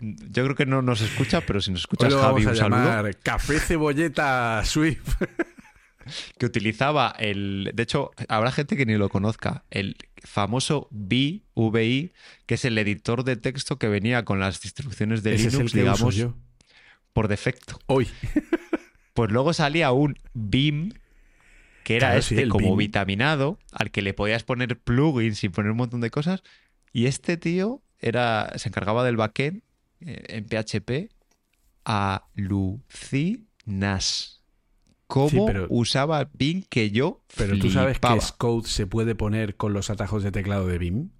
[0.00, 3.10] yo creo que no nos escucha, pero si nos escuchas, Javi, un saludo.
[3.22, 5.16] Café Cebolleta Swift.
[6.38, 7.72] que utilizaba el.
[7.74, 9.64] De hecho, habrá gente que ni lo conozca.
[9.70, 12.12] El famoso VI,
[12.46, 16.14] que es el editor de texto que venía con las instrucciones de Ese Linux, digamos,
[16.14, 16.34] yo.
[17.12, 17.78] por defecto.
[17.86, 18.08] Hoy.
[19.14, 20.92] Pues luego salía un BIM,
[21.86, 22.78] que era Claro, este como BIM.
[22.88, 26.42] vitaminado, al que le podías poner plugins y poner un montón de cosas.
[26.92, 29.62] Y este tío era, se encargaba del backend
[30.00, 31.10] eh, en PHP.
[33.16, 34.42] Alucinas.
[35.06, 39.54] ¿Cómo Sí, pero- usaba BIM que yo Pero tú sabes que Scode se puede poner
[39.56, 41.10] con los atajos de teclado de BIM.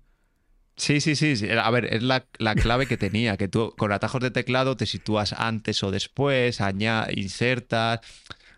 [0.76, 1.48] Sí, sí, sí, sí.
[1.50, 4.84] A ver, es la, la clave que tenía, que tú con atajos de teclado te
[4.86, 8.00] sitúas antes o después, aña- insertas.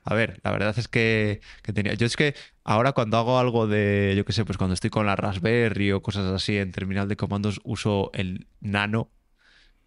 [0.05, 1.95] A ver, la verdad es que, que tenía.
[1.95, 2.35] Yo es que
[2.65, 6.03] ahora cuando hago algo de, yo qué sé, pues cuando estoy con la Raspberry o
[6.03, 9.11] cosas así en terminal de comandos, uso el Nano,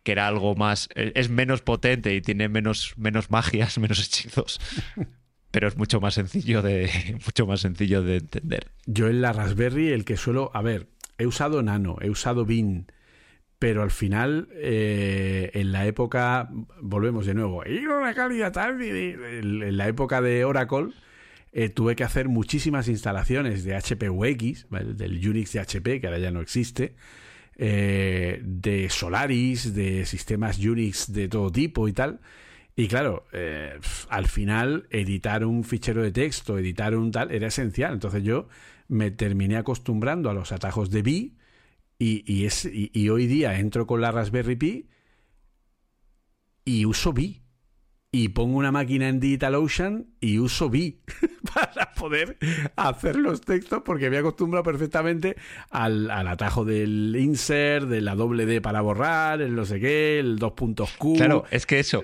[0.04, 0.90] que era algo más.
[0.96, 4.60] e, Es menos potente y tiene menos, menos magias, menos hechizos.
[5.52, 8.72] Pero es mucho más sencillo de, mucho más sencillo de entender.
[8.86, 10.52] Yo en la Raspberry, el que suelo.
[10.54, 12.86] A ver, he usado Nano, he usado BIM,
[13.62, 16.50] pero al final, eh, en la época.
[16.82, 17.62] Volvemos de nuevo.
[17.62, 18.82] Una calidad tal.
[18.82, 20.88] En la época de Oracle.
[21.52, 24.66] eh, tuve que hacer muchísimas instalaciones de HP UX,
[24.96, 26.96] del Unix de HP, que ahora ya no existe,
[27.56, 32.20] eh, de Solaris, de sistemas Unix de todo tipo y tal.
[32.76, 33.26] Y claro,
[34.10, 37.94] al final editar un fichero de texto, editar un tal, era esencial.
[37.94, 38.48] Entonces yo
[38.88, 41.41] me terminé acostumbrando a los atajos de BI
[42.02, 44.88] y, y es, y, hoy día entro con la Raspberry Pi
[46.66, 47.42] y uso BI.
[48.14, 51.00] Y pongo una máquina en DigitalOcean y uso BI
[51.54, 52.38] para poder
[52.76, 55.38] hacer los textos porque me he acostumbrado perfectamente
[55.70, 60.20] al, al atajo del insert, de la doble D para borrar, el no sé qué,
[60.20, 61.14] el dos puntos Q.
[61.16, 62.04] Claro, es que eso,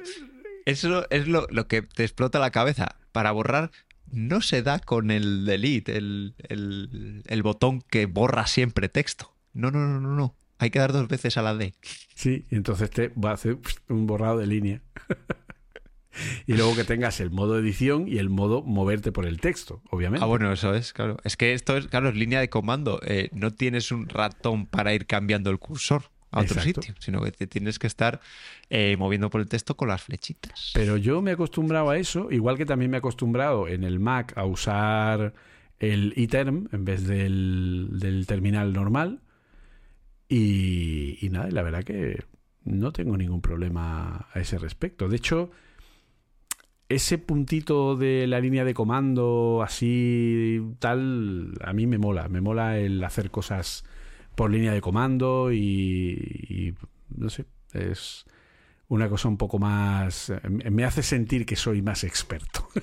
[0.65, 2.95] eso es lo, lo que te explota la cabeza.
[3.11, 3.71] Para borrar
[4.09, 9.33] no se da con el delete, el, el- el botón que borra siempre texto.
[9.57, 10.35] No, no, no, no, no.
[10.59, 11.73] Hay que dar dos veces a la D.
[12.15, 13.57] Sí, y entonces te va a hacer
[13.89, 14.81] un borrado de línea.
[16.47, 20.23] y luego que tengas el modo edición y el modo moverte por el texto, obviamente.
[20.23, 21.17] Ah, bueno, eso es, claro.
[21.23, 22.99] Es que esto es, claro, es línea de comando.
[23.03, 26.81] Eh, no tienes un ratón para ir cambiando el cursor a otro Exacto.
[26.81, 28.19] sitio, sino que te tienes que estar
[28.69, 30.71] eh, moviendo por el texto con las flechitas.
[30.75, 33.99] Pero yo me he acostumbrado a eso, igual que también me he acostumbrado en el
[33.99, 35.33] Mac a usar
[35.79, 39.21] el iTerm en vez del, del terminal normal.
[40.29, 42.23] Y, nada, y la verdad que
[42.63, 45.07] no tengo ningún problema a ese respecto.
[45.07, 45.51] De hecho,
[46.89, 52.27] ese puntito de la línea de comando así tal, a mí me mola.
[52.27, 53.85] Me mola el hacer cosas
[54.35, 56.75] por línea de comando y,
[57.09, 58.25] no sé, es
[58.89, 60.31] una cosa un poco más...
[60.49, 62.67] Me hace sentir que soy más experto.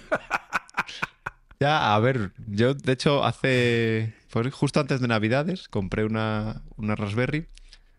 [1.61, 4.13] Ya, a ver, yo de hecho hace,
[4.43, 7.47] fue justo antes de Navidades, compré una, una Raspberry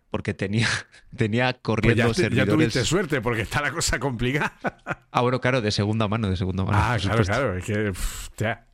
[0.10, 0.68] porque tenía,
[1.16, 2.54] tenía Pues corriendo ya, te- ya servidores.
[2.54, 4.54] tuviste suerte porque está la cosa complicada.
[5.12, 6.78] Ah, bueno, claro, de segunda mano, de segunda mano.
[6.80, 7.58] Ah, claro, claro.
[7.58, 8.68] Es que, pff, ya.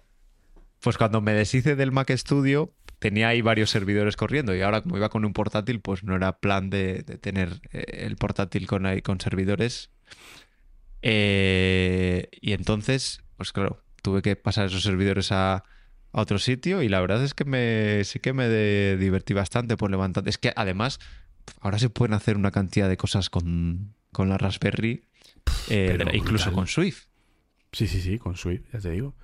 [0.82, 4.98] Pues cuando me deshice del Mac Studio, tenía ahí varios servidores corriendo y ahora como
[4.98, 8.88] iba con un portátil, pues no era plan de, de tener eh, el portátil con,
[8.88, 9.92] ahí, con servidores.
[11.04, 15.64] Eh, y entonces, pues claro, tuve que pasar esos servidores a,
[16.14, 19.78] a otro sitio y la verdad es que me, sí que me de- divertí bastante
[19.78, 20.28] por levantar.
[20.28, 21.00] Es que además,
[21.60, 25.04] ahora se pueden hacer una cantidad de cosas con, con la Raspberry,
[25.70, 27.06] eh, incluso con Swift.
[27.72, 29.16] Sí, sí, sí, con Swift, ya te digo.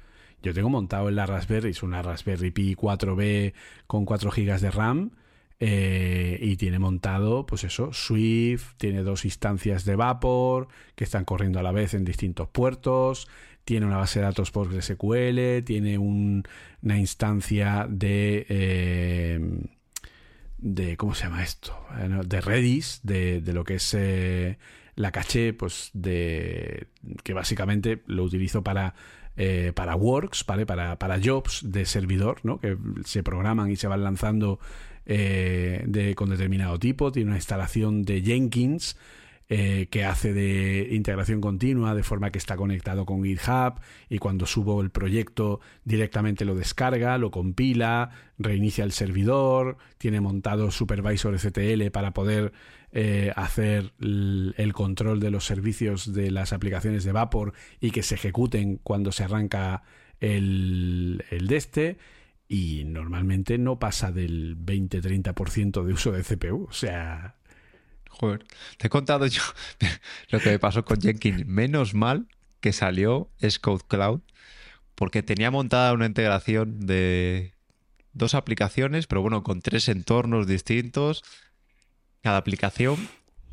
[0.42, 3.54] Yo tengo montado en la Raspberry, es una Raspberry Pi 4B
[3.88, 5.12] con 4 GB de RAM
[5.60, 11.60] eh, y tiene montado, pues eso, Swift, tiene dos instancias de Vapor que están corriendo
[11.60, 13.28] a la vez en distintos puertos,
[13.68, 16.44] tiene una base de datos PostgreSQL, tiene un-
[16.82, 18.46] una instancia de...
[18.48, 19.40] eh,
[20.58, 21.78] de ¿cómo se llama esto?
[22.26, 24.58] De Redis, de, lo que es eh,
[24.96, 26.88] la caché, pues de
[27.24, 28.96] que básicamente lo utilizo para
[29.36, 30.46] eh, para works.
[30.46, 30.66] Para,
[30.98, 32.60] para jobs de servidor, ¿no?
[32.62, 34.60] Que se programan y se van lanzando
[35.06, 37.12] de, con determinado tipo.
[37.12, 38.96] Tiene una instalación de Jenkins
[39.50, 43.80] eh, que hace de integración continua de forma que está conectado con GitHub
[44.10, 50.70] y cuando subo el proyecto directamente lo descarga, lo compila, reinicia el servidor, tiene montado
[50.70, 52.52] Supervisor STL para poder
[52.92, 58.16] eh, hacer el, control de los servicios de las aplicaciones de Vapor y que se
[58.16, 59.84] ejecuten cuando se arranca
[60.20, 61.98] el, el este
[62.50, 66.68] y normalmente no pasa del 20-30% de uso de CPU.
[66.70, 67.37] O sea,
[68.10, 68.46] Joder,
[68.78, 69.42] te he contado yo
[70.30, 71.46] lo que me pasó con Jenkins.
[71.46, 72.28] Menos mal
[72.60, 74.22] que salió Scout Cloud,
[74.96, 77.54] porque tenía montada una integración de
[78.14, 81.24] dos aplicaciones, pero bueno, con tres entornos distintos.
[82.22, 83.08] Cada aplicación,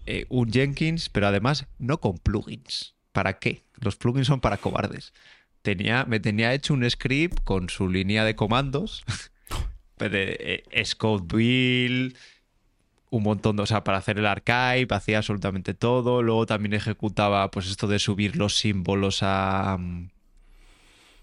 [0.07, 2.95] eh, un Jenkins, pero además no con plugins.
[3.13, 3.63] ¿Para qué?
[3.81, 5.13] Los plugins son para cobardes.
[5.63, 9.05] Tenía, me tenía hecho un script con su línea de comandos,
[10.01, 12.17] eh, Scout Build,
[13.17, 16.23] un montón de, o sea, para hacer el archive, hacía absolutamente todo.
[16.23, 19.77] Luego también ejecutaba, pues, esto de subir los símbolos a.
[19.79, 20.11] mm,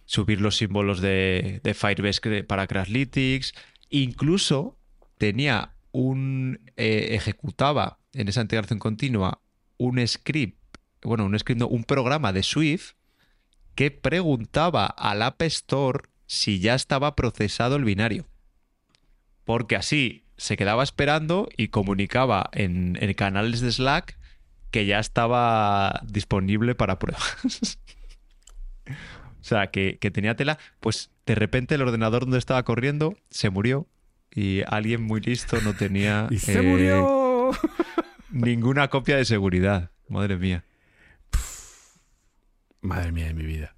[0.06, 3.54] subir los símbolos de, de Firebase para Crashlytics.
[3.90, 4.78] Incluso
[5.18, 6.60] tenía un.
[6.78, 9.42] eh, ejecutaba en esa integración continua
[9.78, 12.94] un script, bueno, un script, un programa de Swift
[13.76, 18.28] que preguntaba al App Store si ya estaba procesado el binario.
[19.44, 24.18] Porque así se quedaba esperando y comunicaba en, en canales de Slack
[24.72, 27.78] que ya estaba disponible para pruebas.
[28.90, 30.58] o sea, que, que tenía tela.
[30.80, 33.88] Pues de repente el ordenador donde estaba corriendo se murió
[34.32, 37.52] y alguien muy listo no tenía ¡Y se eh, murió!
[38.32, 39.92] ninguna copia de seguridad.
[40.10, 40.66] Madre mía.
[42.82, 43.76] Madre mía de mi vida.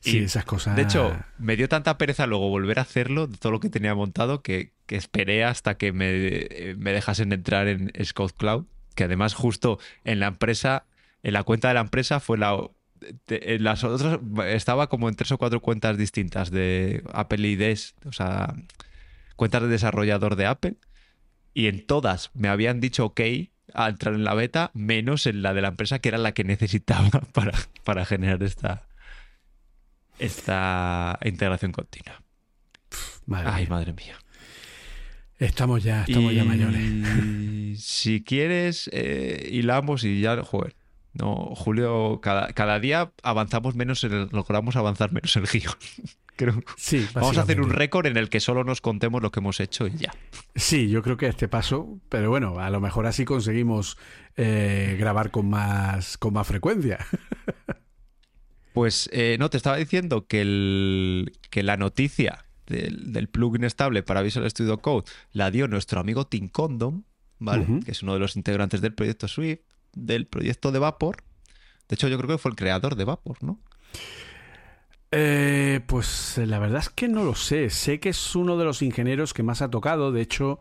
[0.00, 0.76] Sí, Y, esas cosas.
[0.76, 3.94] De hecho, me dio tanta pereza luego volver a hacerlo de todo lo que tenía
[3.94, 8.64] montado que, que esperé hasta que me, eh, me dejasen entrar en Scout Cloud,
[8.94, 10.86] que además justo en la empresa,
[11.22, 12.56] en la cuenta de la empresa fue la...
[13.28, 18.12] en las otras estaba como en tres o cuatro cuentas distintas de Apple IDs, o
[18.12, 18.54] sea,
[19.36, 20.76] cuentas de desarrollador de Apple,
[21.52, 23.20] y en todas me habían dicho ok
[23.74, 26.42] a entrar en la beta, menos en la de la empresa que era la que
[26.42, 27.52] necesitaba para,
[27.84, 28.86] para generar esta,
[30.20, 32.22] esta integración continua.
[33.26, 33.70] Madre Ay, mía.
[33.70, 34.16] madre mía.
[35.38, 36.82] Estamos ya, estamos ya mayores.
[37.80, 40.74] Si quieres, eh, hilamos y ya, joder.
[41.12, 45.74] No, Julio, cada, cada día avanzamos menos, en el- logramos avanzar menos en el guion.
[46.36, 46.62] Creo.
[46.76, 49.60] Sí, Vamos a hacer un récord en el que solo nos contemos lo que hemos
[49.60, 50.10] hecho y ya.
[50.56, 53.98] Sí, yo creo que este paso, pero bueno, a lo mejor así conseguimos
[54.36, 56.98] eh, grabar con más, con más frecuencia.
[58.80, 64.02] Pues eh, no, te estaba diciendo que, el, que la noticia del, del plugin estable
[64.02, 67.04] para Visual Studio Code la dio nuestro amigo Tim Condon,
[67.38, 67.66] ¿vale?
[67.84, 69.60] Que es uno de los integrantes del proyecto Swift,
[69.92, 71.16] del proyecto de Vapor.
[71.90, 73.60] De hecho, yo creo que fue el creador de Vapor, ¿no?
[75.10, 77.68] Eh, pues eh, la verdad es que no lo sé.
[77.68, 80.10] Sé que es uno de los ingenieros que más ha tocado.
[80.10, 80.58] De hecho,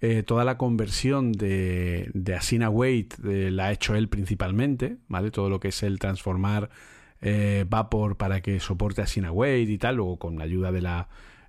[0.00, 5.30] eh, toda la conversión de, de Asina Wait eh, la ha hecho él principalmente, ¿vale?
[5.30, 6.70] Todo lo que es el transformar
[7.20, 11.08] eh, Vapor para que soporte Asina Wait y tal, luego con la ayuda de la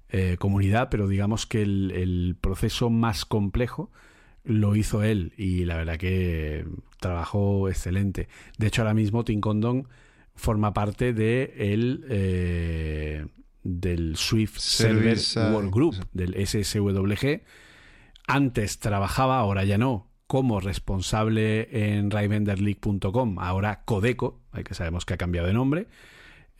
[0.09, 3.91] eh, comunidad, pero digamos que el, el proceso más complejo
[4.43, 6.65] lo hizo él y la verdad que
[6.99, 8.27] trabajó excelente.
[8.57, 9.87] De hecho, ahora mismo Tim Condon
[10.35, 13.27] forma parte de el, eh,
[13.63, 17.43] del Swift Server Service, uh, Workgroup, del SSWG.
[18.27, 25.15] Antes trabajaba, ahora ya no, como responsable en raivenderleague.com, ahora Codeco, eh, que sabemos que
[25.15, 25.87] ha cambiado de nombre.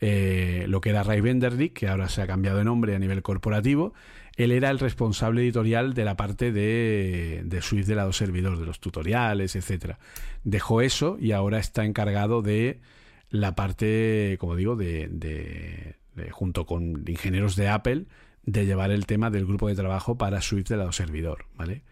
[0.00, 3.22] Eh, lo que era Ray League, que ahora se ha cambiado de nombre a nivel
[3.22, 3.94] corporativo,
[4.34, 8.66] él era el responsable editorial de la parte de, de Swift del lado servidor, de
[8.66, 10.00] los tutoriales, etcétera.
[10.42, 12.80] Dejó eso y ahora está encargado de
[13.28, 18.06] la parte, como digo, de, de- de- junto con ingenieros de Apple,
[18.42, 21.82] de llevar el tema del grupo de trabajo para Swift del lado servidor, ¿vale?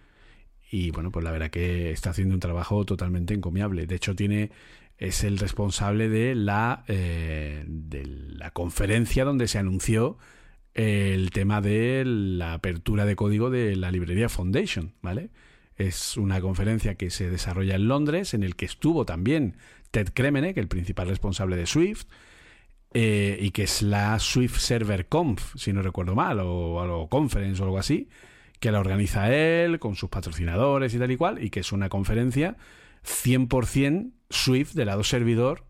[0.71, 3.87] Y bueno, pues la verdad que está haciendo un trabajo totalmente encomiable.
[3.87, 4.51] De hecho, tiene
[4.99, 10.19] es el responsable de la, eh, de la conferencia donde se anunció
[10.75, 15.31] el tema de la apertura de código de la librería Foundation, ¿vale?
[15.77, 19.57] Es una conferencia que se desarrolla en Londres, en el que estuvo también
[19.93, 22.07] Ted Kremenek, el principal responsable de Swift,
[22.93, 27.63] eh, y que es la Swift Server Conf, si no recuerdo mal, o, o Conference
[27.63, 28.09] o algo así,
[28.61, 31.89] que la organiza él con sus patrocinadores y tal y cual, y que es una
[31.89, 32.57] conferencia
[33.05, 35.65] 100% Swift de lado servidor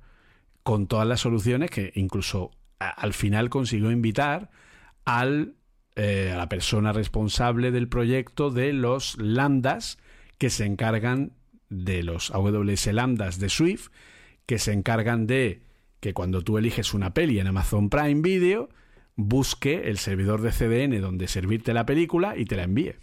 [0.62, 4.50] con todas las soluciones que incluso al final consiguió invitar
[5.04, 5.54] al,
[5.96, 9.98] eh, a la persona responsable del proyecto de los lambdas
[10.38, 11.32] que se encargan
[11.68, 13.88] de los AWS lambdas de Swift,
[14.46, 15.62] que se encargan de
[16.00, 18.68] que cuando tú eliges una peli en Amazon Prime Video,
[19.18, 22.94] busque el servidor de CDN donde servirte la película y te la envíe.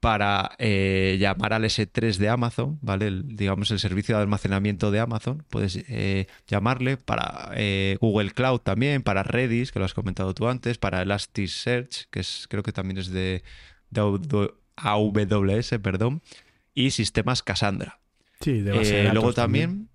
[0.00, 3.22] para eh, llamar al S3 de Amazon, ¿vale?
[3.22, 5.44] digamos el servicio de almacenamiento de Amazon.
[5.50, 10.48] Puedes eh, llamarle para eh, Google Cloud también, para Redis, que lo has comentado tú
[10.48, 13.42] antes, para Elasticsearch, que es, creo que también es de,
[13.90, 14.00] de
[14.76, 16.22] AWS, perdón,
[16.74, 18.00] y sistemas Cassandra.
[18.40, 19.90] Sí, de base luego también,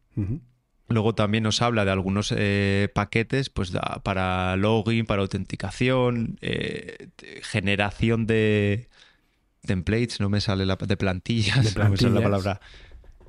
[0.88, 3.72] luego también nos habla de algunos eh, paquetes pues
[4.04, 7.08] para login, para autenticación, eh,
[7.42, 8.88] generación de
[9.66, 12.62] templates, no me sale la de plantillas, no me sale la palabra.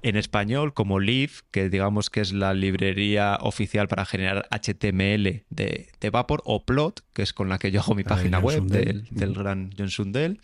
[0.03, 6.11] En español como Leaf, que digamos que es la librería oficial para generar HTML de,
[6.13, 9.35] Vapor, o Plot, que es con la que yo hago mi página web del, del,
[9.35, 10.41] gran John Sundell,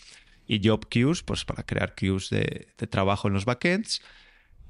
[0.49, 4.03] y Job Queues, pues para crear queues de, de trabajo en los backends.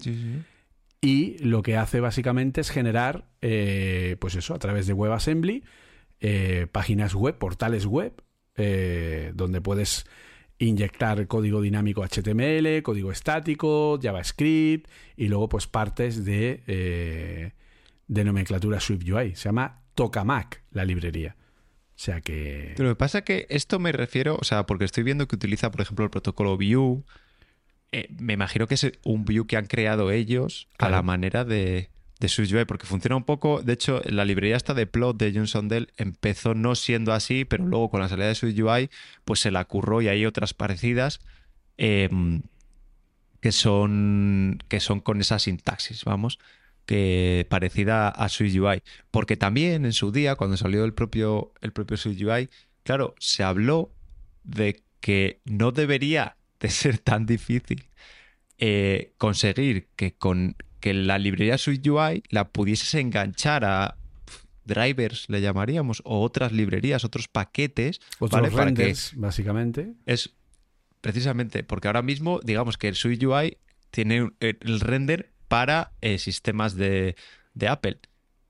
[1.00, 5.64] Y lo que hace básicamente es generar, eh, pues eso, a través de WebAssembly,
[6.20, 8.22] eh, páginas web, portales web,
[8.56, 10.06] eh, donde puedes
[10.56, 17.52] inyectar código dinámico HTML, código estático, JavaScript y luego pues partes de,
[18.06, 19.34] de nomenclatura SwiftUI.
[19.34, 21.36] Se llama Tokamak la librería.
[21.96, 22.72] O sea que.
[22.76, 25.36] Pero lo que pasa es que esto me refiero, o sea, porque estoy viendo que
[25.36, 27.02] utiliza, por ejemplo, el protocolo Vue.
[27.92, 31.90] Eh, me imagino que es un Vue que han creado ellos a la manera de,
[32.18, 33.62] de SwiftUI, porque funciona un poco.
[33.62, 37.64] De hecho, la librería esta de plot de Johnson Dell empezó no siendo así, pero
[37.64, 38.90] luego con la salida de SwiftUI,
[39.24, 41.20] pues se la curró y hay otras parecidas.
[41.76, 42.42] Em,
[43.40, 46.38] que son que son con esa sintaxis, vamos
[46.86, 48.82] que parecida a SwiftUI.
[49.10, 52.48] Porque también en su día, cuando salió el propio, el propio SwiftUI,
[52.82, 53.92] claro, se habló
[54.42, 57.84] de que no debería de ser tan difícil
[58.58, 63.96] eh, conseguir que con que la librería SwiftUI la pudieses enganchar a
[64.66, 68.50] drivers, le llamaríamos, o otras librerías, otros paquetes, Otros ¿vale?
[68.50, 69.94] Para que renders, básicamente.
[70.04, 70.34] es
[71.00, 73.58] precisamente porque ahora mismo, digamos que el SwiftUI
[73.90, 77.16] tiene el render para eh, sistemas de,
[77.54, 77.98] de Apple.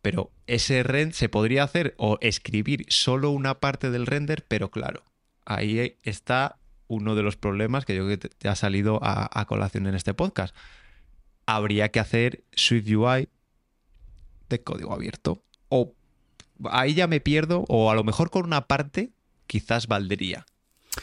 [0.03, 5.03] Pero ese render se podría hacer o escribir solo una parte del render, pero claro,
[5.47, 6.57] ahí está
[6.89, 9.95] uno de los problemas que yo creo que te ha salido a, a colación en
[9.95, 10.55] este podcast.
[11.47, 13.29] Habría que hacer SwiftUI
[14.51, 15.43] de código abierto.
[15.71, 15.95] O
[16.71, 19.11] ahí ya me pierdo, o a lo mejor con una parte
[19.47, 20.45] quizás valdría.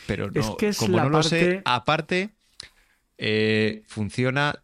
[0.07, 2.29] Pero no, Es que es como la no lo sé, parte- aparte
[3.17, 4.61] eh, funciona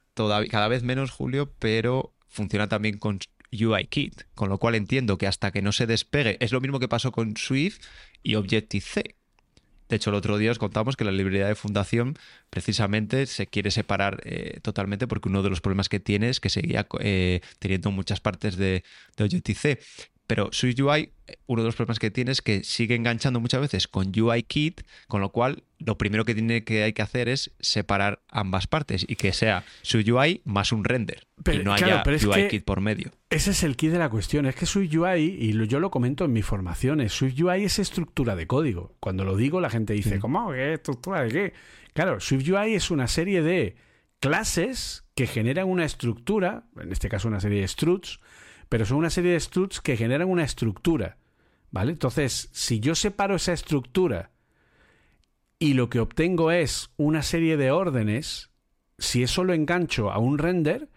[0.49, 3.19] cada vez menos, Julio, pero funciona también con
[3.51, 6.87] UIKit, con lo cual entiendo que hasta que no se despegue, es lo mismo que
[6.87, 7.79] pasó con Swift
[8.23, 9.15] y Objective-C.
[9.89, 12.17] De hecho, el otro día os contamos que la librería de fundación
[12.49, 16.49] precisamente se quiere separar eh, totalmente porque uno de los problemas que tiene es que
[16.49, 18.83] seguía eh, teniendo muchas partes de,
[19.15, 19.79] de Objective-C.
[20.27, 21.11] Pero SwiftUI,
[21.45, 25.21] uno de los problemas que tiene es que sigue enganchando muchas veces con UIKit, con
[25.21, 29.15] lo cual lo primero que tiene que hay que hacer es separar ambas partes y
[29.15, 33.11] que sea SwiftUI más un render Pero, y no claro, haya UIKit por medio.
[33.29, 34.45] Ese es el key de la cuestión.
[34.45, 38.95] Es que SwiftUI, y yo lo comento en mis formaciones, SwiftUI es estructura de código.
[38.99, 40.19] Cuando lo digo, la gente dice, Sí.
[40.19, 40.51] ¿cómo?
[40.51, 41.53] ¿Qué estructura de qué?
[41.93, 43.77] Claro, SwiftUI es una serie de
[44.19, 48.19] clases que generan una estructura, en este caso una serie de struts,
[48.69, 51.17] pero son una serie de struts que generan una estructura.
[51.69, 51.91] ¿Vale?
[51.91, 54.31] Entonces, si yo separo esa estructura
[55.59, 58.51] y lo que obtengo es una serie de órdenes,
[58.97, 60.89] si eso lo engancho a un render,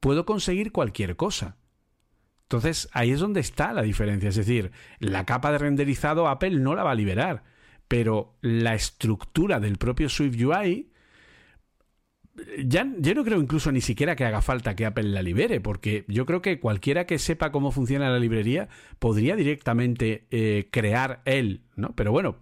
[0.00, 1.56] puedo conseguir cualquier cosa.
[2.42, 4.30] Entonces, ahí es donde está la diferencia.
[4.30, 7.44] Es decir, la capa de renderizado Apple no la va a liberar,
[7.88, 10.90] pero la estructura del propio SwiftUI,
[12.66, 16.04] ya, yo no creo incluso ni siquiera que haga falta que Apple la libere, porque
[16.08, 21.62] yo creo que cualquiera que sepa cómo funciona la librería podría directamente eh, crear él,
[21.76, 21.94] ¿no?
[21.94, 22.36] Pero bueno,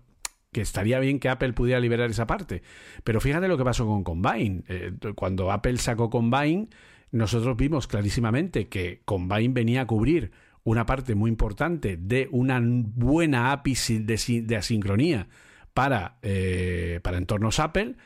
[0.53, 2.63] que estaría bien que Apple pudiera liberar esa parte.
[3.05, 4.63] Pero fíjate lo que pasó con Combine.
[4.69, 6.69] Eh, cuando Apple sacó Combine,
[7.13, 10.31] nosotros vimos clarísimamente que Combine venía a cubrir
[10.65, 15.29] una parte muy importante de una buena API de, de asincronía
[15.75, 17.97] para, eh, para entornos Apple.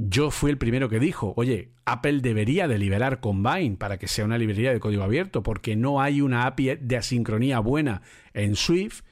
[0.00, 4.24] Yo fui el primero que dijo, oye, Apple debería de liberar Combine para que sea
[4.24, 8.02] una librería de código abierto, porque no hay una API de asincronía buena
[8.32, 9.02] en Swift.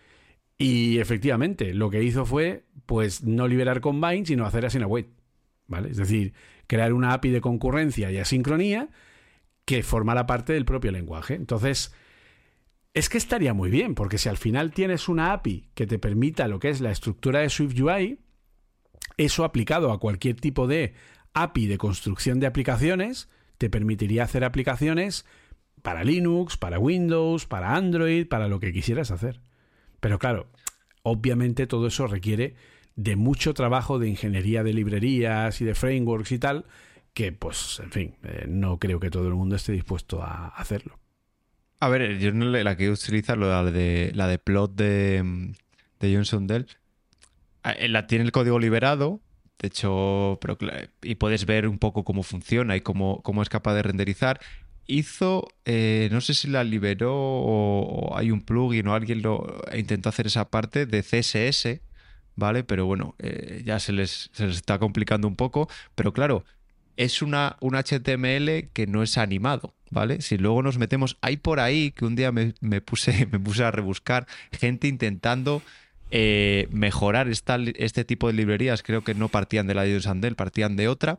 [0.58, 4.86] Y efectivamente, lo que hizo fue, pues, no liberar Combine, sino hacer Async
[5.66, 5.90] ¿Vale?
[5.90, 6.34] Es decir,
[6.68, 8.88] crear una API de concurrencia y asincronía
[9.64, 11.34] que formara parte del propio lenguaje.
[11.34, 11.92] Entonces,
[12.94, 16.46] es que estaría muy bien, porque si al final tienes una API que te permita
[16.46, 18.20] lo que es la estructura de SwiftUI,
[19.16, 20.94] eso aplicado a cualquier tipo de
[21.34, 23.28] API de construcción de aplicaciones,
[23.59, 25.24] te permitiría hacer aplicaciones
[25.82, 29.40] para Linux, para Windows, para Android, para lo que quisieras hacer.
[30.01, 30.48] Pero claro,
[31.02, 32.55] obviamente todo eso requiere
[32.97, 36.64] de mucho trabajo de ingeniería de librerías y de frameworks y tal,
[37.12, 40.98] que pues, en fin, eh, no creo que todo el mundo esté dispuesto a hacerlo.
[41.78, 45.52] A ver, yo la que utilizar la de la de plot de, mm,
[46.01, 46.66] de Johnson Dell.
[47.66, 49.20] Ah, eh, La tiene el código liberado,
[49.59, 50.56] de hecho, pero
[51.02, 54.38] y puedes ver un poco cómo funciona y cómo, cómo es capaz de renderizar.
[54.86, 60.10] Hizo, eh, no sé si la liberó o, hay un plugin o alguien lo intentó
[60.10, 61.80] hacer esa parte de CSS,
[62.36, 62.62] ¿vale?
[62.62, 65.68] Pero bueno, eh, ya se les, se les está complicando un poco.
[65.97, 66.44] Pero claro,
[66.97, 70.20] es una, un HTML que no es animado, ¿vale?
[70.20, 73.64] Si luego nos metemos, hay por ahí que un día me, me puse, me puse
[73.64, 75.62] a rebuscar gente intentando
[76.11, 80.77] eh, mejorar este tipo de librerías, creo que no partían de la de Sandel, partían
[80.77, 81.19] de otra,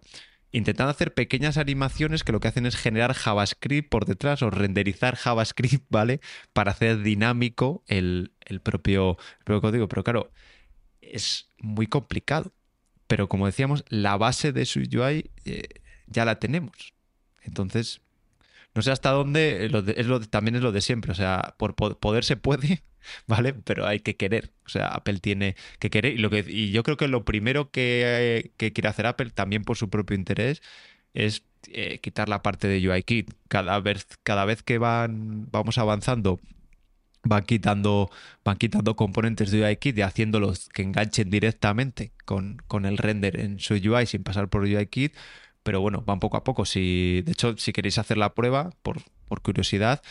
[0.51, 5.15] intentando hacer pequeñas animaciones que lo que hacen es generar JavaScript por detrás o renderizar
[5.15, 6.21] JavaScript, ¿vale?
[6.53, 9.87] Para hacer dinámico el, el propio código.
[9.87, 10.31] Pero claro,
[11.01, 12.53] es muy complicado.
[13.07, 15.67] Pero como decíamos, la base de su UI eh,
[16.07, 16.93] ya la tenemos.
[17.41, 18.01] Entonces,
[18.77, 21.11] no sé hasta dónde, eh, lo de- es lo también es lo de siempre.
[21.11, 22.83] O sea, por po- poder se puede,
[23.27, 23.53] ¿vale?
[23.53, 24.53] Pero hay que querer.
[24.65, 26.13] O sea, Apple tiene que querer.
[26.13, 29.31] Y, lo que, y yo creo que lo primero que, eh, que quiere hacer Apple,
[29.31, 30.61] también por su propio interés,
[31.13, 33.33] es eh, quitar la parte de UIKit.
[33.49, 36.39] Cada vez, cada vez que van, vamos avanzando,
[37.23, 38.09] van quitando,
[38.45, 43.59] van quitando componentes de UIKit y haciéndolos que enganchen directamente con, con el render en
[43.59, 45.13] su UI sin pasar por UIKit.
[45.67, 46.63] Pero bueno, van poco a poco.
[46.63, 49.01] Si, de hecho, si queréis hacer la prueba, por,
[49.41, 50.01] curiosidad,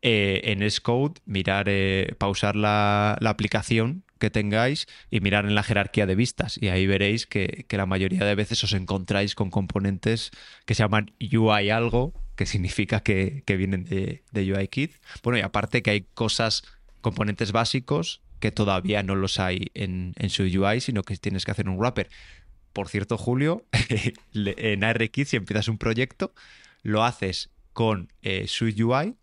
[0.00, 6.06] eh, en Xcode, mirar, eh, pausar la, aplicación que tengáis y mirar en la jerarquía
[6.06, 6.56] de vistas.
[6.58, 10.30] Y ahí veréis que, la mayoría de veces os encontráis con componentes
[10.64, 14.94] que se llaman UI algo, que significa que, vienen de, de UIKit.
[15.22, 16.62] Bueno, y aparte que hay cosas,
[17.02, 21.68] componentes básicos que todavía no los hay en, su UI, sino que tienes que hacer
[21.68, 22.10] un wrapper.
[22.72, 23.66] Por cierto, Julio,
[24.34, 26.32] en ARKit, si empiezas un proyecto,
[26.82, 29.16] lo haces con eh, su UI,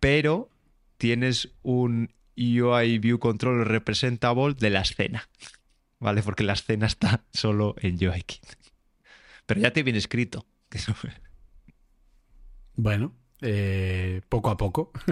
[0.00, 0.50] pero
[0.96, 5.28] tienes un UI View Controller Representable de la escena.
[5.98, 6.22] ¿Vale?
[6.22, 8.44] Porque la escena está solo en UIKit.
[9.46, 10.46] Pero ya te viene escrito.
[12.74, 14.90] Bueno, eh, poco a poco.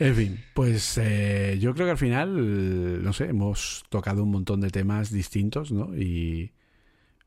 [0.00, 4.62] En fin, pues eh, yo creo que al final, no sé, hemos tocado un montón
[4.62, 5.94] de temas distintos, ¿no?
[5.94, 6.54] Y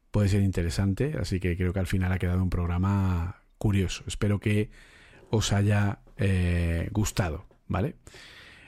[0.10, 4.04] puede ser interesante, así que creo que al final ha quedado un programa curioso.
[4.08, 4.72] Espero que
[5.30, 7.96] os haya eh, gustado, ¿vale?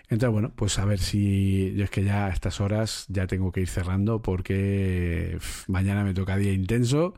[0.10, 3.52] Entonces, bueno, pues a ver si yo es que ya a estas horas ya tengo
[3.52, 7.16] que ir cerrando porque mañana me toca día intenso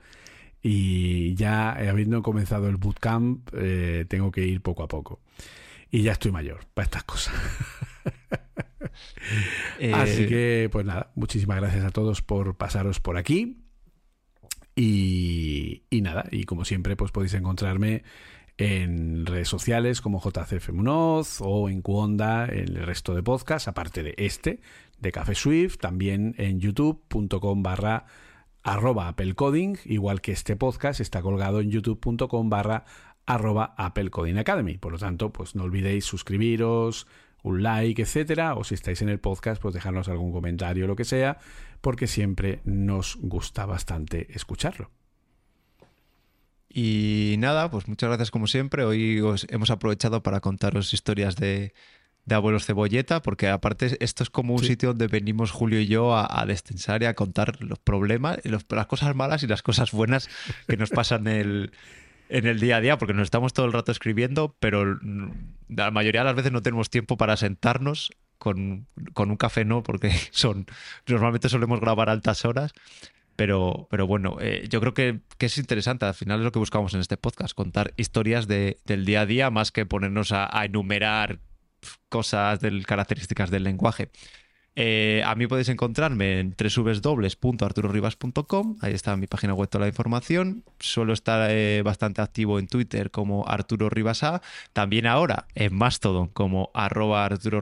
[0.61, 5.19] y ya habiendo comenzado el bootcamp eh, tengo que ir poco a poco
[5.91, 7.33] y ya estoy mayor para estas cosas.
[9.93, 13.63] Así eh, que, pues nada, muchísimas gracias a todos por pasaros por aquí.
[14.75, 18.03] Y, nada, y como siempre, pues podéis encontrarme
[18.57, 24.03] en redes sociales como JCF Munoz o en Cuonda, en el resto de podcasts, aparte
[24.03, 24.61] de este,
[24.99, 28.05] de Café Swift, también en youtube.com barra
[28.61, 32.85] arroba Apple Coding, igual que este podcast está colgado en youtube.com barra
[33.27, 34.79] arroba Apple Coding Academy.
[34.79, 37.05] Por lo tanto, pues no olvidéis suscribiros,
[37.43, 40.95] un like, etcétera, o si estáis en el podcast, pues dejarnos algún comentario o lo
[40.95, 41.37] que sea,
[41.81, 44.89] porque siempre nos gusta bastante escucharlo.
[46.69, 48.83] Y nada, pues muchas gracias como siempre.
[48.83, 51.73] Hoy os hemos aprovechado para contaros historias de,
[52.29, 56.45] abuelos cebolleta, porque aparte esto es como un sitio donde venimos Julio y yo a,
[56.45, 60.29] destensar y a contar los problemas, las cosas malas y las cosas buenas
[60.67, 61.71] que nos pasan el,
[62.29, 64.99] en el día a día, porque nos estamos todo el rato escribiendo, pero
[65.67, 70.11] la mayoría de las veces no tenemos tiempo para sentarnos con, un café, no, porque
[70.31, 70.65] son
[71.07, 72.73] normalmente solemos grabar altas horas.
[73.35, 76.05] Pero, pero bueno, eh, yo creo que, es interesante.
[76.05, 79.51] Al final es lo que buscamos en este podcast, contar historias del día a día
[79.51, 81.39] más que ponernos a, a enumerar
[82.09, 84.09] cosas, del, características del lenguaje.
[84.79, 90.63] Eh, a mí podéis encontrarme en www.arturoribas.com, ahí está mi página web toda la información.
[90.79, 94.43] Suelo estar eh, bastante activo en Twitter como Arturo Ribasa,
[94.73, 97.59] también ahora en Mastodon como arroba Arturo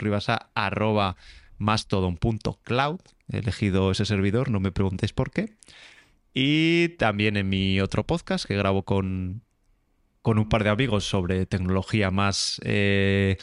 [0.55, 1.15] arroba
[1.57, 2.99] mastodon.cloud.
[3.31, 5.53] He elegido ese servidor, no me preguntéis por qué.
[6.33, 9.41] Y también en mi otro podcast que grabo con,
[10.21, 13.37] con un par de amigos sobre tecnología más eh,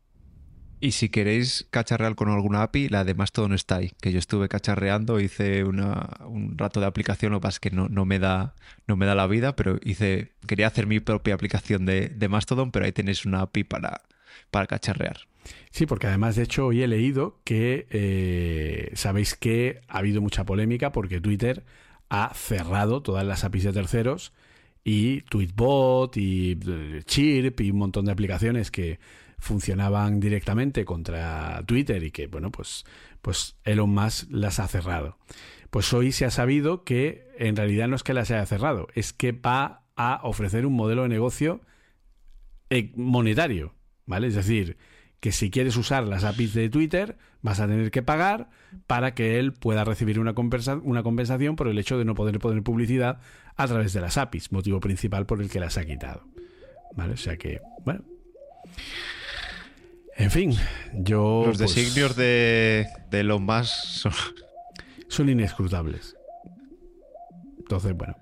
[0.80, 4.50] Y si queréis cacharrear con alguna API, la de Mastodon está ahí, que yo estuve
[4.50, 8.54] cacharreando, hice un rato de aplicación, lo que pasa es que no, me da,
[8.86, 12.84] no me da la vida, pero hice, quería hacer mi propia aplicación de, Mastodon, pero
[12.84, 14.02] ahí tenéis una API para,
[14.50, 15.20] para cacharrear.
[15.70, 20.44] Sí, porque además, de hecho, hoy he leído que eh, sabéis que ha habido mucha
[20.44, 21.64] polémica porque Twitter
[22.08, 24.32] ha cerrado todas las APIs de terceros
[24.82, 28.98] y Tweetbot y eh, Chirp y un montón de aplicaciones que
[29.38, 32.84] funcionaban directamente contra Twitter y que, bueno, pues,
[33.22, 35.18] pues Elon Musk las ha cerrado.
[35.70, 39.12] Pues hoy se ha sabido que en realidad no es que las haya cerrado, es
[39.12, 41.60] que va a ofrecer un modelo de negocio
[42.70, 43.74] eh, monetario,
[44.06, 44.28] ¿vale?
[44.28, 44.76] Es decir,
[45.20, 48.48] que si quieres usar las APIs de Twitter vas a tener que pagar
[48.86, 50.34] para que él pueda recibir una,
[50.82, 53.20] una compensación por el hecho de no poder poner publicidad
[53.56, 56.24] a través de las APIs, motivo principal por el que las ha quitado.
[56.96, 57.14] ¿Vale?
[57.14, 58.02] O sea que, bueno.
[60.16, 60.54] En fin,
[60.94, 61.44] yo...
[61.46, 64.12] Los pues, designios de, de los más son...
[65.08, 66.16] son inescrutables.
[67.58, 68.16] Entonces, bueno.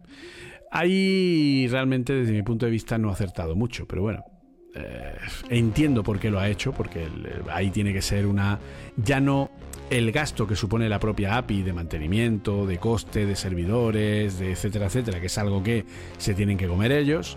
[0.71, 4.25] Ahí realmente, desde mi punto de vista, no ha acertado mucho, pero bueno.
[4.79, 5.15] Eh,
[5.51, 8.59] entiendo por qué lo ha hecho, porque el- ahí tiene que ser una.
[8.97, 9.51] Ya no
[9.91, 14.87] el gasto que supone la propia API de mantenimiento, de coste, de servidores, de etcétera,
[14.87, 15.85] etcétera, que es algo que
[16.19, 17.37] se tienen que comer ellos,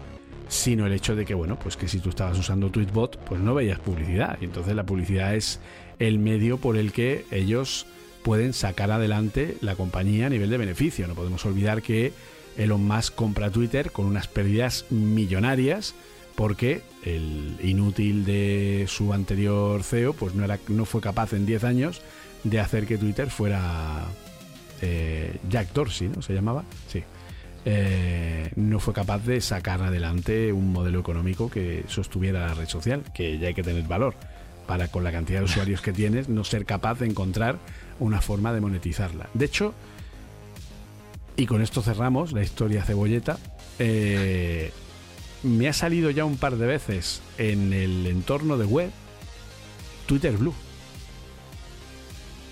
[0.50, 3.56] sino el hecho de que, bueno, pues que si tú estabas usando Tweetbot, pues no
[3.56, 4.38] veías publicidad.
[4.42, 5.60] Y entonces la publicidad es
[6.00, 7.86] el medio por el que ellos
[8.22, 11.08] pueden sacar adelante la compañía a nivel de beneficio.
[11.08, 12.12] No podemos olvidar que
[12.58, 15.96] Elon Musk compra Twitter con unas pérdidas millonarias
[16.36, 21.64] porque el inútil de su anterior CEO pues no, era, no fue capaz en 10
[21.64, 22.02] años
[22.44, 24.06] de hacer que Twitter fuera
[24.82, 26.22] eh, Jack Dorsey, ¿no?
[26.22, 27.04] Se llamaba, sí.
[27.64, 33.04] Eh, no fue capaz de sacar adelante un modelo económico que sostuviera la red social,
[33.14, 34.16] que ya hay que tener valor
[34.66, 37.60] para con la cantidad de usuarios que tienes no ser capaz de encontrar
[38.00, 39.30] una forma de monetizarla.
[39.34, 39.74] De hecho,
[41.36, 43.38] y con esto cerramos la historia cebolleta,
[43.80, 44.72] eh,
[45.44, 48.92] me ha salido ya un par de veces en el entorno de web
[50.06, 50.54] Twitter Blue.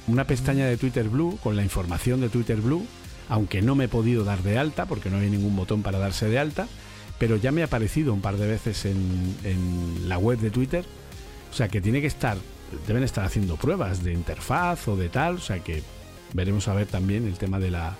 [0.07, 2.85] Una pestaña de Twitter Blue con la información de Twitter Blue,
[3.27, 6.27] aunque no me he podido dar de alta porque no hay ningún botón para darse
[6.27, 6.67] de alta,
[7.19, 10.85] pero ya me ha aparecido un par de veces en, la web de Twitter.
[11.51, 12.37] O sea que tiene que estar,
[12.87, 15.83] deben estar haciendo pruebas de interfaz o de tal, o sea que
[16.33, 17.97] veremos a ver también el tema de la,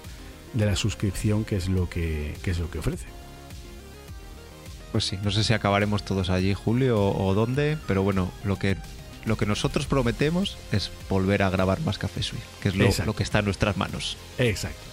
[0.54, 3.19] de la suscripción, que es lo que es lo que ofrece.
[4.92, 8.58] Pues sí, no sé si acabaremos todos allí, Julio, o, o dónde, pero bueno, lo
[8.58, 8.76] que,
[9.26, 13.24] lo que nosotros prometemos es volver a grabar más Café Suite, que es lo que
[13.24, 14.18] está en nuestras manos.
[14.38, 14.90] Exacto.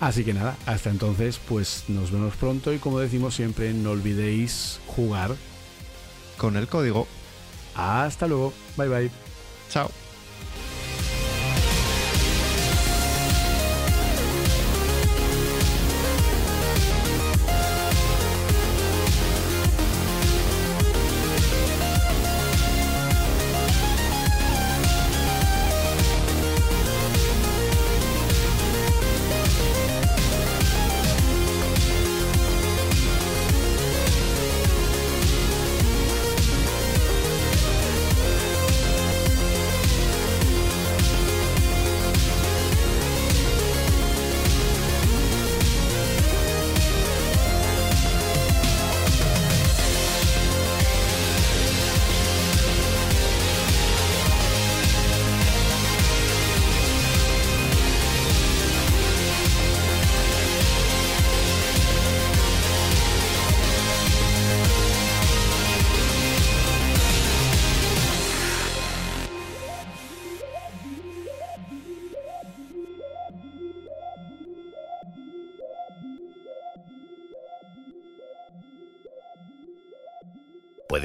[0.00, 4.80] Así que nada, hasta entonces, pues nos vemos pronto y como decimos siempre, no olvidéis
[4.86, 5.36] jugar.
[6.38, 7.06] Con el código.
[7.74, 8.54] Hasta luego.
[8.76, 9.10] Bye bye.
[9.70, 9.90] Chao.